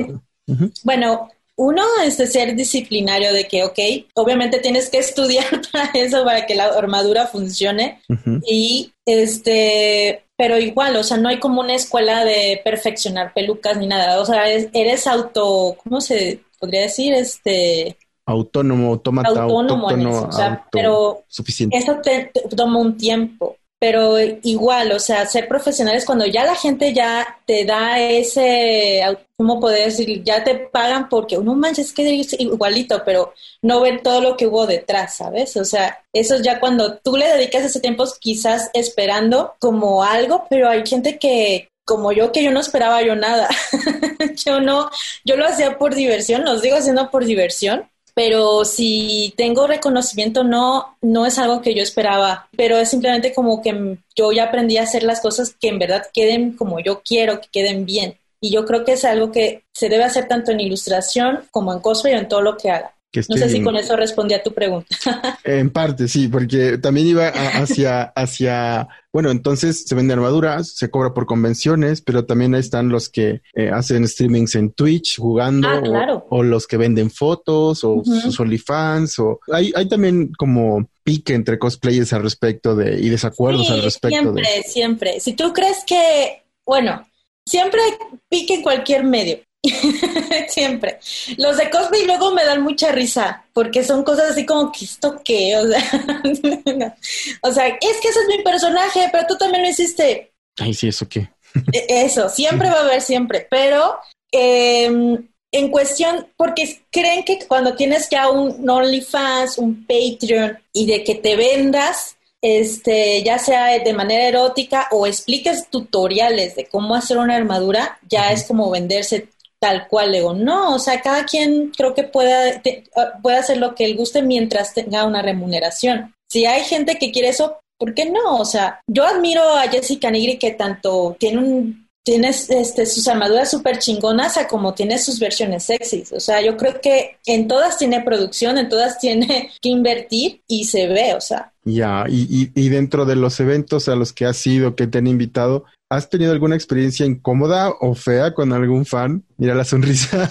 Bueno, 0.83 1.28
uno 1.61 1.83
es 2.03 2.16
de 2.16 2.27
ser 2.27 2.57
disciplinario, 2.57 3.35
de 3.35 3.46
que, 3.46 3.64
ok, 3.64 3.79
obviamente 4.14 4.61
tienes 4.61 4.88
que 4.88 4.99
estudiar 5.07 5.44
para 5.70 5.90
eso, 5.92 6.25
para 6.25 6.46
que 6.46 6.55
la 6.55 6.64
armadura 6.64 7.27
funcione. 7.27 8.01
Y 8.46 8.92
este, 9.05 10.25
pero 10.37 10.59
igual, 10.59 10.96
o 10.96 11.03
sea, 11.03 11.18
no 11.18 11.29
hay 11.29 11.38
como 11.38 11.61
una 11.61 11.75
escuela 11.75 12.25
de 12.25 12.62
perfeccionar 12.64 13.35
pelucas 13.35 13.77
ni 13.77 13.87
nada, 13.87 14.20
o 14.20 14.25
sea, 14.25 14.49
eres 14.49 15.07
auto, 15.07 15.77
¿cómo 15.85 16.01
se 16.01 16.40
podría 16.59 16.83
decir? 16.83 17.12
Este... 17.12 17.99
Autónomo, 18.25 18.92
autómata, 18.92 19.29
autónomo, 19.29 19.88
o 20.29 20.33
sea, 20.33 20.66
pero 20.73 21.25
suficiente. 21.29 21.77
eso 21.77 21.96
te, 22.03 22.31
toma 22.57 22.79
un 22.79 22.96
tiempo 22.96 23.57
pero 23.81 24.19
igual, 24.43 24.93
o 24.93 24.99
sea, 24.99 25.25
ser 25.25 25.49
profesionales 25.49 26.05
cuando 26.05 26.27
ya 26.27 26.45
la 26.45 26.55
gente 26.55 26.93
ya 26.93 27.38
te 27.47 27.64
da 27.64 27.99
ese, 27.99 29.01
¿cómo 29.38 29.59
poder 29.59 29.87
decir? 29.87 30.23
Ya 30.23 30.45
te 30.45 30.55
pagan 30.55 31.09
porque, 31.09 31.38
no 31.38 31.55
manches, 31.55 31.95
que 31.95 32.23
igualito, 32.38 33.03
pero 33.07 33.33
no 33.62 33.81
ven 33.81 34.03
todo 34.03 34.21
lo 34.21 34.37
que 34.37 34.47
hubo 34.47 34.66
detrás, 34.66 35.16
¿sabes? 35.16 35.57
O 35.57 35.64
sea, 35.64 36.05
eso 36.12 36.35
es 36.35 36.43
ya 36.43 36.61
cuando 36.61 36.99
tú 36.99 37.16
le 37.16 37.27
dedicas 37.27 37.64
ese 37.64 37.81
tiempo 37.81 38.05
quizás 38.21 38.69
esperando 38.75 39.55
como 39.59 40.05
algo, 40.05 40.47
pero 40.51 40.69
hay 40.69 40.87
gente 40.87 41.19
que, 41.19 41.71
como 41.87 42.12
yo, 42.12 42.33
que 42.33 42.45
yo 42.45 42.51
no 42.51 42.61
esperaba 42.61 43.01
yo 43.01 43.16
nada. 43.16 43.49
yo 44.45 44.61
no, 44.61 44.90
yo 45.25 45.37
lo 45.37 45.47
hacía 45.47 45.79
por 45.79 45.95
diversión, 45.95 46.45
los 46.45 46.61
digo 46.61 46.77
haciendo 46.77 47.11
por 47.11 47.25
diversión, 47.25 47.88
pero 48.22 48.66
si 48.66 49.33
tengo 49.35 49.66
reconocimiento 49.66 50.44
no, 50.44 50.98
no 51.00 51.24
es 51.24 51.38
algo 51.38 51.62
que 51.62 51.74
yo 51.74 51.83
esperaba, 51.83 52.50
pero 52.54 52.76
es 52.76 52.90
simplemente 52.90 53.33
como 53.33 53.62
que 53.62 53.96
yo 54.14 54.30
ya 54.30 54.44
aprendí 54.44 54.76
a 54.76 54.83
hacer 54.83 55.04
las 55.04 55.22
cosas 55.22 55.56
que 55.59 55.68
en 55.68 55.78
verdad 55.78 56.06
queden 56.12 56.54
como 56.54 56.80
yo 56.80 57.00
quiero, 57.02 57.40
que 57.40 57.48
queden 57.50 57.87
bien. 57.87 58.18
Y 58.38 58.52
yo 58.52 58.66
creo 58.66 58.85
que 58.85 58.92
es 58.92 59.06
algo 59.06 59.33
que 59.33 59.64
se 59.72 59.88
debe 59.88 60.04
hacer 60.04 60.28
tanto 60.28 60.50
en 60.52 60.61
ilustración 60.61 61.44
como 61.50 61.72
en 61.72 61.80
cosplay 61.80 62.12
o 62.12 62.18
en 62.18 62.28
todo 62.28 62.42
lo 62.42 62.59
que 62.59 62.70
haga 62.70 62.94
no 63.12 63.37
sé 63.37 63.49
si 63.49 63.62
con 63.62 63.77
eso 63.77 63.96
respondí 63.96 64.35
a 64.35 64.42
tu 64.42 64.53
pregunta. 64.53 64.96
en 65.44 65.70
parte, 65.70 66.07
sí, 66.07 66.29
porque 66.29 66.78
también 66.78 67.09
iba 67.09 67.28
hacia, 67.28 68.05
hacia, 68.14 68.89
bueno, 69.12 69.30
entonces 69.30 69.84
se 69.84 69.95
venden 69.95 70.18
armaduras, 70.18 70.76
se 70.76 70.91
cobra 70.91 71.12
por 71.12 71.26
convenciones, 71.26 72.03
pero 72.03 72.24
también 72.24 72.55
ahí 72.55 72.61
están 72.61 72.89
los 72.89 73.09
que 73.09 73.43
eh, 73.55 73.70
hacen 73.70 74.07
streamings 74.07 74.55
en 74.55 74.72
Twitch 74.72 75.18
jugando, 75.18 75.68
ah, 75.68 76.24
o, 76.28 76.43
los 76.45 76.66
que 76.68 76.76
venden 76.76 77.11
fotos, 77.11 77.82
o 77.82 78.03
sus 78.05 78.39
OnlyFans, 78.39 79.18
o 79.18 79.41
hay, 79.53 79.72
hay 79.74 79.89
también 79.89 80.30
como 80.39 80.89
pique 81.03 81.34
entre 81.34 81.59
cosplayers 81.59 82.12
al 82.12 82.22
respecto 82.22 82.76
de, 82.76 83.01
y 83.01 83.09
desacuerdos 83.09 83.70
al 83.70 83.82
respecto 83.82 84.20
siempre, 84.20 84.43
de. 84.43 84.49
Siempre, 84.49 84.70
siempre. 84.70 85.20
Si 85.20 85.32
tú 85.32 85.53
crees 85.53 85.78
que, 85.84 86.45
bueno, 86.64 87.05
siempre 87.45 87.80
pique 88.28 88.55
en 88.55 88.62
cualquier 88.62 89.03
medio 89.03 89.41
Siempre. 90.48 90.98
Los 91.36 91.56
de 91.56 91.68
cosplay 91.70 92.06
luego 92.06 92.32
me 92.32 92.44
dan 92.44 92.62
mucha 92.62 92.92
risa, 92.92 93.44
porque 93.52 93.84
son 93.84 94.02
cosas 94.02 94.30
así 94.30 94.46
como 94.46 94.72
que 94.72 94.84
esto 94.84 95.20
qué, 95.24 95.56
o 95.58 95.68
sea, 95.68 96.96
o 97.42 97.52
sea, 97.52 97.66
es 97.68 98.00
que 98.00 98.08
ese 98.08 98.20
es 98.20 98.26
mi 98.28 98.42
personaje, 98.42 99.08
pero 99.12 99.26
tú 99.26 99.36
también 99.36 99.62
lo 99.62 99.70
hiciste. 99.70 100.32
Ay, 100.58 100.74
sí, 100.74 100.88
eso 100.88 101.08
qué. 101.08 101.30
E, 101.72 102.04
eso, 102.04 102.28
siempre 102.28 102.70
va 102.70 102.78
a 102.78 102.84
haber 102.84 103.02
siempre, 103.02 103.46
pero 103.50 103.98
em, 104.32 105.28
en 105.52 105.70
cuestión, 105.70 106.28
porque 106.36 106.80
creen 106.90 107.24
que 107.24 107.40
cuando 107.46 107.74
tienes 107.74 108.08
ya 108.08 108.30
un 108.30 108.68
OnlyFans, 108.68 109.58
un 109.58 109.86
Patreon 109.86 110.58
y 110.72 110.86
de 110.86 111.04
que 111.04 111.16
te 111.16 111.36
vendas, 111.36 112.16
este, 112.40 113.22
ya 113.22 113.38
sea 113.38 113.78
de 113.78 113.92
manera 113.92 114.24
erótica 114.24 114.88
o 114.92 115.06
expliques 115.06 115.68
tutoriales 115.68 116.56
de 116.56 116.66
cómo 116.66 116.94
hacer 116.94 117.18
una 117.18 117.36
armadura, 117.36 117.98
ya 118.08 118.32
es 118.32 118.44
como 118.44 118.70
venderse 118.70 119.28
tal 119.61 119.86
cual. 119.88 120.12
Digo, 120.12 120.34
no, 120.34 120.74
o 120.74 120.78
sea, 120.78 121.00
cada 121.00 121.24
quien 121.24 121.70
creo 121.76 121.94
que 121.94 122.04
pueda, 122.04 122.61
ah, 122.96 123.12
puede 123.22 123.36
hacer 123.36 123.58
lo 123.58 123.74
que 123.74 123.84
él 123.84 123.96
guste 123.96 124.22
mientras 124.22 124.74
tenga 124.74 125.04
una 125.04 125.22
remuneración. 125.22 126.14
Si 126.28 126.46
hay 126.46 126.64
gente 126.64 126.96
que 126.98 127.12
quiere 127.12 127.28
eso, 127.28 127.58
¿por 127.78 127.94
qué 127.94 128.11
no? 128.11 128.36
O 128.38 128.44
sea, 128.44 128.80
yo 128.88 129.04
admiro 129.04 129.42
a 129.42 129.68
Jessica 129.68 130.11
Nigri 130.11 130.38
que 130.38 130.52
tanto 130.52 131.16
tiene 131.18 131.38
un 131.38 131.90
tienes 132.04 132.48
este, 132.50 132.86
sus 132.86 133.06
armaduras 133.08 133.50
súper 133.50 133.78
chingonas 133.78 134.36
a 134.36 134.48
como 134.48 134.74
tiene 134.74 134.98
sus 134.98 135.18
versiones 135.18 135.64
sexys. 135.64 136.12
O 136.12 136.20
sea, 136.20 136.40
yo 136.40 136.56
creo 136.56 136.80
que 136.80 137.18
en 137.26 137.46
todas 137.46 137.78
tiene 137.78 138.00
producción, 138.00 138.58
en 138.58 138.68
todas 138.68 138.98
tiene 138.98 139.50
que 139.61 139.68
invertir 139.68 140.40
y 140.48 140.64
se 140.64 140.86
ve, 140.86 141.14
o 141.14 141.20
sea. 141.20 141.52
Ya, 141.64 142.04
y, 142.08 142.50
y, 142.54 142.68
dentro 142.70 143.04
de 143.04 143.16
los 143.16 143.38
eventos 143.38 143.88
a 143.88 143.94
los 143.94 144.12
que 144.14 144.24
has 144.24 144.46
ido, 144.46 144.74
que 144.74 144.86
te 144.86 144.98
han 144.98 145.06
invitado, 145.06 145.66
¿has 145.91 146.09
tenido 146.09 146.32
alguna 146.32 146.55
experiencia 146.55 147.05
incómoda 147.05 147.70
o 147.80 147.95
fea 147.95 148.32
con 148.32 148.53
algún 148.53 148.86
fan? 148.86 149.24
Mira 149.36 149.55
la 149.55 149.64
sonrisa. 149.64 150.30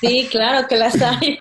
sí, 0.00 0.28
claro 0.30 0.66
que 0.68 0.76
las 0.76 1.00
hay. 1.02 1.36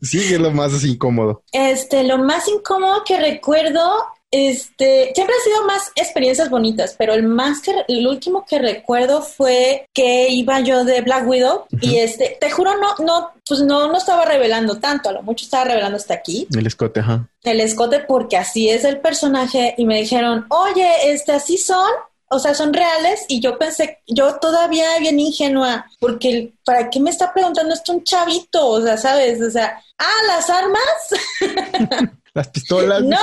sí, 0.00 0.32
es 0.32 0.40
lo 0.40 0.52
más 0.52 0.82
incómodo. 0.84 1.42
Este, 1.52 2.04
lo 2.04 2.18
más 2.18 2.48
incómodo 2.48 3.02
que 3.04 3.18
recuerdo 3.18 3.92
este, 4.36 5.12
siempre 5.14 5.36
ha 5.38 5.44
sido 5.44 5.64
más 5.64 5.92
experiencias 5.94 6.50
bonitas, 6.50 6.96
pero 6.98 7.14
el 7.14 7.22
más 7.22 7.60
que, 7.60 7.72
el 7.86 8.04
último 8.04 8.44
que 8.44 8.58
recuerdo 8.58 9.22
fue 9.22 9.86
que 9.94 10.28
iba 10.28 10.58
yo 10.58 10.84
de 10.84 11.02
Black 11.02 11.28
Widow 11.28 11.66
y 11.80 11.98
este, 11.98 12.36
te 12.40 12.50
juro, 12.50 12.72
no, 12.78 12.96
no, 13.04 13.30
pues 13.46 13.60
no, 13.60 13.86
no 13.86 13.96
estaba 13.96 14.24
revelando 14.24 14.80
tanto, 14.80 15.08
a 15.08 15.12
lo 15.12 15.22
mucho 15.22 15.44
estaba 15.44 15.66
revelando 15.66 15.98
hasta 15.98 16.14
aquí. 16.14 16.48
El 16.52 16.66
escote, 16.66 16.98
ajá. 16.98 17.28
El 17.44 17.60
escote 17.60 18.00
porque 18.00 18.36
así 18.36 18.68
es 18.68 18.82
el 18.82 18.98
personaje 18.98 19.76
y 19.78 19.86
me 19.86 20.00
dijeron, 20.00 20.46
oye, 20.48 21.12
este, 21.12 21.30
así 21.30 21.56
son, 21.56 21.88
o 22.26 22.40
sea, 22.40 22.54
son 22.54 22.72
reales 22.72 23.24
y 23.28 23.38
yo 23.38 23.56
pensé, 23.56 24.00
yo 24.08 24.34
todavía 24.40 24.98
bien 24.98 25.20
ingenua, 25.20 25.86
porque 26.00 26.54
¿para 26.64 26.90
qué 26.90 26.98
me 26.98 27.10
está 27.10 27.32
preguntando 27.32 27.72
esto 27.72 27.92
un 27.92 28.02
chavito? 28.02 28.66
O 28.66 28.82
sea, 28.82 28.96
¿sabes? 28.96 29.40
O 29.40 29.48
sea, 29.48 29.80
ah, 29.96 30.22
las 30.26 30.50
armas. 30.50 32.10
las 32.34 32.48
pistolas. 32.48 33.00
No, 33.04 33.18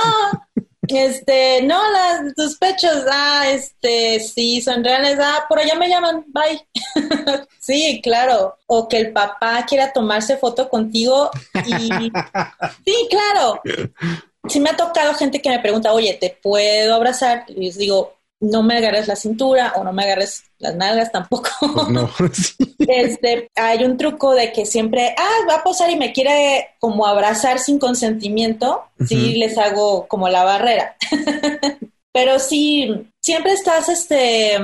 este, 0.88 1.62
no, 1.62 1.80
las, 1.92 2.34
tus 2.34 2.58
pechos, 2.58 3.04
ah, 3.10 3.44
este, 3.48 4.20
sí, 4.20 4.60
son 4.60 4.82
reales, 4.82 5.18
ah, 5.20 5.44
por 5.48 5.58
allá 5.58 5.74
me 5.74 5.88
llaman, 5.88 6.24
bye. 6.28 6.66
sí, 7.60 8.00
claro. 8.02 8.56
O 8.66 8.88
que 8.88 8.98
el 8.98 9.12
papá 9.12 9.64
quiera 9.66 9.92
tomarse 9.92 10.36
foto 10.36 10.68
contigo 10.68 11.30
y... 11.66 11.88
sí, 12.84 13.08
claro. 13.08 13.60
Sí 14.48 14.58
me 14.58 14.70
ha 14.70 14.76
tocado 14.76 15.14
gente 15.14 15.40
que 15.40 15.50
me 15.50 15.60
pregunta, 15.60 15.92
oye, 15.92 16.14
¿te 16.14 16.30
puedo 16.42 16.94
abrazar? 16.94 17.44
Y 17.48 17.64
les 17.64 17.78
digo, 17.78 18.16
no 18.42 18.62
me 18.62 18.76
agarres 18.76 19.06
la 19.06 19.14
cintura 19.14 19.72
o 19.76 19.84
no 19.84 19.92
me 19.92 20.02
agarres 20.02 20.44
las 20.58 20.74
nalgas 20.74 21.12
tampoco. 21.12 21.48
Pues 21.60 21.88
no. 21.88 22.10
este, 22.78 23.48
hay 23.54 23.84
un 23.84 23.96
truco 23.96 24.34
de 24.34 24.52
que 24.52 24.66
siempre, 24.66 25.14
ah, 25.16 25.46
va 25.48 25.56
a 25.56 25.62
posar 25.62 25.90
y 25.90 25.96
me 25.96 26.12
quiere 26.12 26.74
como 26.80 27.06
abrazar 27.06 27.60
sin 27.60 27.78
consentimiento, 27.78 28.82
sí 29.06 29.36
les 29.36 29.56
hago 29.56 30.06
como 30.08 30.28
la 30.28 30.44
barrera. 30.44 30.96
Pero 32.12 32.38
sí, 32.38 33.08
siempre 33.22 33.52
estás, 33.52 33.88
este, 33.88 34.58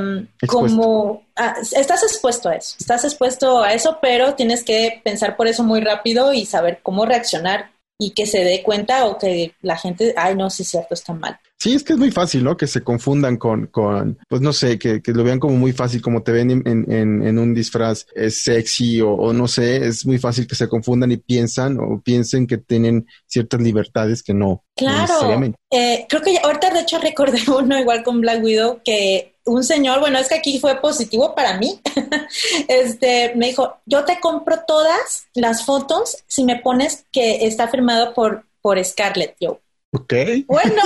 como, 0.46 1.22
ah, 1.34 1.54
estás 1.72 2.02
expuesto 2.02 2.50
a 2.50 2.56
eso, 2.56 2.76
estás 2.78 3.04
expuesto 3.04 3.62
a 3.62 3.72
eso, 3.72 3.96
pero 4.02 4.34
tienes 4.34 4.62
que 4.62 5.00
pensar 5.02 5.34
por 5.34 5.48
eso 5.48 5.64
muy 5.64 5.80
rápido 5.80 6.34
y 6.34 6.44
saber 6.44 6.80
cómo 6.82 7.06
reaccionar 7.06 7.70
y 7.98 8.10
que 8.10 8.26
se 8.26 8.44
dé 8.44 8.62
cuenta 8.62 9.06
o 9.06 9.16
que 9.16 9.54
la 9.62 9.78
gente, 9.78 10.12
ay, 10.14 10.34
no, 10.34 10.50
sí 10.50 10.62
es 10.62 10.68
cierto, 10.68 10.92
está 10.92 11.14
mal. 11.14 11.40
Sí, 11.60 11.74
es 11.74 11.82
que 11.82 11.94
es 11.94 11.98
muy 11.98 12.12
fácil, 12.12 12.44
¿no? 12.44 12.56
Que 12.56 12.68
se 12.68 12.82
confundan 12.82 13.36
con, 13.36 13.66
con 13.66 14.18
pues 14.28 14.40
no 14.40 14.52
sé, 14.52 14.78
que, 14.78 15.02
que 15.02 15.12
lo 15.12 15.24
vean 15.24 15.40
como 15.40 15.56
muy 15.56 15.72
fácil, 15.72 16.00
como 16.00 16.22
te 16.22 16.30
ven 16.30 16.50
en, 16.50 16.92
en, 16.92 17.26
en 17.26 17.38
un 17.38 17.52
disfraz 17.52 18.06
es 18.14 18.44
sexy 18.44 19.00
o, 19.00 19.10
o, 19.10 19.32
no 19.32 19.48
sé, 19.48 19.84
es 19.84 20.06
muy 20.06 20.18
fácil 20.18 20.46
que 20.46 20.54
se 20.54 20.68
confundan 20.68 21.10
y 21.10 21.16
piensan 21.16 21.78
o 21.80 22.00
piensen 22.00 22.46
que 22.46 22.58
tienen 22.58 23.08
ciertas 23.26 23.60
libertades 23.60 24.22
que 24.22 24.34
no. 24.34 24.64
Claro. 24.76 25.52
eh, 25.70 26.06
creo 26.08 26.22
que 26.22 26.38
ahorita 26.38 26.70
de 26.70 26.80
hecho 26.80 27.00
recordé 27.00 27.40
uno 27.50 27.76
igual 27.76 28.04
con 28.04 28.20
Black 28.20 28.42
Widow 28.42 28.80
que 28.84 29.34
un 29.48 29.64
señor, 29.64 29.98
bueno, 29.98 30.18
es 30.18 30.28
que 30.28 30.36
aquí 30.36 30.60
fue 30.60 30.80
positivo 30.80 31.34
para 31.34 31.58
mí, 31.58 31.80
este, 32.68 33.32
me 33.34 33.46
dijo, 33.46 33.78
yo 33.86 34.04
te 34.04 34.20
compro 34.20 34.60
todas 34.66 35.26
las 35.34 35.64
fotos 35.64 36.18
si 36.26 36.44
me 36.44 36.56
pones 36.56 37.06
que 37.10 37.46
está 37.46 37.66
firmado 37.68 38.14
por, 38.14 38.44
por 38.60 38.82
Scarlett. 38.84 39.34
Yo, 39.40 39.60
Ok. 39.90 40.14
Bueno. 40.46 40.82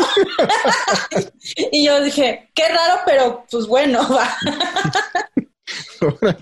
y 1.72 1.84
yo 1.84 2.02
dije, 2.02 2.50
qué 2.54 2.68
raro, 2.68 3.00
pero 3.04 3.44
pues 3.50 3.66
bueno, 3.66 4.00
va. 4.10 4.36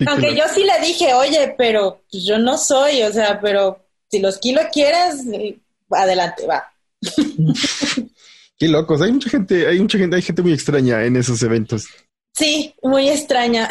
Aunque 0.07 0.35
yo 0.35 0.43
sí 0.53 0.63
le 0.63 0.85
dije, 0.85 1.13
oye, 1.13 1.55
pero 1.57 2.03
pues, 2.11 2.23
yo 2.23 2.37
no 2.37 2.57
soy, 2.57 3.03
o 3.03 3.11
sea, 3.11 3.39
pero 3.39 3.85
si 4.09 4.19
los 4.19 4.37
kilos 4.37 4.65
quieres, 4.71 5.23
adelante, 5.89 6.45
va. 6.45 6.71
Qué 8.59 8.67
locos, 8.67 9.01
hay 9.01 9.11
mucha 9.11 9.29
gente, 9.29 9.67
hay 9.67 9.79
mucha 9.79 9.97
gente, 9.97 10.15
hay 10.15 10.21
gente 10.21 10.41
muy 10.43 10.53
extraña 10.53 11.03
en 11.03 11.15
esos 11.15 11.41
eventos. 11.41 11.87
Sí, 12.33 12.73
muy 12.83 13.09
extraña. 13.09 13.67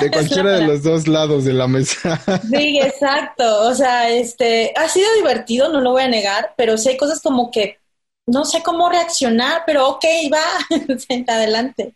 De 0.00 0.10
cualquiera 0.10 0.52
de 0.52 0.66
los 0.66 0.82
dos 0.82 1.08
lados 1.08 1.44
de 1.44 1.52
la 1.52 1.66
mesa. 1.66 2.20
Sí, 2.48 2.78
exacto. 2.78 3.68
O 3.68 3.74
sea, 3.74 4.08
este, 4.10 4.72
ha 4.76 4.88
sido 4.88 5.08
divertido, 5.16 5.72
no 5.72 5.80
lo 5.80 5.92
voy 5.92 6.02
a 6.02 6.08
negar, 6.08 6.54
pero 6.56 6.78
sí 6.78 6.90
hay 6.90 6.96
cosas 6.96 7.20
como 7.20 7.50
que 7.50 7.78
no 8.26 8.44
sé 8.44 8.62
cómo 8.62 8.88
reaccionar, 8.88 9.62
pero 9.66 9.88
ok, 9.88 10.04
va, 10.32 11.34
adelante. 11.34 11.94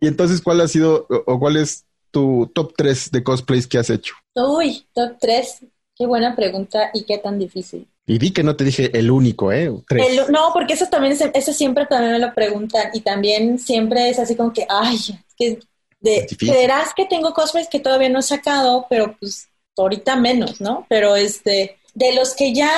Y 0.00 0.06
entonces, 0.06 0.40
¿cuál 0.40 0.60
ha 0.60 0.68
sido 0.68 1.06
o 1.08 1.38
cuál 1.38 1.56
es 1.56 1.84
tu 2.10 2.50
top 2.54 2.74
3 2.76 3.10
de 3.10 3.22
cosplays 3.22 3.66
que 3.66 3.78
has 3.78 3.90
hecho? 3.90 4.14
Uy, 4.34 4.86
top 4.92 5.16
3. 5.20 5.64
Qué 5.96 6.06
buena 6.06 6.36
pregunta 6.36 6.90
y 6.94 7.02
qué 7.04 7.18
tan 7.18 7.38
difícil. 7.38 7.88
Y 8.06 8.18
di 8.18 8.30
que 8.30 8.42
no 8.42 8.56
te 8.56 8.64
dije 8.64 8.96
el 8.96 9.10
único, 9.10 9.52
¿eh? 9.52 9.70
no, 10.30 10.50
porque 10.54 10.74
eso 10.74 10.86
también, 10.86 11.14
eso 11.34 11.52
siempre 11.52 11.84
también 11.86 12.12
me 12.12 12.18
lo 12.18 12.32
preguntan 12.32 12.90
y 12.94 13.00
también 13.00 13.58
siempre 13.58 14.08
es 14.08 14.18
así 14.18 14.34
como 14.34 14.52
que, 14.52 14.66
ay, 14.66 14.96
que 15.36 15.58
de, 16.00 16.26
verás 16.40 16.94
que 16.94 17.04
tengo 17.04 17.34
cosplays 17.34 17.68
que 17.68 17.80
todavía 17.80 18.08
no 18.08 18.20
he 18.20 18.22
sacado, 18.22 18.86
pero 18.88 19.16
pues 19.18 19.48
ahorita 19.76 20.16
menos, 20.16 20.60
¿no? 20.60 20.86
Pero 20.88 21.16
este, 21.16 21.76
de 21.94 22.14
los 22.14 22.34
que 22.34 22.54
ya 22.54 22.72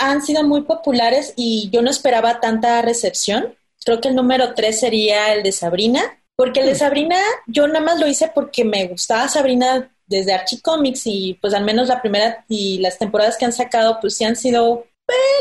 han 0.00 0.22
sido 0.22 0.42
muy 0.42 0.62
populares 0.62 1.34
y 1.36 1.68
yo 1.70 1.82
no 1.82 1.90
esperaba 1.90 2.40
tanta 2.40 2.80
recepción. 2.82 3.54
Creo 3.84 4.00
que 4.00 4.08
el 4.08 4.16
número 4.16 4.54
tres 4.54 4.80
sería 4.80 5.32
el 5.34 5.42
de 5.42 5.52
Sabrina, 5.52 6.02
porque 6.36 6.60
el 6.60 6.66
de 6.66 6.72
mm. 6.72 6.78
Sabrina 6.78 7.16
yo 7.46 7.66
nada 7.68 7.80
más 7.80 8.00
lo 8.00 8.08
hice 8.08 8.32
porque 8.34 8.64
me 8.64 8.88
gustaba 8.88 9.28
Sabrina 9.28 9.90
desde 10.06 10.32
Archie 10.32 10.62
Comics 10.62 11.02
y 11.04 11.38
pues 11.40 11.52
al 11.52 11.64
menos 11.64 11.88
la 11.88 12.00
primera 12.00 12.44
y 12.48 12.78
las 12.78 12.98
temporadas 12.98 13.36
que 13.36 13.44
han 13.44 13.52
sacado 13.52 13.98
pues 14.00 14.16
sí 14.16 14.24
han 14.24 14.36
sido, 14.36 14.86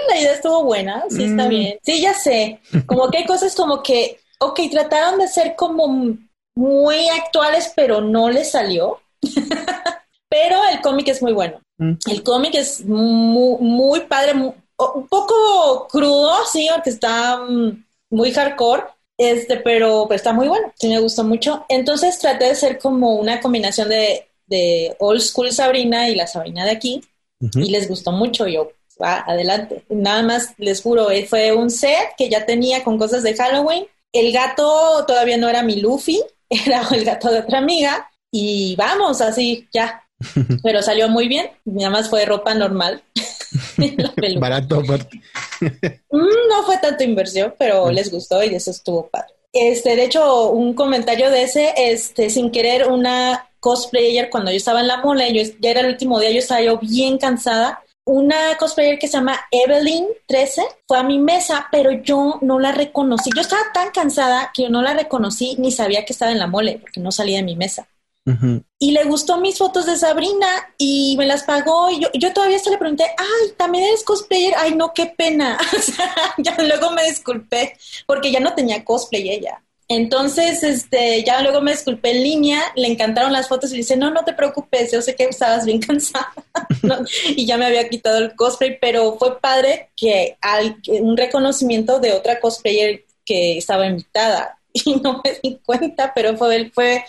la 0.10 0.20
idea 0.20 0.34
estuvo 0.34 0.66
buena, 0.66 1.05
sí 1.10 1.24
está 1.24 1.45
mm. 1.45 1.49
bien. 1.49 1.80
Sí, 1.82 2.01
ya 2.01 2.14
sé, 2.14 2.60
como 2.86 3.10
que 3.10 3.20
hay 3.20 3.26
cosas 3.26 3.55
como 3.55 3.82
que, 3.82 4.20
ok, 4.39 4.60
trataron 4.70 5.20
de 5.20 5.30
ser 5.30 5.55
como 5.55 6.18
muy 6.53 7.10
actuales 7.10 7.72
pero 7.76 8.01
no 8.01 8.30
les 8.30 8.51
salió. 8.51 8.99
pero 10.41 10.59
el 10.71 10.81
cómic 10.81 11.07
es 11.09 11.21
muy 11.21 11.33
bueno. 11.33 11.61
Mm. 11.77 11.93
El 12.09 12.23
cómic 12.23 12.55
es 12.55 12.85
muy, 12.85 14.01
padre, 14.01 14.33
un 14.33 15.07
poco 15.07 15.87
crudo, 15.89 16.33
sí, 16.51 16.67
porque 16.73 16.89
está 16.89 17.37
mm, 17.37 17.83
muy 18.11 18.31
hardcore, 18.31 18.83
este, 19.17 19.57
pero, 19.57 20.05
pero 20.07 20.15
está 20.15 20.33
muy 20.33 20.47
bueno, 20.47 20.71
sí 20.75 20.87
me 20.87 20.99
gustó 20.99 21.23
mucho. 21.23 21.65
Entonces 21.69 22.17
traté 22.19 22.45
de 22.45 22.55
ser 22.55 22.79
como 22.79 23.15
una 23.15 23.41
combinación 23.41 23.89
de, 23.89 24.27
de 24.47 24.95
old 24.99 25.21
school 25.21 25.51
Sabrina 25.51 26.09
y 26.09 26.15
la 26.15 26.27
Sabrina 26.27 26.65
de 26.65 26.71
aquí, 26.71 27.01
y 27.39 27.69
les 27.69 27.87
gustó 27.87 28.11
mucho, 28.11 28.47
yo, 28.47 28.71
va, 29.01 29.23
adelante. 29.25 29.85
Nada 29.89 30.23
más 30.23 30.53
les 30.57 30.81
juro, 30.81 31.09
eh, 31.09 31.25
fue 31.25 31.53
un 31.53 31.69
set 31.69 32.15
que 32.17 32.29
ya 32.29 32.45
tenía 32.45 32.83
con 32.83 32.97
cosas 32.97 33.23
de 33.23 33.33
Halloween. 33.33 33.85
El 34.11 34.33
gato 34.33 35.05
todavía 35.05 35.37
no 35.37 35.47
era 35.47 35.63
mi 35.63 35.79
Luffy, 35.79 36.21
era 36.49 36.81
el 36.91 37.05
gato 37.05 37.31
de 37.31 37.39
otra 37.39 37.59
amiga, 37.59 38.09
y 38.31 38.75
vamos, 38.75 39.21
así, 39.21 39.67
ya, 39.73 40.03
pero 40.63 40.82
salió 40.82 41.09
muy 41.09 41.28
bien. 41.28 41.49
Nada 41.65 41.89
más 41.89 42.09
fue 42.09 42.26
ropa 42.26 42.53
normal. 42.53 43.03
Barato 44.39 44.80
aparte. 44.80 45.22
Mm, 46.11 46.49
no 46.49 46.63
fue 46.63 46.78
tanto 46.78 47.03
inversión, 47.03 47.53
pero 47.59 47.91
les 47.91 48.09
gustó 48.09 48.41
y 48.41 48.55
eso 48.55 48.72
estuvo 48.72 49.07
padre. 49.09 49.34
Este, 49.51 49.95
de 49.95 50.05
hecho, 50.05 50.49
un 50.51 50.74
comentario 50.74 51.30
de 51.30 51.43
ese, 51.43 51.74
este, 51.76 52.30
sin 52.30 52.49
querer, 52.49 52.88
una 52.88 53.49
cosplayer 53.59 54.30
cuando 54.30 54.51
yo 54.51 54.57
estaba 54.57 54.80
en 54.80 54.88
la 54.88 55.01
mole, 55.01 55.34
yo, 55.34 55.51
ya 55.59 55.72
era 55.72 55.82
el 55.82 55.88
último 55.88 56.20
día, 56.20 56.32
yo 56.32 56.39
estaba 56.39 56.61
yo 56.61 56.80
bien 56.80 57.17
cansada. 57.17 57.84
Una 58.05 58.57
cosplayer 58.57 58.97
que 58.97 59.07
se 59.07 59.17
llama 59.17 59.39
Evelyn 59.51 60.07
13 60.28 60.63
fue 60.88 60.97
a 60.97 61.03
mi 61.03 61.20
mesa, 61.20 61.67
pero 61.72 61.91
yo 61.91 62.39
no 62.41 62.57
la 62.59 62.72
reconocí. 62.72 63.30
Yo 63.36 63.41
estaba 63.41 63.61
tan 63.74 63.91
cansada 63.91 64.51
que 64.53 64.63
yo 64.63 64.70
no 64.70 64.82
la 64.82 64.93
reconocí 64.93 65.55
ni 65.59 65.72
sabía 65.72 66.05
que 66.05 66.13
estaba 66.13 66.32
en 66.32 66.39
la 66.39 66.47
mole 66.47 66.80
porque 66.80 67.01
no 67.01 67.11
salía 67.11 67.38
de 67.38 67.43
mi 67.43 67.55
mesa. 67.55 67.88
Y 68.77 68.91
le 68.91 69.03
gustó 69.05 69.39
mis 69.39 69.57
fotos 69.57 69.86
de 69.86 69.97
Sabrina 69.97 70.47
y 70.77 71.15
me 71.17 71.25
las 71.25 71.43
pagó. 71.43 71.89
Y 71.89 71.99
yo, 71.99 72.07
yo 72.13 72.34
todavía 72.34 72.57
hasta 72.57 72.69
le 72.69 72.77
pregunté, 72.77 73.03
ay, 73.17 73.51
también 73.57 73.86
eres 73.86 74.03
cosplayer. 74.03 74.53
Ay, 74.57 74.75
no, 74.75 74.93
qué 74.93 75.07
pena. 75.07 75.57
ya 76.38 76.55
luego 76.59 76.91
me 76.91 77.03
disculpé 77.03 77.77
porque 78.05 78.32
ya 78.32 78.39
no 78.39 78.53
tenía 78.53 78.84
cosplay 78.86 79.30
ella. 79.30 79.61
Entonces, 79.91 80.61
este, 80.61 81.23
ya 81.23 81.41
luego 81.41 81.61
me 81.61 81.71
disculpé 81.71 82.11
en 82.11 82.23
línea, 82.23 82.61
le 82.75 82.88
encantaron 82.88 83.34
las 83.34 83.47
fotos 83.47 83.73
y 83.73 83.77
dice, 83.77 83.97
no, 83.97 84.11
no 84.11 84.23
te 84.23 84.34
preocupes, 84.34 84.91
yo 84.91 85.01
sé 85.01 85.15
que 85.15 85.23
estabas 85.23 85.65
bien 85.65 85.80
cansada 85.88 86.32
y 87.25 87.47
ya 87.47 87.57
me 87.57 87.65
había 87.65 87.89
quitado 87.89 88.19
el 88.19 88.36
cosplay, 88.36 88.77
pero 88.80 89.17
fue 89.17 89.41
padre 89.41 89.89
que 89.95 90.38
hay 90.41 90.75
un 91.01 91.17
reconocimiento 91.17 91.99
de 91.99 92.13
otra 92.13 92.39
cosplayer 92.39 93.03
que 93.25 93.57
estaba 93.57 93.88
invitada 93.88 94.59
y 94.73 94.95
no 94.97 95.21
me 95.23 95.39
di 95.41 95.59
cuenta, 95.65 96.13
pero 96.13 96.38
fue, 96.38 96.69
fue 96.71 97.03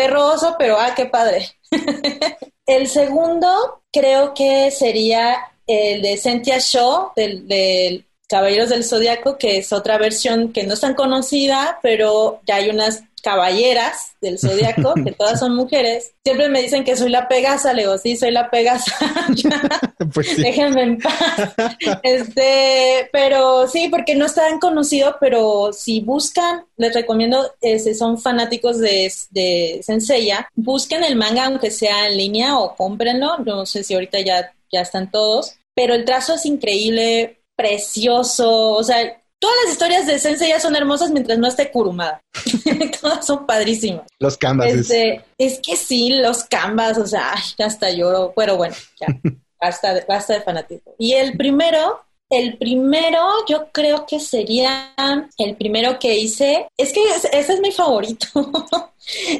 perroso, 0.00 0.56
pero 0.58 0.78
ah, 0.78 0.94
qué 0.94 1.06
padre. 1.06 1.46
el 2.66 2.88
segundo 2.88 3.82
creo 3.92 4.32
que 4.32 4.70
sería 4.70 5.36
el 5.66 6.00
de 6.02 6.16
Cynthia 6.16 6.58
Shaw, 6.58 7.12
del, 7.14 7.46
del 7.46 8.06
Caballeros 8.26 8.70
del 8.70 8.84
Zodiaco, 8.84 9.36
que 9.36 9.58
es 9.58 9.72
otra 9.72 9.98
versión 9.98 10.52
que 10.52 10.64
no 10.64 10.74
es 10.74 10.80
tan 10.80 10.94
conocida, 10.94 11.78
pero 11.82 12.40
ya 12.46 12.56
hay 12.56 12.70
unas 12.70 13.02
caballeras 13.20 14.16
del 14.20 14.38
Zodiaco, 14.38 14.94
que 15.04 15.12
todas 15.12 15.40
son 15.40 15.54
mujeres. 15.54 16.12
Siempre 16.24 16.48
me 16.48 16.62
dicen 16.62 16.84
que 16.84 16.96
soy 16.96 17.10
la 17.10 17.28
Pegasa, 17.28 17.72
le 17.72 17.82
digo, 17.82 17.98
sí, 17.98 18.16
soy 18.16 18.30
la 18.30 18.50
Pegasa. 18.50 18.94
pues 20.14 20.36
Déjenme 20.36 20.82
en 20.82 20.98
paz. 20.98 21.54
Este, 22.02 23.08
pero 23.12 23.66
sí, 23.68 23.88
porque 23.88 24.14
no 24.14 24.26
está 24.26 24.48
tan 24.48 24.58
conocido, 24.58 25.16
pero 25.20 25.72
si 25.72 26.00
buscan, 26.00 26.64
les 26.76 26.94
recomiendo, 26.94 27.52
eh, 27.60 27.78
si 27.78 27.94
son 27.94 28.18
fanáticos 28.18 28.78
de, 28.78 29.12
de 29.30 29.80
Senseiya, 29.82 30.48
busquen 30.54 31.04
el 31.04 31.16
manga, 31.16 31.46
aunque 31.46 31.70
sea 31.70 32.08
en 32.08 32.16
línea, 32.16 32.58
o 32.58 32.74
cómprenlo. 32.76 33.38
No 33.38 33.66
sé 33.66 33.84
si 33.84 33.94
ahorita 33.94 34.20
ya, 34.20 34.52
ya 34.72 34.80
están 34.80 35.10
todos. 35.10 35.56
Pero 35.74 35.94
el 35.94 36.04
trazo 36.04 36.34
es 36.34 36.46
increíble, 36.46 37.40
precioso, 37.56 38.72
o 38.72 38.82
sea, 38.82 39.19
todas 39.40 39.56
las 39.64 39.72
historias 39.72 40.06
de 40.06 40.18
Sensei 40.18 40.50
ya 40.50 40.60
son 40.60 40.76
hermosas 40.76 41.10
mientras 41.10 41.38
no 41.38 41.48
esté 41.48 41.70
curumada. 41.72 42.22
todas 43.00 43.26
son 43.26 43.46
padrísimas. 43.46 44.02
Los 44.20 44.36
canvas. 44.36 44.72
Este, 44.72 45.24
es 45.38 45.58
que 45.60 45.76
sí, 45.76 46.10
los 46.10 46.44
canvas, 46.44 46.98
o 46.98 47.06
sea, 47.06 47.34
hasta 47.58 47.90
lloro, 47.90 48.32
pero 48.36 48.56
bueno, 48.56 48.76
ya, 49.00 49.06
basta 49.60 49.94
de, 49.94 50.04
basta 50.06 50.34
de 50.34 50.42
fanatismo. 50.42 50.92
Y 50.98 51.14
el 51.14 51.36
primero, 51.36 52.00
el 52.30 52.58
primero 52.58 53.18
yo 53.48 53.68
creo 53.72 54.06
que 54.06 54.20
sería 54.20 54.94
el 55.38 55.56
primero 55.56 55.98
que 55.98 56.14
hice, 56.14 56.68
es 56.76 56.92
que 56.92 57.00
ese 57.32 57.52
es 57.52 57.60
mi 57.60 57.72
favorito, 57.72 58.26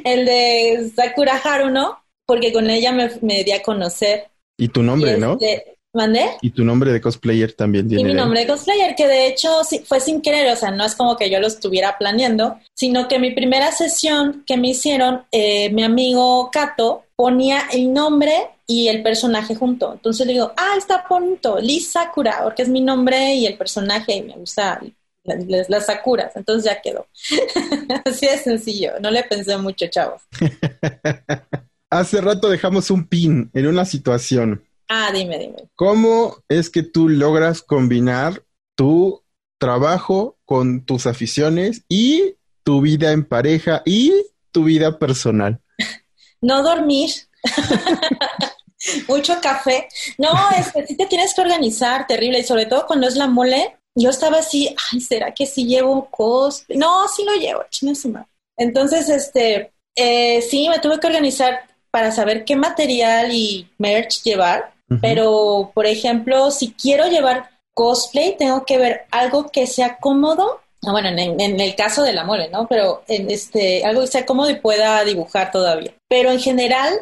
el 0.05 0.25
de 0.25 0.91
Sakura 0.97 1.37
Haruno, 1.37 2.03
porque 2.27 2.53
con 2.53 2.71
ella 2.71 2.91
me, 2.93 3.11
me 3.21 3.45
di 3.45 3.53
a 3.53 3.63
conocer. 3.63 4.31
Y 4.57 4.69
tu 4.69 4.83
nombre, 4.83 5.19
¿no? 5.19 5.33
Este, 5.35 5.79
¿Mandé? 5.93 6.37
Y 6.41 6.51
tu 6.51 6.65
nombre 6.65 6.93
de 6.93 7.01
cosplayer 7.01 7.53
también 7.53 7.89
tiene. 7.89 8.03
Y 8.03 8.05
mi 8.05 8.15
nombre 8.15 8.41
de 8.41 8.47
cosplayer, 8.47 8.95
que 8.95 9.09
de 9.09 9.27
hecho 9.27 9.63
fue 9.85 10.01
sin 10.01 10.23
querer, 10.23 10.53
o 10.53 10.57
sea, 10.57 10.71
no 10.71 10.85
es 10.85 10.95
como 10.95 11.17
que 11.17 11.29
yo 11.31 11.41
lo 11.41 11.49
estuviera 11.49 11.99
planeando, 11.99 12.59
sino 12.75 13.09
que 13.09 13.19
mi 13.19 13.33
primera 13.33 13.73
sesión 13.73 14.45
que 14.47 14.57
me 14.57 14.69
hicieron, 14.69 15.25
eh, 15.33 15.71
mi 15.71 15.83
amigo 15.83 16.49
Kato 16.53 17.07
ponía 17.17 17.63
el 17.73 17.93
nombre 17.93 18.33
y 18.69 18.87
el 18.87 19.03
personaje 19.03 19.57
junto. 19.57 19.93
Entonces 19.93 20.27
le 20.29 20.35
digo, 20.35 20.53
ah, 20.57 20.75
está 20.79 21.05
bonito, 21.11 21.59
Liz 21.59 21.91
Sakura, 21.91 22.41
porque 22.45 22.63
es 22.63 22.69
mi 22.69 22.81
nombre 22.81 23.35
y 23.35 23.47
el 23.47 23.59
personaje 23.59 24.15
y 24.15 24.23
me 24.23 24.35
gusta 24.35 24.81
las, 25.25 25.69
las 25.69 25.87
Sakuras. 25.87 26.37
Entonces 26.37 26.71
ya 26.71 26.81
quedó. 26.81 27.09
Así 28.05 28.27
de 28.27 28.39
sencillo, 28.39 28.93
no 29.01 29.11
le 29.11 29.25
pensé 29.25 29.57
mucho, 29.57 29.87
chavos. 29.89 30.23
Hace 31.91 32.21
rato 32.21 32.49
dejamos 32.49 32.93
un 32.93 33.09
pin 33.09 33.51
en 33.53 33.67
una 33.67 33.85
situación 33.85 34.63
Ah, 34.93 35.13
dime, 35.15 35.39
dime. 35.39 35.69
¿Cómo 35.77 36.43
es 36.49 36.69
que 36.69 36.83
tú 36.83 37.09
logras 37.09 37.63
combinar 37.63 38.43
tu 38.75 39.23
trabajo 39.57 40.37
con 40.45 40.85
tus 40.85 41.07
aficiones 41.07 41.85
y 41.89 42.35
tu 42.65 42.81
vida 42.81 43.13
en 43.13 43.25
pareja 43.25 43.83
y 43.87 44.13
tu 44.51 44.65
vida 44.65 44.99
personal? 44.99 45.61
No 46.43 46.63
dormir. 46.63 47.11
Mucho 49.09 49.39
café. 49.43 49.89
No, 50.17 50.31
es 50.59 50.73
que 50.73 50.87
sí 50.87 50.97
te 50.97 51.05
tienes 51.05 51.35
que 51.35 51.43
organizar, 51.43 52.07
terrible. 52.07 52.39
Y 52.39 52.45
sobre 52.45 52.65
todo 52.65 52.87
cuando 52.87 53.07
es 53.07 53.17
la 53.17 53.27
mole, 53.27 53.77
yo 53.95 54.09
estaba 54.09 54.39
así, 54.39 54.75
ay, 54.91 55.03
¿será 55.03 55.35
que 55.35 55.45
sí 55.45 55.67
llevo 55.67 56.09
cosplay? 56.11 56.79
No, 56.79 57.07
sí 57.09 57.25
lo 57.27 57.35
llevo, 57.35 57.63
chingasuma. 57.69 58.27
Entonces, 58.57 59.11
este, 59.11 59.71
eh, 59.95 60.41
sí, 60.41 60.67
me 60.71 60.79
tuve 60.79 60.99
que 60.99 61.09
organizar 61.09 61.61
para 61.91 62.11
saber 62.11 62.47
qué 62.47 62.57
material 62.57 63.31
y 63.35 63.69
merch 63.77 64.23
llevar 64.23 64.73
pero, 65.01 65.71
por 65.75 65.87
ejemplo, 65.87 66.51
si 66.51 66.73
quiero 66.73 67.07
llevar 67.07 67.51
cosplay, 67.75 68.37
tengo 68.37 68.65
que 68.65 68.79
ver 68.79 69.03
algo 69.11 69.51
que 69.51 69.67
sea 69.67 69.99
cómodo. 69.99 70.61
Ah, 70.85 70.93
bueno, 70.93 71.09
en, 71.09 71.61
el 71.61 71.75
caso 71.75 72.03
de 72.03 72.13
la 72.13 72.25
mole, 72.25 72.49
¿no? 72.49 72.67
Pero 72.67 73.03
en 73.07 73.31
este, 73.31 73.85
algo 73.85 74.01
que 74.01 74.07
sea 74.09 74.27
cómodo 74.27 74.51
y 74.51 74.57
pueda 74.57 75.05
dibujar 75.05 75.51
todavía. 75.53 75.95
Pero 76.09 76.31
en 76.31 76.41
general, 76.41 76.93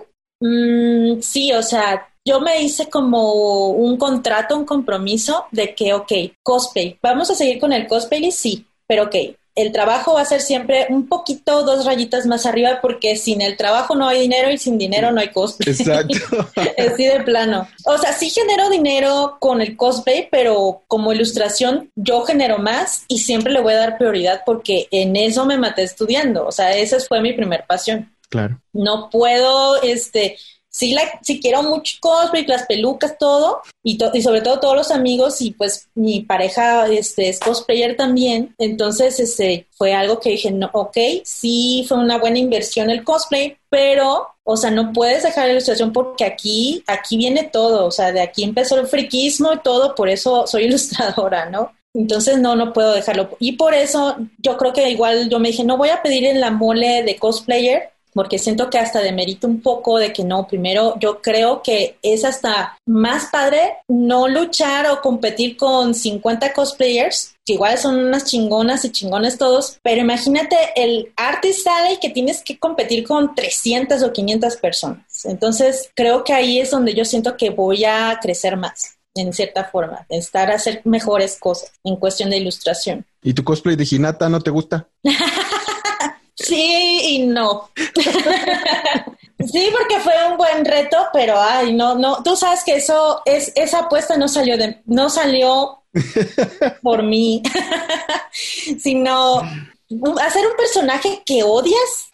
mm, 0.41 1.21
sí, 1.21 1.53
o 1.53 1.63
sea, 1.63 2.09
yo 2.27 2.41
me 2.41 2.61
hice 2.61 2.91
como 2.91 3.71
un 3.71 3.97
contrato, 3.97 4.57
un 4.57 4.67
compromiso 4.67 5.47
de 5.51 5.75
que, 5.75 5.95
ok, 5.95 6.13
cosplay, 6.43 6.99
vamos 7.03 7.31
a 7.31 7.35
seguir 7.35 7.59
con 7.59 7.73
el 7.73 7.87
cosplay, 7.87 8.31
sí, 8.31 8.67
pero 8.87 9.05
ok, 9.05 9.17
el 9.59 9.73
trabajo 9.73 10.15
va 10.15 10.23
a 10.23 10.25
ser 10.25 10.41
siempre 10.41 10.87
un 10.89 11.09
poquito, 11.09 11.65
dos 11.65 11.85
rayitas 11.85 12.27
más 12.27 12.47
arriba, 12.47 12.79
porque 12.81 13.17
sin 13.17 13.43
el 13.43 13.57
trabajo 13.57 13.97
no 13.97 14.07
hay 14.07 14.21
dinero 14.21 14.51
y 14.51 14.57
sin 14.57 14.79
dinero 14.79 15.11
no 15.11 15.21
hay 15.21 15.29
cosplay. 15.29 15.75
Exacto. 15.75 16.15
Así 16.79 17.05
de 17.05 17.21
plano. 17.25 17.69
O 17.85 17.99
sea, 17.99 18.13
sí 18.13 18.31
genero 18.31 18.71
dinero 18.71 19.37
con 19.41 19.61
el 19.61 19.77
cosplay, 19.77 20.29
pero 20.31 20.83
como 20.87 21.13
ilustración 21.13 21.91
yo 21.97 22.23
genero 22.23 22.59
más 22.59 23.05
y 23.09 23.19
siempre 23.19 23.53
le 23.53 23.61
voy 23.61 23.73
a 23.73 23.79
dar 23.79 23.99
prioridad 23.99 24.43
porque 24.47 24.87
en 24.93 25.17
eso 25.17 25.45
me 25.45 25.59
maté 25.59 25.83
estudiando. 25.83 26.47
O 26.47 26.53
sea, 26.53 26.77
esa 26.77 27.01
fue 27.01 27.21
mi 27.21 27.33
primer 27.33 27.65
pasión. 27.67 28.15
Claro. 28.29 28.61
No 28.73 29.11
puedo, 29.11 29.83
este, 29.83 30.37
sí, 30.79 30.93
la, 30.93 31.03
quiero 31.41 31.65
mucho 31.65 31.97
cosplay, 32.01 32.47
las 32.47 32.67
pelucas, 32.67 33.19
todo, 33.19 33.63
y, 33.83 33.99
y 34.13 34.23
sobre 34.23 34.43
todo 34.43 34.61
todos 34.61 34.77
los 34.77 34.91
amigos, 34.93 35.41
y 35.41 35.51
pues 35.51 35.89
mi 35.97 36.21
pareja 36.21 36.87
este, 36.87 37.29
es 37.29 37.41
cosplayer 37.41 37.97
también, 37.97 38.55
entonces 38.59 39.19
este, 39.19 39.67
fue 39.73 39.93
algo 39.93 40.21
que 40.21 40.31
dije, 40.31 40.53
no, 40.53 40.71
ok, 40.73 40.97
sí 41.25 41.85
fue 41.89 41.99
una 41.99 42.19
buena 42.19 42.39
inversión 42.39 42.91
el 42.91 43.03
cosplay, 43.03 43.57
pero, 43.69 44.29
o 44.45 44.57
sea, 44.57 44.71
no 44.71 44.93
puedes 44.93 45.25
dejar 45.25 45.47
la 45.47 45.53
ilustración 45.53 45.93
porque 45.93 46.25
aquí, 46.25 46.85
aquí 46.87 47.17
viene 47.17 47.51
todo, 47.53 47.87
o 47.87 47.91
sea, 47.91 48.13
de 48.13 48.21
aquí 48.21 48.45
empezó 48.45 48.79
el 48.79 48.87
friquismo 48.87 49.53
y 49.55 49.59
todo, 49.59 49.97
por 49.97 50.09
eso 50.09 50.47
soy 50.47 50.65
ilustradora, 50.67 51.51
¿no? 51.51 51.73
Entonces 51.93 52.39
no, 52.39 52.55
no 52.55 52.73
puedo 52.73 52.93
dejarlo. 52.93 53.31
Y 53.41 53.53
por 53.53 53.75
eso 53.75 54.17
yo 54.39 54.57
creo 54.57 54.73
que 54.73 54.89
igual 54.91 55.29
yo 55.29 55.41
me 55.41 55.49
dije, 55.49 55.65
no 55.65 55.77
voy 55.77 55.89
a 55.89 56.03
pedir 56.03 56.27
en 56.27 56.41
la 56.41 56.51
mole 56.51 57.03
de 57.03 57.17
cosplayer 57.17 57.91
porque 58.15 58.39
siento 58.39 58.71
que 58.71 58.79
hasta 58.79 59.01
demerito 59.01 59.47
un 59.47 59.61
poco 59.61 59.99
de 59.99 60.13
que 60.13 60.25
no, 60.25 60.47
primero 60.47 60.99
yo 60.99 61.21
creo 61.21 61.63
que 61.63 61.99
es 62.03 62.25
hasta 62.25 62.79
más 62.87 63.27
padre 63.27 63.79
no 63.89 64.29
luchar 64.29 64.87
o 64.91 65.01
competir 65.01 65.57
con 65.57 65.95
50 65.95 66.53
cosplayers, 66.53 67.35
que 67.45 67.55
igual 67.55 67.79
son 67.79 67.99
unas 67.99 68.25
chingonas 68.25 68.85
y 68.85 68.91
chingones 68.91 69.39
todos, 69.39 69.79
pero 69.83 70.01
imagínate 70.01 70.57
el 70.77 71.13
arte 71.17 71.53
sale 71.53 71.95
y 71.95 71.99
que 71.99 72.11
tienes 72.11 72.43
que 72.43 72.59
competir 72.59 73.07
con 73.07 73.35
300 73.35 74.03
o 74.03 74.13
500 74.13 74.57
personas. 74.57 75.25
Entonces 75.25 75.91
creo 75.95 76.25
que 76.25 76.33
ahí 76.33 76.61
es 76.61 76.71
donde 76.71 76.95
yo 76.95 77.05
siento 77.05 77.37
que 77.37 77.51
voy 77.51 77.85
a 77.85 78.19
crecer 78.21 78.57
más 78.57 78.99
en 79.15 79.33
cierta 79.33 79.65
forma, 79.65 80.07
estar 80.09 80.51
a 80.51 80.55
hacer 80.55 80.83
mejores 80.85 81.39
cosas 81.39 81.73
en 81.85 81.97
cuestión 81.97 82.31
de 82.31 82.39
ilustración. 82.39 83.05
¿Y 83.23 83.35
tu 83.35 83.43
cosplay 83.43 83.77
de 83.77 83.87
Hinata 83.91 84.29
no 84.29 84.41
te 84.41 84.51
gusta? 84.51 84.89
Sí 86.39 87.01
y 87.03 87.27
no. 87.27 87.71
sí, 87.75 89.71
porque 89.73 90.01
fue 90.01 90.15
un 90.31 90.37
buen 90.37 90.65
reto, 90.65 90.97
pero 91.13 91.41
ay, 91.41 91.73
no, 91.73 91.97
no, 91.97 92.23
tú 92.23 92.37
sabes 92.37 92.63
que 92.65 92.77
eso 92.77 93.23
es 93.25 93.53
esa 93.57 93.81
apuesta 93.81 94.17
no 94.17 94.29
salió 94.29 94.57
de 94.57 94.81
no 94.87 95.11
salió 95.11 95.83
por 96.83 97.03
mí, 97.03 97.43
sino 98.79 99.43
hacer 100.21 100.47
un 100.47 100.57
personaje 100.57 101.23
que 101.25 101.43
odias 101.43 102.11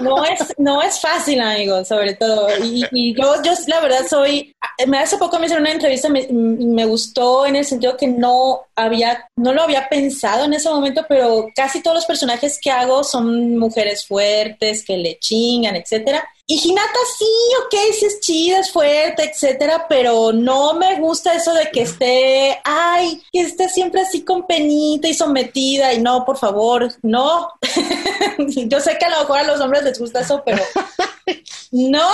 no 0.00 0.24
es 0.24 0.54
no 0.56 0.80
es 0.80 1.00
fácil, 1.00 1.40
amigo, 1.40 1.84
sobre 1.84 2.14
todo. 2.14 2.48
Y, 2.64 3.14
yo 3.14 3.42
yo 3.42 3.52
la 3.66 3.80
verdad 3.80 4.06
soy 4.08 4.54
me 4.86 4.98
hace 4.98 5.18
poco 5.18 5.38
me 5.38 5.46
hicieron 5.46 5.64
una 5.64 5.72
entrevista, 5.72 6.08
me, 6.08 6.26
me, 6.30 6.86
gustó 6.86 7.46
en 7.46 7.56
el 7.56 7.64
sentido 7.64 7.96
que 7.96 8.06
no 8.06 8.62
había, 8.74 9.28
no 9.36 9.52
lo 9.52 9.62
había 9.62 9.88
pensado 9.88 10.44
en 10.44 10.54
ese 10.54 10.70
momento, 10.70 11.04
pero 11.08 11.46
casi 11.54 11.82
todos 11.82 11.96
los 11.96 12.06
personajes 12.06 12.58
que 12.60 12.70
hago 12.70 13.04
son 13.04 13.58
mujeres 13.58 14.06
fuertes, 14.06 14.84
que 14.84 14.96
le 14.96 15.18
chingan, 15.18 15.76
etcétera. 15.76 16.26
Y 16.46 16.60
Hinata 16.68 16.98
sí, 17.18 17.24
ok, 17.64 17.74
sí 17.98 18.04
es 18.06 18.20
chida, 18.20 18.58
es 18.58 18.72
fuerte, 18.72 19.30
etcétera, 19.30 19.86
pero 19.88 20.32
no 20.32 20.74
me 20.74 20.98
gusta 20.98 21.34
eso 21.34 21.54
de 21.54 21.70
que 21.70 21.82
esté, 21.82 22.60
ay, 22.64 23.22
que 23.32 23.42
esté 23.42 23.68
siempre 23.68 24.00
así 24.00 24.24
con 24.24 24.46
penita 24.46 25.08
y 25.08 25.14
sometida 25.14 25.94
y 25.94 26.00
no, 26.00 26.24
por 26.24 26.36
favor, 26.36 26.92
no. 27.02 27.48
Yo 28.38 28.80
sé 28.80 28.98
que 28.98 29.04
a 29.04 29.10
lo 29.10 29.20
mejor 29.20 29.38
a 29.38 29.44
los 29.44 29.60
hombres 29.60 29.84
les 29.84 29.98
gusta 30.00 30.20
eso, 30.20 30.42
pero 30.44 30.62
no, 31.70 32.10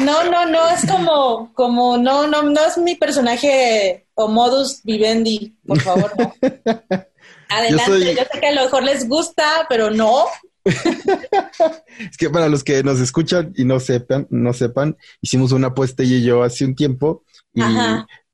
no, 0.00 0.24
no, 0.24 0.46
no, 0.46 0.68
es 0.68 0.84
como, 0.90 1.52
como, 1.54 1.96
no, 1.96 2.26
no, 2.26 2.42
no 2.42 2.64
es 2.64 2.76
mi 2.78 2.96
personaje 2.96 4.06
o 4.14 4.26
modus 4.26 4.82
vivendi, 4.82 5.56
por 5.66 5.80
favor, 5.80 6.12
no. 6.18 6.34
Adelante, 7.48 8.14
yo, 8.14 8.22
sé 8.22 8.40
que 8.40 8.46
a 8.46 8.52
lo 8.52 8.62
mejor 8.62 8.82
les 8.82 9.08
gusta, 9.08 9.66
pero 9.68 9.90
no. 9.90 10.26
Es 10.64 12.16
que 12.16 12.30
para 12.30 12.48
los 12.48 12.64
que 12.64 12.82
nos 12.82 13.00
escuchan 13.00 13.52
y 13.56 13.64
no 13.64 13.80
sepan, 13.80 14.26
no 14.30 14.52
sepan, 14.52 14.96
hicimos 15.20 15.52
una 15.52 15.68
apuesta 15.68 16.02
y 16.02 16.22
yo 16.22 16.42
hace 16.42 16.64
un 16.64 16.74
tiempo 16.74 17.24
y 17.54 17.62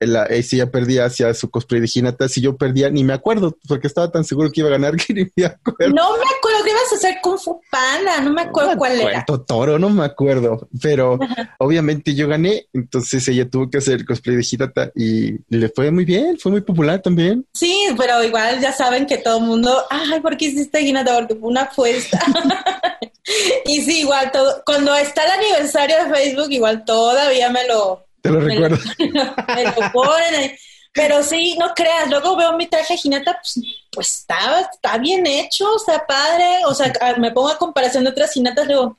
la, 0.01 0.27
si 0.43 0.57
ella 0.57 0.71
perdía 0.71 1.07
hacia 1.07 1.35
su 1.35 1.51
cosplay 1.51 1.81
de 1.81 1.91
Hinata, 1.93 2.29
si 2.29 2.41
yo 2.41 2.57
perdía, 2.57 2.91
ni 2.91 3.05
me 3.05 3.13
acuerdo, 3.13 3.57
porque 3.67 3.87
estaba 3.87 4.11
tan 4.11 4.25
seguro 4.25 4.51
que 4.51 4.61
iba 4.61 4.69
a 4.69 4.73
ganar 4.73 4.97
que 5.07 5.15
ni 5.15 5.27
me 5.37 5.47
acuerdo. 5.47 5.95
No 5.95 6.17
me 6.17 6.25
acuerdo 6.37 6.65
que 6.65 6.71
ibas 6.71 6.93
a 6.93 6.97
hacer 6.97 7.15
Kung 7.23 7.39
Fu 7.39 7.61
Panda, 7.71 8.21
no 8.21 8.33
me 8.33 8.43
acuerdo 8.43 8.77
cuál 8.77 9.01
era. 9.01 9.25
Toro, 9.47 9.79
no 9.79 9.91
me 9.91 10.05
acuerdo, 10.05 10.69
pero 10.81 11.19
obviamente 11.59 12.15
yo 12.15 12.29
gané, 12.29 12.67
entonces 12.73 13.27
ella 13.29 13.49
tuvo 13.49 13.71
que 13.71 13.79
hacer 13.79 13.95
el 13.95 14.07
cosplay 14.07 14.37
de 14.37 14.47
Hinata 14.51 14.91
y 14.95 15.39
le 15.49 15.69
fue 15.69 15.91
muy 15.91 16.05
bien, 16.05 16.39
fue 16.39 16.53
muy 16.53 16.61
popular 16.61 17.01
también. 17.01 17.47
Sí, 17.55 17.87
pero 17.97 18.23
igual 18.23 18.61
ya 18.61 18.73
saben 18.73 19.07
que 19.07 19.19
todo 19.19 19.39
el 19.39 19.45
mundo, 19.45 19.85
ay, 19.91 20.21
¿por 20.21 20.37
qué 20.37 20.47
hiciste 20.47 20.81
Hinata? 20.81 21.15
Porque 21.17 21.35
fue 21.35 21.49
una 21.49 21.63
apuesta. 21.63 22.21
y 23.67 23.81
sí, 23.83 24.01
igual 24.01 24.31
todo, 24.33 24.63
cuando 24.65 24.95
está 24.97 25.25
el 25.25 25.31
aniversario 25.31 25.97
de 26.05 26.15
Facebook, 26.15 26.51
igual 26.51 26.85
todavía 26.85 27.51
me 27.51 27.67
lo 27.67 28.08
te 28.23 28.31
lo 28.31 28.41
recuerdo. 28.41 28.79
Pero 30.93 31.23
sí, 31.23 31.57
no 31.59 31.75
creas, 31.75 32.09
luego 32.09 32.35
veo 32.35 32.57
mi 32.57 32.67
traje 32.67 32.95
de 32.95 33.21
pues, 33.21 33.61
pues 33.93 34.19
está, 34.21 34.61
está 34.61 34.99
bien 34.99 35.27
hecho, 35.27 35.77
está 35.77 36.07
padre. 36.07 36.65
O 36.67 36.75
sea, 36.75 36.93
me 37.19 37.31
pongo 37.31 37.51
a 37.51 37.59
comparación 37.59 38.05
de 38.05 38.11
otras 38.11 38.37
Hinatas, 38.37 38.67
luego, 38.67 38.99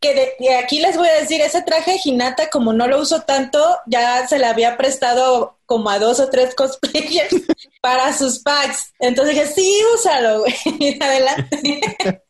que 0.00 0.36
de, 0.38 0.54
aquí 0.56 0.80
les 0.80 0.96
voy 0.96 1.08
a 1.08 1.20
decir, 1.20 1.40
ese 1.40 1.62
traje 1.62 1.92
de 1.92 2.00
Hinata, 2.04 2.50
como 2.50 2.72
no 2.72 2.86
lo 2.86 3.00
uso 3.00 3.22
tanto, 3.22 3.58
ya 3.86 4.26
se 4.28 4.38
le 4.38 4.46
había 4.46 4.76
prestado 4.76 5.58
como 5.64 5.90
a 5.90 5.98
dos 5.98 6.20
o 6.20 6.28
tres 6.28 6.54
cosplayers 6.54 7.34
para 7.80 8.12
sus 8.12 8.40
packs. 8.40 8.92
Entonces 8.98 9.34
dije, 9.34 9.46
sí, 9.46 9.80
úsalo, 9.94 10.40
güey. 10.40 10.98
Adelante. 11.00 12.22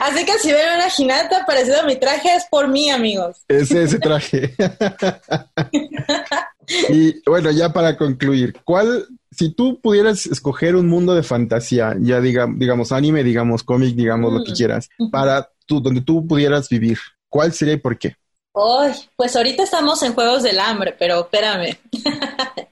Así 0.00 0.24
que 0.24 0.38
si 0.38 0.52
ven 0.52 0.74
una 0.74 0.88
jinata 0.88 1.44
parecida 1.46 1.80
a 1.80 1.86
mi 1.86 1.96
traje 1.96 2.34
es 2.34 2.44
por 2.50 2.68
mí, 2.68 2.90
amigos. 2.90 3.42
Es 3.48 3.70
ese 3.70 3.98
traje. 3.98 4.54
y 6.88 7.20
bueno, 7.28 7.50
ya 7.50 7.72
para 7.72 7.96
concluir, 7.96 8.54
¿cuál, 8.64 9.06
si 9.30 9.52
tú 9.52 9.80
pudieras 9.80 10.26
escoger 10.26 10.76
un 10.76 10.88
mundo 10.88 11.14
de 11.14 11.22
fantasía, 11.22 11.96
ya 12.00 12.20
diga, 12.20 12.46
digamos 12.48 12.92
anime, 12.92 13.22
digamos 13.22 13.62
cómic, 13.62 13.94
digamos 13.94 14.32
lo 14.32 14.44
que 14.44 14.52
mm. 14.52 14.54
quieras, 14.54 14.88
para 15.10 15.50
tú, 15.66 15.80
donde 15.80 16.00
tú 16.00 16.26
pudieras 16.26 16.68
vivir, 16.68 16.98
¿cuál 17.28 17.52
sería 17.52 17.74
y 17.74 17.78
por 17.78 17.98
qué? 17.98 18.16
Ay, 18.54 18.94
pues 19.16 19.34
ahorita 19.34 19.64
estamos 19.64 20.02
en 20.02 20.14
Juegos 20.14 20.44
del 20.44 20.60
Hambre, 20.60 20.94
pero 20.96 21.20
espérame. 21.20 21.76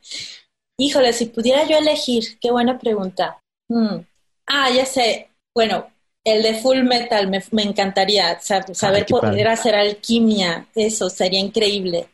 Híjole, 0.79 1.13
si 1.13 1.27
pudiera 1.27 1.67
yo 1.67 1.77
elegir, 1.77 2.39
qué 2.41 2.51
buena 2.51 2.79
pregunta. 2.79 3.39
Hmm. 3.69 3.99
Ah, 4.47 4.71
ya 4.71 4.87
sé. 4.87 5.29
Bueno, 5.55 5.92
el 6.25 6.43
de 6.43 6.55
Full 6.55 6.83
Metal, 6.83 7.29
me, 7.29 7.63
encantaría 7.63 8.39
saber 8.41 9.07
poder 9.07 9.49
hacer 9.49 9.75
alquimia, 9.75 10.67
eso 10.75 11.11
sería 11.11 11.41
increíble. 11.41 12.09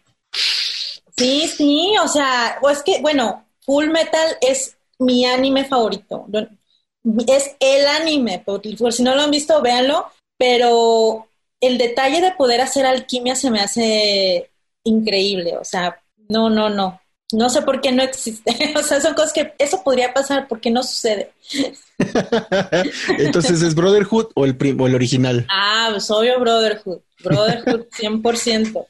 Sí, 1.17 1.49
sí, 1.49 1.95
o 2.03 2.09
sea, 2.09 2.59
pues 2.61 2.83
que, 2.83 3.01
bueno, 3.01 3.45
Full 3.61 3.89
Metal 3.89 4.37
es 4.41 4.77
mi 4.99 5.27
anime 5.27 5.65
favorito. 5.65 6.27
Es 7.27 7.57
el 7.61 7.87
anime, 7.87 8.43
por, 8.45 8.63
si 8.93 9.03
no 9.03 9.15
lo 9.15 9.23
han 9.23 9.31
visto, 9.31 9.61
véanlo, 9.61 10.07
pero 10.37 11.29
el 11.61 11.77
detalle 11.77 12.21
de 12.21 12.33
poder 12.33 12.61
hacer 12.61 12.87
alquimia 12.87 13.35
se 13.35 13.51
me 13.51 13.61
hace 13.61 14.51
increíble, 14.85 15.57
o 15.57 15.65
sea, 15.65 16.01
no, 16.29 16.49
no, 16.49 16.71
no. 16.71 17.01
No 17.33 17.51
sé 17.51 17.63
por 17.63 17.81
qué 17.81 17.93
no 17.93 18.03
existe. 18.03 18.75
o 18.77 18.83
sea, 18.83 19.01
son 19.01 19.15
cosas 19.15 19.33
que 19.33 19.53
eso 19.59 19.83
podría 19.83 20.13
pasar 20.15 20.49
porque 20.49 20.71
no 20.71 20.83
sucede. 20.83 21.33
Entonces, 23.19 23.63
¿es 23.63 23.75
Brotherhood 23.75 24.29
o 24.35 24.45
el, 24.45 24.57
o 24.79 24.87
el 24.87 24.95
original? 24.95 25.47
Ah, 25.51 25.89
pues 25.93 26.11
obvio 26.11 26.41
Brotherhood. 26.41 27.01
Brotherhood 27.23 27.87
100%. 27.99 28.87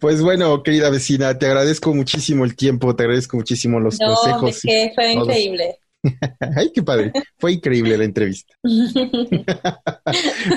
pues 0.00 0.22
bueno, 0.22 0.62
querida 0.62 0.90
vecina, 0.90 1.36
te 1.36 1.46
agradezco 1.46 1.92
muchísimo 1.92 2.44
el 2.44 2.54
tiempo, 2.54 2.94
te 2.94 3.02
agradezco 3.02 3.36
muchísimo 3.36 3.80
los 3.80 3.98
no, 4.00 4.14
consejos. 4.14 4.60
Fue 4.94 5.12
increíble. 5.12 5.78
Ay, 6.56 6.70
qué 6.72 6.82
padre. 6.82 7.12
Fue 7.38 7.52
increíble 7.52 7.96
la 7.96 8.04
entrevista. 8.04 8.54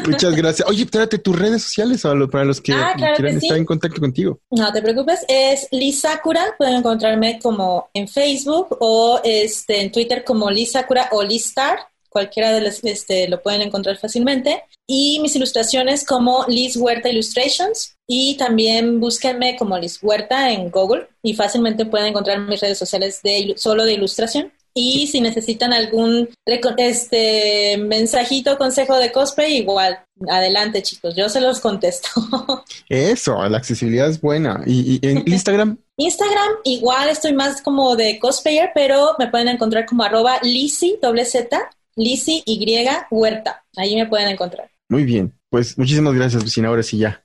Muchas 0.06 0.36
gracias. 0.36 0.68
Oye, 0.68 0.84
espérate 0.84 1.18
tus 1.18 1.38
redes 1.38 1.64
sociales 1.64 2.04
para 2.32 2.46
los 2.46 2.62
que 2.62 2.74
ah, 2.74 2.94
quieran 2.96 3.38
estar 3.38 3.58
en 3.58 3.66
contacto 3.66 4.02
contigo. 4.02 4.40
No 4.52 4.72
te 4.72 4.82
preocupes, 4.82 5.26
es 5.28 5.68
Liz 5.72 6.02
Sakura. 6.02 6.56
Pueden 6.58 6.76
encontrarme 6.76 7.40
como 7.42 7.90
en 7.94 8.08
Facebook 8.08 8.78
o 8.80 9.20
este, 9.24 9.82
en 9.82 9.92
Twitter 9.92 10.24
como 10.24 10.50
Liz 10.52 10.72
Sakura 10.74 11.10
o 11.12 11.24
Liz 11.24 11.48
Star. 11.48 11.80
Cualquiera 12.10 12.52
de 12.52 12.62
los 12.62 12.84
este, 12.84 13.28
lo 13.28 13.42
pueden 13.42 13.62
encontrar 13.62 13.98
fácilmente. 13.98 14.64
Y 14.88 15.20
mis 15.22 15.36
ilustraciones 15.36 16.06
como 16.06 16.46
Liz 16.48 16.78
Huerta 16.78 17.10
Illustrations. 17.10 17.96
Y 18.08 18.38
también 18.38 19.00
búsquenme 19.00 19.58
como 19.58 19.78
Liz 19.78 20.00
Huerta 20.02 20.52
en 20.52 20.72
Google 20.72 21.08
y 21.22 21.34
fácilmente 21.34 21.86
pueden 21.86 22.08
encontrar 22.08 22.40
mis 22.40 22.62
redes 22.62 22.78
sociales 22.78 23.22
de 23.22 23.54
solo 23.58 23.84
de 23.84 23.94
ilustración. 23.94 24.54
Y 24.80 25.08
si 25.08 25.22
necesitan 25.22 25.74
algún 25.74 26.30
este 26.46 27.78
mensajito, 27.80 28.60
consejo 28.60 29.00
de 29.00 29.12
cosplay, 29.12 29.58
igual, 29.58 29.98
adelante 30.30 30.84
chicos, 30.84 31.16
yo 31.16 31.30
se 31.30 31.42
los 31.42 31.60
contesto. 31.60 32.10
Eso, 32.90 33.44
la 33.50 33.58
accesibilidad 33.58 34.08
es 34.08 34.22
buena. 34.22 34.62
¿Y, 34.68 35.00
en 35.02 35.24
Instagram? 35.26 35.80
Instagram, 35.98 36.58
igual 36.64 37.10
estoy 37.10 37.34
más 37.34 37.64
como 37.64 37.96
de 37.96 38.20
cosplayer, 38.20 38.70
pero 38.76 39.16
me 39.18 39.32
pueden 39.32 39.48
encontrar 39.48 39.88
como 39.88 40.04
arroba 40.04 40.38
Lisi, 40.44 41.00
doble 41.02 41.26
Z, 41.26 41.58
Lisi 41.96 42.44
Y 42.46 42.88
Huerta. 43.10 43.66
Ahí 43.76 43.96
me 43.96 44.06
pueden 44.06 44.28
encontrar. 44.28 44.70
Muy 44.90 45.06
bien, 45.06 45.34
pues 45.50 45.76
muchísimas 45.76 46.14
gracias, 46.14 46.44
vecina. 46.44 46.68
Ahora 46.68 46.84
sí 46.84 47.00
ya. 47.00 47.24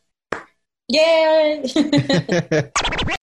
Yeah. 0.89 1.63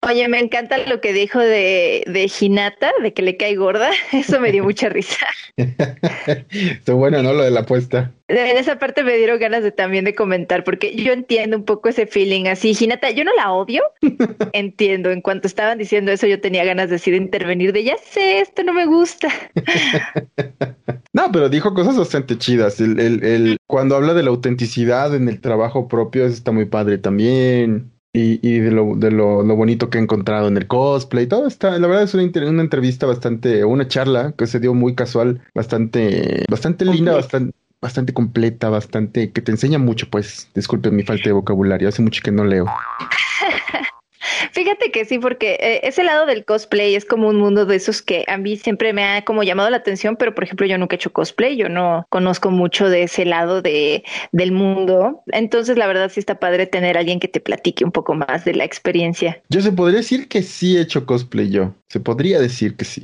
Oye, 0.07 0.28
me 0.28 0.38
encanta 0.38 0.76
lo 0.86 1.00
que 1.00 1.12
dijo 1.12 1.38
de, 1.38 2.05
de 2.07 2.30
Hinata, 2.40 2.92
de 3.02 3.14
que 3.14 3.22
le 3.22 3.36
cae 3.36 3.57
gorda. 3.57 3.90
Eso 4.12 4.38
me 4.40 4.52
dio 4.52 4.64
mucha 4.64 4.88
risa. 4.88 5.26
Estuvo 5.57 6.96
bueno, 6.96 7.22
¿no? 7.22 7.32
Lo 7.32 7.42
de 7.42 7.50
la 7.50 7.61
apuesta. 7.61 8.12
En 8.28 8.57
esa 8.57 8.78
parte 8.78 9.05
me 9.05 9.16
dieron 9.16 9.38
ganas 9.38 9.62
de 9.62 9.70
también 9.70 10.05
de 10.05 10.14
comentar, 10.14 10.64
porque 10.64 10.94
yo 10.96 11.12
entiendo 11.12 11.57
un 11.57 11.64
poco 11.64 11.88
ese 11.88 12.07
feeling 12.07 12.46
así. 12.46 12.76
Hinata, 12.78 13.11
yo 13.11 13.24
no 13.24 13.34
la 13.34 13.52
odio. 13.52 13.82
entiendo. 14.52 15.11
En 15.11 15.20
cuanto 15.20 15.46
estaban 15.46 15.78
diciendo 15.78 16.12
eso, 16.12 16.26
yo 16.26 16.40
tenía 16.40 16.64
ganas 16.64 16.88
de 16.88 16.96
decir 16.96 17.14
intervenir 17.14 17.72
de 17.72 17.84
ya 17.84 17.96
sé, 17.98 18.40
esto 18.40 18.62
no 18.62 18.72
me 18.72 18.86
gusta. 18.86 19.28
no, 21.12 21.32
pero 21.32 21.48
dijo 21.48 21.72
cosas 21.74 21.96
bastante 21.96 22.36
chidas. 22.36 22.80
El, 22.80 23.00
el, 23.00 23.24
el, 23.24 23.57
cuando 23.66 23.96
habla 23.96 24.14
de 24.14 24.22
la 24.22 24.30
autenticidad 24.30 25.14
en 25.14 25.28
el 25.28 25.40
trabajo 25.40 25.88
propio, 25.88 26.24
eso 26.24 26.34
está 26.34 26.52
muy 26.52 26.66
padre 26.66 26.98
también 26.98 27.93
y, 28.16 28.38
y 28.48 28.60
de, 28.60 28.70
lo, 28.70 28.94
de 28.94 29.10
lo, 29.10 29.42
lo, 29.42 29.56
bonito 29.56 29.90
que 29.90 29.98
he 29.98 30.00
encontrado 30.00 30.46
en 30.46 30.56
el 30.56 30.68
cosplay. 30.68 31.26
Todo 31.26 31.48
está, 31.48 31.76
la 31.80 31.86
verdad 31.88 32.04
es 32.04 32.14
una, 32.14 32.22
una 32.48 32.62
entrevista 32.62 33.06
bastante, 33.06 33.64
una 33.64 33.88
charla 33.88 34.32
que 34.38 34.46
se 34.46 34.60
dio 34.60 34.72
muy 34.72 34.94
casual, 34.94 35.42
bastante, 35.52 36.44
bastante 36.48 36.84
linda, 36.84 37.12
bastante, 37.12 37.54
bastante 37.82 38.14
completa, 38.14 38.70
bastante, 38.70 39.32
que 39.32 39.42
te 39.42 39.50
enseña 39.50 39.78
mucho, 39.78 40.08
pues. 40.08 40.48
Disculpen 40.54 40.94
mi 40.94 41.02
falta 41.02 41.24
de 41.24 41.32
vocabulario, 41.32 41.88
hace 41.88 42.02
mucho 42.02 42.22
que 42.22 42.30
no 42.30 42.44
leo. 42.44 42.66
Fíjate 44.53 44.91
que 44.91 45.05
sí, 45.05 45.18
porque 45.18 45.59
eh, 45.61 45.80
ese 45.85 46.05
lado 46.05 46.26
del 46.26 46.45
cosplay 46.45 46.95
es 46.95 47.05
como 47.05 47.28
un 47.28 47.37
mundo 47.37 47.66
de 47.66 47.76
esos 47.76 48.03
que 48.03 48.24
a 48.28 48.37
mí 48.37 48.57
siempre 48.57 48.93
me 48.93 49.05
ha 49.05 49.24
como 49.24 49.43
llamado 49.43 49.70
la 49.70 49.78
atención, 49.78 50.16
pero 50.16 50.35
por 50.35 50.45
ejemplo 50.45 50.66
yo 50.66 50.78
nunca 50.78 50.95
he 50.95 50.99
hecho 50.99 51.12
cosplay, 51.12 51.57
yo 51.57 51.68
no 51.68 52.07
conozco 52.11 52.51
mucho 52.51 52.89
de 52.89 53.05
ese 53.05 53.24
lado 53.24 53.62
de, 53.62 54.05
del 54.32 54.53
mundo. 54.53 55.22
Entonces 55.28 55.76
la 55.76 55.87
verdad 55.87 56.11
sí 56.12 56.20
está 56.20 56.39
padre 56.39 56.66
tener 56.66 56.97
a 56.97 57.01
alguien 57.01 57.20
que 57.20 57.28
te 57.28 57.41
platique 57.41 57.85
un 57.85 57.93
poco 57.93 58.14
más 58.14 58.45
de 58.45 58.55
la 58.55 58.64
experiencia. 58.64 59.43
Yo 59.49 59.61
se 59.61 59.72
podría 59.72 59.99
decir 59.99 60.28
que 60.28 60.43
sí 60.43 60.76
he 60.76 60.80
hecho 60.80 61.07
cosplay 61.07 61.51
yo, 61.51 61.74
se 61.89 62.01
podría 62.01 62.41
decir 62.41 62.76
que 62.76 62.85
sí. 62.85 63.03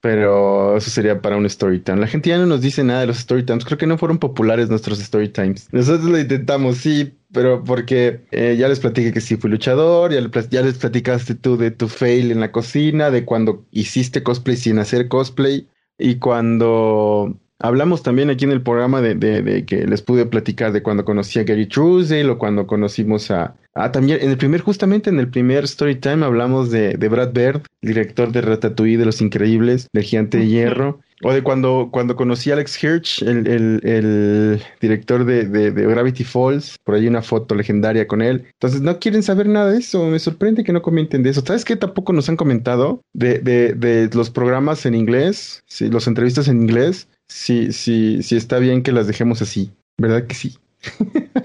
Pero 0.00 0.76
eso 0.76 0.90
sería 0.90 1.20
para 1.20 1.36
un 1.36 1.46
story 1.46 1.80
time. 1.80 1.98
La 1.98 2.06
gente 2.06 2.30
ya 2.30 2.38
no 2.38 2.46
nos 2.46 2.60
dice 2.60 2.84
nada 2.84 3.00
de 3.00 3.08
los 3.08 3.18
story 3.18 3.44
times. 3.44 3.64
Creo 3.64 3.78
que 3.78 3.86
no 3.86 3.98
fueron 3.98 4.18
populares 4.18 4.68
nuestros 4.68 5.00
story 5.00 5.28
times. 5.28 5.68
Nosotros 5.72 6.08
lo 6.08 6.18
intentamos, 6.18 6.78
sí, 6.78 7.14
pero 7.32 7.64
porque 7.64 8.20
eh, 8.30 8.56
ya 8.58 8.68
les 8.68 8.80
platiqué 8.80 9.12
que 9.12 9.20
sí 9.20 9.36
fui 9.36 9.50
luchador, 9.50 10.12
ya, 10.12 10.20
ya, 10.50 10.62
les 10.62 10.78
platicaste 10.78 11.34
tú 11.34 11.56
de 11.56 11.70
tu 11.70 11.88
fail 11.88 12.30
en 12.30 12.40
la 12.40 12.52
cocina, 12.52 13.10
de 13.10 13.24
cuando 13.24 13.66
hiciste 13.70 14.22
cosplay 14.22 14.56
sin 14.56 14.78
hacer 14.78 15.08
cosplay 15.08 15.68
y 15.98 16.16
cuando 16.16 17.36
hablamos 17.58 18.02
también 18.02 18.30
aquí 18.30 18.44
en 18.44 18.52
el 18.52 18.62
programa 18.62 19.00
de, 19.00 19.14
de, 19.16 19.64
que 19.66 19.86
les 19.86 20.00
pude 20.00 20.26
platicar 20.26 20.72
de 20.72 20.82
cuando 20.82 21.04
conocí 21.04 21.40
a 21.40 21.44
Gary 21.44 21.66
Truesdale 21.66 22.30
o 22.30 22.38
cuando 22.38 22.66
conocimos 22.66 23.30
a, 23.30 23.56
Ah, 23.80 23.92
también 23.92 24.18
en 24.20 24.30
el 24.30 24.36
primer, 24.36 24.60
justamente 24.60 25.08
en 25.08 25.20
el 25.20 25.30
primer 25.30 25.62
story 25.62 25.94
time 25.94 26.26
hablamos 26.26 26.72
de, 26.72 26.94
de 26.94 27.08
Brad 27.08 27.32
Bird, 27.32 27.62
director 27.80 28.32
de 28.32 28.40
Ratatouille, 28.40 28.98
de 28.98 29.04
Los 29.04 29.20
Increíbles, 29.20 29.86
del 29.92 30.02
Gigante 30.02 30.38
de 30.38 30.48
Hierro, 30.48 31.00
o 31.22 31.32
de 31.32 31.44
cuando, 31.44 31.90
cuando 31.92 32.16
conocí 32.16 32.50
a 32.50 32.54
Alex 32.54 32.82
Hirsch, 32.82 33.22
el, 33.22 33.46
el, 33.46 33.80
el 33.84 34.62
director 34.80 35.24
de, 35.24 35.44
de, 35.44 35.70
Gravity 35.70 36.24
Falls, 36.24 36.76
por 36.82 36.96
ahí 36.96 37.06
una 37.06 37.22
foto 37.22 37.54
legendaria 37.54 38.08
con 38.08 38.20
él. 38.20 38.46
Entonces 38.54 38.80
no 38.80 38.98
quieren 38.98 39.22
saber 39.22 39.48
nada 39.48 39.70
de 39.70 39.78
eso, 39.78 40.04
me 40.06 40.18
sorprende 40.18 40.64
que 40.64 40.72
no 40.72 40.82
comenten 40.82 41.22
de 41.22 41.30
eso. 41.30 41.42
¿Sabes 41.46 41.64
qué? 41.64 41.76
Tampoco 41.76 42.12
nos 42.12 42.28
han 42.28 42.36
comentado 42.36 43.00
de, 43.12 43.38
de, 43.38 43.74
de 43.74 44.10
los 44.12 44.30
programas 44.30 44.86
en 44.86 44.96
inglés, 44.96 45.62
sí, 45.68 45.88
los 45.88 46.08
entrevistas 46.08 46.48
en 46.48 46.62
inglés, 46.62 47.06
si, 47.28 47.72
si, 47.72 48.24
si 48.24 48.36
está 48.36 48.58
bien 48.58 48.82
que 48.82 48.90
las 48.90 49.06
dejemos 49.06 49.40
así, 49.40 49.70
¿verdad 49.98 50.26
que 50.26 50.34
sí? 50.34 50.58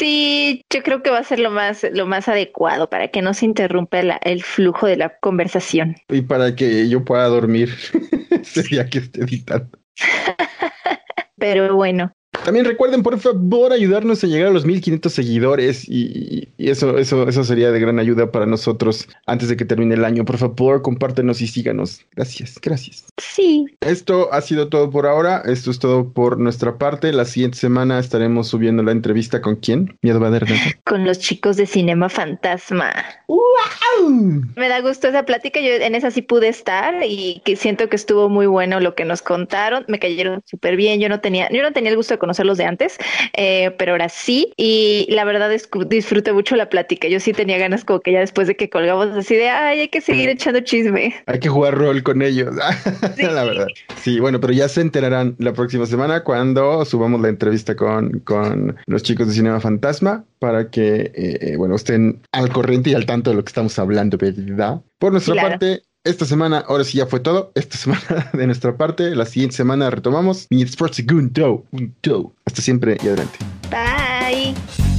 Sí, 0.00 0.64
yo 0.72 0.82
creo 0.82 1.02
que 1.02 1.10
va 1.10 1.18
a 1.18 1.24
ser 1.24 1.40
lo 1.40 1.50
más, 1.50 1.84
lo 1.92 2.06
más 2.06 2.26
adecuado 2.26 2.88
para 2.88 3.08
que 3.08 3.20
no 3.20 3.34
se 3.34 3.44
interrumpa 3.44 4.00
el 4.00 4.42
flujo 4.42 4.86
de 4.86 4.96
la 4.96 5.18
conversación. 5.18 5.94
Y 6.08 6.22
para 6.22 6.56
que 6.56 6.88
yo 6.88 7.04
pueda 7.04 7.26
dormir 7.26 7.68
sería 8.42 8.86
que 8.86 9.00
esté 9.00 9.24
editando. 9.24 9.78
Pero 11.36 11.76
bueno, 11.76 12.14
también 12.44 12.64
recuerden, 12.64 13.02
por 13.02 13.18
favor, 13.18 13.72
ayudarnos 13.72 14.24
a 14.24 14.26
llegar 14.26 14.48
a 14.48 14.52
los 14.52 14.64
1500 14.64 15.12
seguidores 15.12 15.88
y, 15.88 16.48
eso, 16.58 16.98
eso, 16.98 17.28
eso 17.28 17.44
sería 17.44 17.70
de 17.70 17.80
gran 17.80 17.98
ayuda 17.98 18.30
para 18.32 18.46
nosotros 18.46 19.08
antes 19.26 19.48
de 19.48 19.56
que 19.56 19.64
termine 19.64 19.94
el 19.94 20.04
año. 20.04 20.24
Por 20.24 20.38
favor, 20.38 20.82
compártenos 20.82 21.40
y 21.40 21.46
síganos. 21.46 22.00
Gracias, 22.14 22.58
gracias. 22.60 23.04
Sí. 23.18 23.66
Esto 23.80 24.32
ha 24.32 24.40
sido 24.40 24.68
todo 24.68 24.90
por 24.90 25.06
ahora. 25.06 25.42
Esto 25.46 25.70
es 25.70 25.78
todo 25.78 26.12
por 26.12 26.38
nuestra 26.38 26.78
parte. 26.78 27.12
La 27.12 27.24
siguiente 27.24 27.58
semana 27.58 27.98
estaremos 27.98 28.48
subiendo 28.48 28.82
la 28.82 28.92
entrevista 28.92 29.40
con 29.40 29.56
quién? 29.56 29.98
Miedo 30.02 30.20
va 30.20 30.28
a 30.28 30.40
Con 30.84 31.04
los 31.04 31.18
chicos 31.18 31.56
de 31.56 31.66
Cinema 31.66 32.08
Fantasma. 32.08 32.92
¡Wow! 33.26 34.10
Me 34.56 34.68
da 34.68 34.80
gusto 34.80 35.08
esa 35.08 35.24
plática. 35.24 35.60
Yo 35.60 35.72
en 35.72 35.94
esa 35.94 36.10
sí 36.10 36.22
pude 36.22 36.48
estar 36.48 36.94
y 37.04 37.42
que 37.44 37.56
siento 37.56 37.88
que 37.88 37.96
estuvo 37.96 38.28
muy 38.28 38.46
bueno 38.46 38.80
lo 38.80 38.94
que 38.94 39.04
nos 39.04 39.22
contaron. 39.22 39.84
Me 39.88 39.98
cayeron 39.98 40.42
súper 40.46 40.76
bien. 40.76 41.00
Yo 41.00 41.08
no 41.08 41.20
tenía, 41.20 41.48
yo 41.50 41.62
no 41.62 41.72
tenía 41.72 41.90
el 41.90 41.96
gusto 41.96 42.14
de 42.14 42.18
conocerlos 42.30 42.58
de 42.58 42.64
antes, 42.64 42.96
eh, 43.36 43.74
pero 43.76 43.92
ahora 43.92 44.08
sí. 44.08 44.52
Y 44.56 45.06
la 45.10 45.24
verdad 45.24 45.52
es 45.52 45.66
que 45.66 45.80
disfruté 45.86 46.32
mucho 46.32 46.54
la 46.54 46.68
plática. 46.68 47.08
Yo 47.08 47.18
sí 47.18 47.32
tenía 47.32 47.58
ganas 47.58 47.84
como 47.84 48.00
que 48.00 48.12
ya 48.12 48.20
después 48.20 48.46
de 48.46 48.56
que 48.56 48.70
colgamos 48.70 49.08
así 49.16 49.34
de, 49.34 49.48
ay, 49.48 49.80
hay 49.80 49.88
que 49.88 50.00
seguir 50.00 50.28
echando 50.28 50.60
chisme. 50.60 51.14
Hay 51.26 51.40
que 51.40 51.48
jugar 51.48 51.74
rol 51.74 52.02
con 52.02 52.22
ellos. 52.22 52.54
la 53.18 53.44
verdad. 53.44 53.66
Sí, 53.96 54.20
bueno, 54.20 54.40
pero 54.40 54.52
ya 54.52 54.68
se 54.68 54.80
enterarán 54.80 55.34
la 55.38 55.52
próxima 55.52 55.86
semana 55.86 56.22
cuando 56.22 56.84
subamos 56.84 57.20
la 57.20 57.28
entrevista 57.28 57.74
con, 57.74 58.20
con 58.20 58.76
los 58.86 59.02
chicos 59.02 59.26
de 59.26 59.34
Cinema 59.34 59.60
Fantasma 59.60 60.24
para 60.38 60.70
que, 60.70 61.12
eh, 61.14 61.38
eh, 61.40 61.56
bueno, 61.56 61.74
estén 61.74 62.20
al 62.32 62.50
corriente 62.50 62.90
y 62.90 62.94
al 62.94 63.06
tanto 63.06 63.30
de 63.30 63.36
lo 63.36 63.44
que 63.44 63.50
estamos 63.50 63.78
hablando, 63.78 64.16
¿verdad? 64.18 64.80
Por 64.98 65.12
nuestra 65.12 65.34
parte, 65.34 65.82
esta 66.04 66.24
semana, 66.24 66.64
ahora 66.66 66.84
sí 66.84 66.98
ya 66.98 67.06
fue 67.06 67.20
todo. 67.20 67.52
Esta 67.54 67.76
semana 67.76 68.30
de 68.32 68.46
nuestra 68.46 68.76
parte, 68.76 69.14
la 69.14 69.26
siguiente 69.26 69.56
semana 69.56 69.90
retomamos. 69.90 70.46
Mi 70.50 70.62
Sports 70.62 70.96
Segundo. 70.96 71.64
Hasta 72.44 72.62
siempre 72.62 72.96
y 73.02 73.08
adelante. 73.08 73.38
Bye. 73.70 74.89